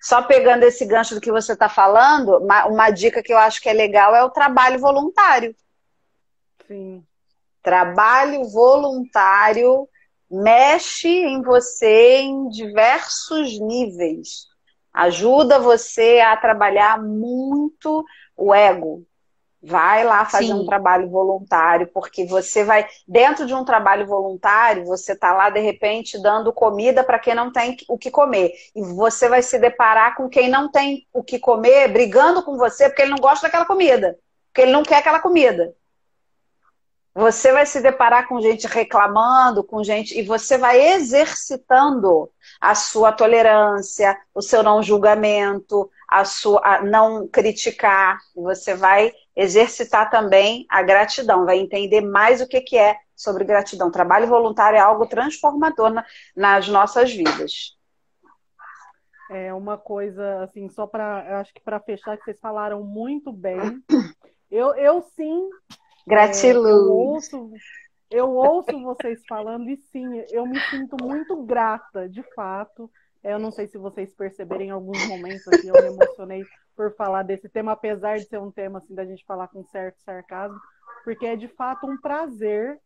só 0.00 0.22
pegando 0.22 0.62
esse 0.62 0.86
gancho 0.86 1.14
do 1.14 1.20
que 1.20 1.30
você 1.30 1.52
está 1.52 1.68
falando, 1.68 2.38
uma, 2.38 2.64
uma 2.64 2.90
dica 2.90 3.22
que 3.22 3.32
eu 3.32 3.36
acho 3.36 3.60
que 3.60 3.68
é 3.68 3.74
legal 3.74 4.16
é 4.16 4.24
o 4.24 4.30
trabalho 4.30 4.78
voluntário. 4.78 5.54
Sim. 6.66 7.04
Trabalho 7.62 8.44
voluntário 8.44 9.88
mexe 10.30 11.08
em 11.08 11.42
você 11.42 12.18
em 12.18 12.48
diversos 12.48 13.58
níveis. 13.58 14.46
Ajuda 14.92 15.58
você 15.58 16.20
a 16.20 16.36
trabalhar 16.36 17.02
muito 17.02 18.04
o 18.36 18.54
ego. 18.54 19.04
Vai 19.62 20.04
lá 20.04 20.24
fazer 20.24 20.46
Sim. 20.46 20.54
um 20.54 20.64
trabalho 20.64 21.10
voluntário, 21.10 21.86
porque 21.88 22.24
você 22.24 22.64
vai, 22.64 22.88
dentro 23.06 23.44
de 23.44 23.52
um 23.52 23.62
trabalho 23.62 24.06
voluntário, 24.06 24.86
você 24.86 25.12
está 25.12 25.34
lá 25.34 25.50
de 25.50 25.60
repente 25.60 26.20
dando 26.20 26.50
comida 26.50 27.04
para 27.04 27.18
quem 27.18 27.34
não 27.34 27.52
tem 27.52 27.76
o 27.86 27.98
que 27.98 28.10
comer. 28.10 28.52
E 28.74 28.82
você 28.82 29.28
vai 29.28 29.42
se 29.42 29.58
deparar 29.58 30.16
com 30.16 30.30
quem 30.30 30.48
não 30.48 30.70
tem 30.70 31.06
o 31.12 31.22
que 31.22 31.38
comer, 31.38 31.88
brigando 31.88 32.42
com 32.42 32.56
você 32.56 32.88
porque 32.88 33.02
ele 33.02 33.10
não 33.10 33.18
gosta 33.18 33.46
daquela 33.46 33.66
comida, 33.66 34.18
porque 34.46 34.62
ele 34.62 34.72
não 34.72 34.82
quer 34.82 34.96
aquela 34.96 35.20
comida. 35.20 35.74
Você 37.14 37.52
vai 37.52 37.66
se 37.66 37.80
deparar 37.80 38.28
com 38.28 38.40
gente 38.40 38.68
reclamando, 38.68 39.64
com 39.64 39.82
gente, 39.82 40.16
e 40.18 40.22
você 40.22 40.56
vai 40.56 40.80
exercitando 40.80 42.30
a 42.60 42.74
sua 42.74 43.10
tolerância, 43.10 44.16
o 44.32 44.40
seu 44.40 44.62
não 44.62 44.80
julgamento, 44.80 45.90
a 46.08 46.24
sua 46.24 46.60
a 46.64 46.82
não 46.82 47.26
criticar. 47.26 48.18
Você 48.34 48.74
vai 48.74 49.12
exercitar 49.34 50.08
também 50.08 50.66
a 50.68 50.82
gratidão, 50.82 51.44
vai 51.44 51.58
entender 51.58 52.00
mais 52.00 52.40
o 52.40 52.46
que, 52.46 52.60
que 52.60 52.78
é 52.78 52.96
sobre 53.16 53.44
gratidão. 53.44 53.90
Trabalho 53.90 54.28
voluntário 54.28 54.76
é 54.76 54.80
algo 54.80 55.06
transformador 55.06 55.90
na, 55.90 56.04
nas 56.36 56.68
nossas 56.68 57.12
vidas. 57.12 57.76
É 59.30 59.52
uma 59.52 59.76
coisa, 59.78 60.42
assim, 60.42 60.68
só 60.68 60.86
para, 60.86 61.40
acho 61.40 61.52
que 61.54 61.60
para 61.60 61.78
fechar, 61.80 62.16
que 62.16 62.24
vocês 62.24 62.40
falaram 62.40 62.82
muito 62.82 63.32
bem. 63.32 63.82
Eu, 64.50 64.74
eu 64.74 65.00
sim 65.14 65.48
Gratiluz. 66.10 66.66
É, 66.66 66.72
eu, 66.72 66.92
ouço, 66.92 67.50
eu 68.10 68.30
ouço 68.30 68.82
vocês 68.82 69.20
falando 69.28 69.70
e 69.70 69.76
sim, 69.76 70.24
eu 70.30 70.44
me 70.44 70.58
sinto 70.68 70.96
muito 71.00 71.40
grata, 71.44 72.08
de 72.08 72.22
fato. 72.34 72.90
Eu 73.22 73.38
não 73.38 73.52
sei 73.52 73.68
se 73.68 73.78
vocês 73.78 74.12
perceberem 74.14 74.68
em 74.68 74.70
alguns 74.70 75.06
momentos 75.06 75.46
aqui, 75.46 75.68
eu 75.68 75.74
me 75.74 75.94
emocionei 75.94 76.42
por 76.74 76.94
falar 76.96 77.22
desse 77.22 77.48
tema, 77.48 77.72
apesar 77.72 78.16
de 78.18 78.24
ser 78.24 78.40
um 78.40 78.50
tema 78.50 78.78
assim 78.78 78.94
da 78.94 79.04
gente 79.04 79.24
falar 79.24 79.46
com 79.48 79.62
certo 79.66 80.00
sarcasmo, 80.02 80.58
porque 81.04 81.26
é 81.26 81.36
de 81.36 81.46
fato 81.46 81.86
um 81.86 82.00
prazer 82.00 82.80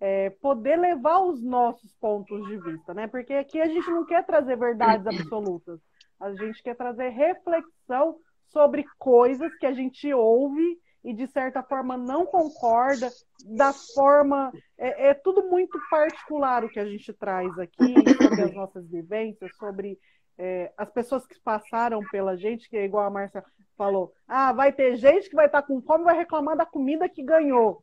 é, 0.00 0.30
poder 0.30 0.76
levar 0.76 1.20
os 1.20 1.42
nossos 1.42 1.94
pontos 2.00 2.44
de 2.48 2.58
vista, 2.58 2.92
né? 2.92 3.06
Porque 3.06 3.32
aqui 3.32 3.60
a 3.60 3.66
gente 3.66 3.88
não 3.88 4.04
quer 4.04 4.26
trazer 4.26 4.56
verdades 4.56 5.06
absolutas, 5.06 5.80
a 6.20 6.32
gente 6.34 6.62
quer 6.62 6.76
trazer 6.76 7.10
reflexão 7.10 8.16
sobre 8.48 8.84
coisas 8.98 9.54
que 9.56 9.66
a 9.66 9.72
gente 9.72 10.12
ouve 10.12 10.78
e 11.04 11.14
de 11.14 11.26
certa 11.28 11.62
forma 11.62 11.96
não 11.96 12.26
concorda 12.26 13.10
da 13.56 13.72
forma 13.72 14.52
é, 14.76 15.08
é, 15.08 15.14
tudo 15.14 15.48
muito 15.48 15.78
particular 15.88 16.64
o 16.64 16.68
que 16.68 16.80
a 16.80 16.86
gente 16.86 17.12
traz 17.12 17.58
aqui 17.58 17.94
sobre 18.16 18.42
as 18.42 18.54
nossas 18.54 18.88
vivências 18.88 19.54
sobre 19.56 19.98
é, 20.36 20.72
as 20.76 20.90
pessoas 20.90 21.26
que 21.26 21.38
passaram 21.40 22.00
pela 22.10 22.36
gente 22.36 22.68
que 22.68 22.76
é 22.76 22.84
igual 22.84 23.06
a 23.06 23.10
Márcia 23.10 23.44
falou 23.76 24.12
ah 24.26 24.52
vai 24.52 24.72
ter 24.72 24.96
gente 24.96 25.28
que 25.28 25.36
vai 25.36 25.46
estar 25.46 25.62
com 25.62 25.80
fome 25.82 26.02
e 26.02 26.06
vai 26.06 26.16
reclamar 26.16 26.56
da 26.56 26.66
comida 26.66 27.08
que 27.08 27.22
ganhou. 27.22 27.82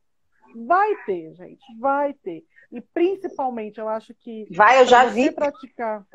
Vai 0.55 0.95
ter 1.05 1.33
gente 1.33 1.65
vai 1.79 2.13
ter. 2.13 2.45
E 2.71 2.79
principalmente 2.81 3.79
eu 3.79 3.87
acho 3.89 4.13
que 4.13 4.47
vai 4.51 4.81
eu 4.81 4.85
já 4.85 5.05
vi. 5.05 5.31
praticar 5.31 6.05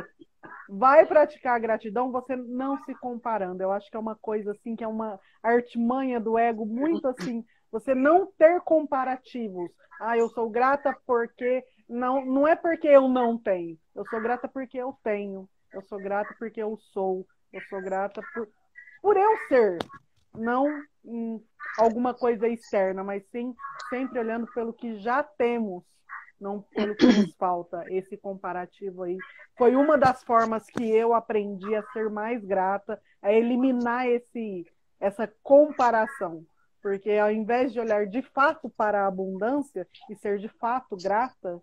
vai 0.70 1.04
praticar 1.04 1.56
a 1.56 1.58
gratidão 1.58 2.12
você 2.12 2.36
não 2.36 2.82
se 2.84 2.94
comparando. 2.94 3.62
Eu 3.62 3.72
acho 3.72 3.90
que 3.90 3.96
é 3.96 4.00
uma 4.00 4.14
coisa 4.14 4.52
assim 4.52 4.76
que 4.76 4.84
é 4.84 4.88
uma 4.88 5.18
artimanha 5.42 6.20
do 6.20 6.38
ego 6.38 6.64
muito 6.64 7.08
assim, 7.08 7.44
você 7.72 7.94
não 7.94 8.26
ter 8.38 8.60
comparativos. 8.60 9.70
Ah, 10.00 10.16
eu 10.16 10.28
sou 10.28 10.48
grata 10.48 10.96
porque 11.06 11.64
não 11.88 12.24
não 12.24 12.46
é 12.46 12.54
porque 12.54 12.88
eu 12.88 13.08
não 13.08 13.36
tenho. 13.36 13.76
Eu 13.94 14.06
sou 14.06 14.20
grata 14.20 14.48
porque 14.48 14.78
eu 14.78 14.96
tenho. 15.02 15.48
Eu 15.72 15.82
sou 15.82 15.98
grata 15.98 16.34
porque 16.38 16.62
eu 16.62 16.76
sou. 16.92 17.26
Eu 17.52 17.60
sou 17.62 17.82
grata 17.82 18.22
por 18.32 18.48
por 19.02 19.16
eu 19.16 19.36
ser, 19.48 19.78
não 20.34 20.66
em 21.02 21.42
alguma 21.78 22.12
coisa 22.12 22.46
externa, 22.46 23.02
mas 23.02 23.26
sim 23.30 23.54
sempre 23.88 24.18
olhando 24.18 24.46
pelo 24.52 24.74
que 24.74 24.98
já 25.00 25.22
temos 25.22 25.82
não 26.40 26.62
pelo 26.62 26.96
que 26.96 27.06
nos 27.06 27.34
falta. 27.36 27.84
Esse 27.88 28.16
comparativo 28.16 29.02
aí 29.02 29.16
foi 29.56 29.76
uma 29.76 29.98
das 29.98 30.24
formas 30.24 30.64
que 30.66 30.88
eu 30.90 31.14
aprendi 31.14 31.74
a 31.74 31.82
ser 31.92 32.08
mais 32.08 32.44
grata, 32.44 33.00
a 33.20 33.32
eliminar 33.32 34.08
esse 34.08 34.66
essa 34.98 35.30
comparação. 35.42 36.44
Porque 36.82 37.12
ao 37.12 37.30
invés 37.30 37.72
de 37.72 37.80
olhar 37.80 38.06
de 38.06 38.22
fato 38.22 38.68
para 38.70 39.02
a 39.02 39.06
abundância 39.06 39.86
e 40.08 40.16
ser 40.16 40.38
de 40.38 40.48
fato 40.48 40.96
grata, 40.96 41.60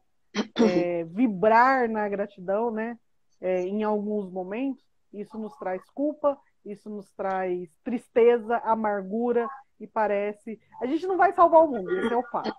é, 0.56 1.04
vibrar 1.06 1.90
na 1.90 2.08
gratidão, 2.08 2.72
né? 2.72 2.98
É, 3.40 3.62
em 3.62 3.84
alguns 3.84 4.32
momentos, 4.32 4.84
isso 5.14 5.38
nos 5.38 5.56
traz 5.58 5.82
culpa, 5.92 6.38
isso 6.66 6.90
nos 6.90 7.10
traz 7.12 7.70
tristeza, 7.84 8.58
amargura 8.58 9.48
e 9.80 9.88
parece. 9.88 10.60
A 10.82 10.86
gente 10.86 11.06
não 11.08 11.18
vai 11.18 11.34
salvar 11.34 11.64
o 11.64 11.68
mundo, 11.68 11.92
esse 12.00 12.14
é 12.14 12.18
o 12.18 12.24
fato 12.24 12.56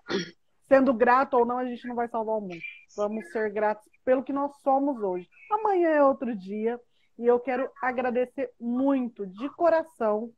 sendo 0.69 0.93
grato 0.93 1.35
ou 1.35 1.45
não, 1.45 1.57
a 1.57 1.65
gente 1.65 1.85
não 1.87 1.95
vai 1.95 2.07
salvar 2.07 2.37
o 2.37 2.41
mundo. 2.41 2.61
Vamos 2.95 3.29
ser 3.31 3.51
gratos 3.51 3.83
pelo 4.05 4.23
que 4.23 4.31
nós 4.31 4.55
somos 4.61 5.01
hoje. 5.01 5.27
Amanhã 5.51 5.89
é 5.89 6.03
outro 6.03 6.33
dia 6.35 6.79
e 7.17 7.25
eu 7.25 7.39
quero 7.39 7.69
agradecer 7.81 8.49
muito, 8.59 9.27
de 9.27 9.49
coração, 9.49 10.31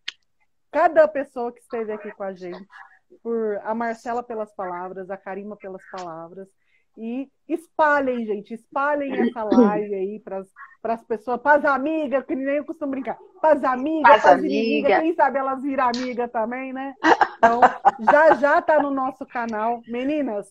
cada 0.72 1.08
pessoa 1.08 1.52
que 1.52 1.60
esteve 1.60 1.92
aqui 1.92 2.12
com 2.14 2.24
a 2.24 2.34
gente, 2.34 2.66
por 3.22 3.60
a 3.64 3.76
Marcela 3.76 4.24
pelas 4.24 4.52
palavras, 4.56 5.12
a 5.12 5.18
Karima 5.18 5.58
pelas 5.58 5.84
palavras. 5.92 6.48
E 6.98 7.30
espalhem, 7.48 8.26
gente, 8.26 8.54
espalhem 8.54 9.14
essa 9.14 9.44
live 9.44 9.94
aí 9.94 10.20
para 10.20 10.94
as 10.94 11.04
pessoas, 11.04 11.42
para 11.42 11.60
as 11.60 11.66
amigas, 11.66 12.26
que 12.26 12.36
nem 12.36 12.58
eu 12.58 12.66
costumo 12.66 12.92
brincar, 12.92 13.18
para 13.40 13.54
as 13.54 13.64
amigas, 13.64 14.22
para 14.22 14.34
as 14.34 14.40
amigas, 14.40 15.00
quem 15.00 15.14
sabe 15.16 15.40
elas 15.40 15.62
viram 15.62 15.86
amiga 15.86 16.28
também, 16.28 16.74
né? 16.74 16.94
Então, 17.38 17.62
já 18.12 18.36
já 18.36 18.62
tá 18.62 18.82
no 18.82 18.92
nosso 18.92 19.26
canal. 19.26 19.82
Meninas, 19.88 20.48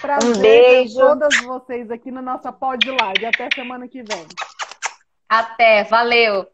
prazer 0.00 0.36
um 0.36 0.40
beijo. 0.40 0.98
todas 0.98 1.36
vocês 1.38 1.90
aqui 1.90 2.10
na 2.10 2.22
nossa 2.22 2.52
pod 2.52 2.88
live. 2.88 3.26
Até 3.26 3.48
semana 3.54 3.88
que 3.88 4.02
vem. 4.02 4.26
Até, 5.28 5.84
valeu. 5.84 6.46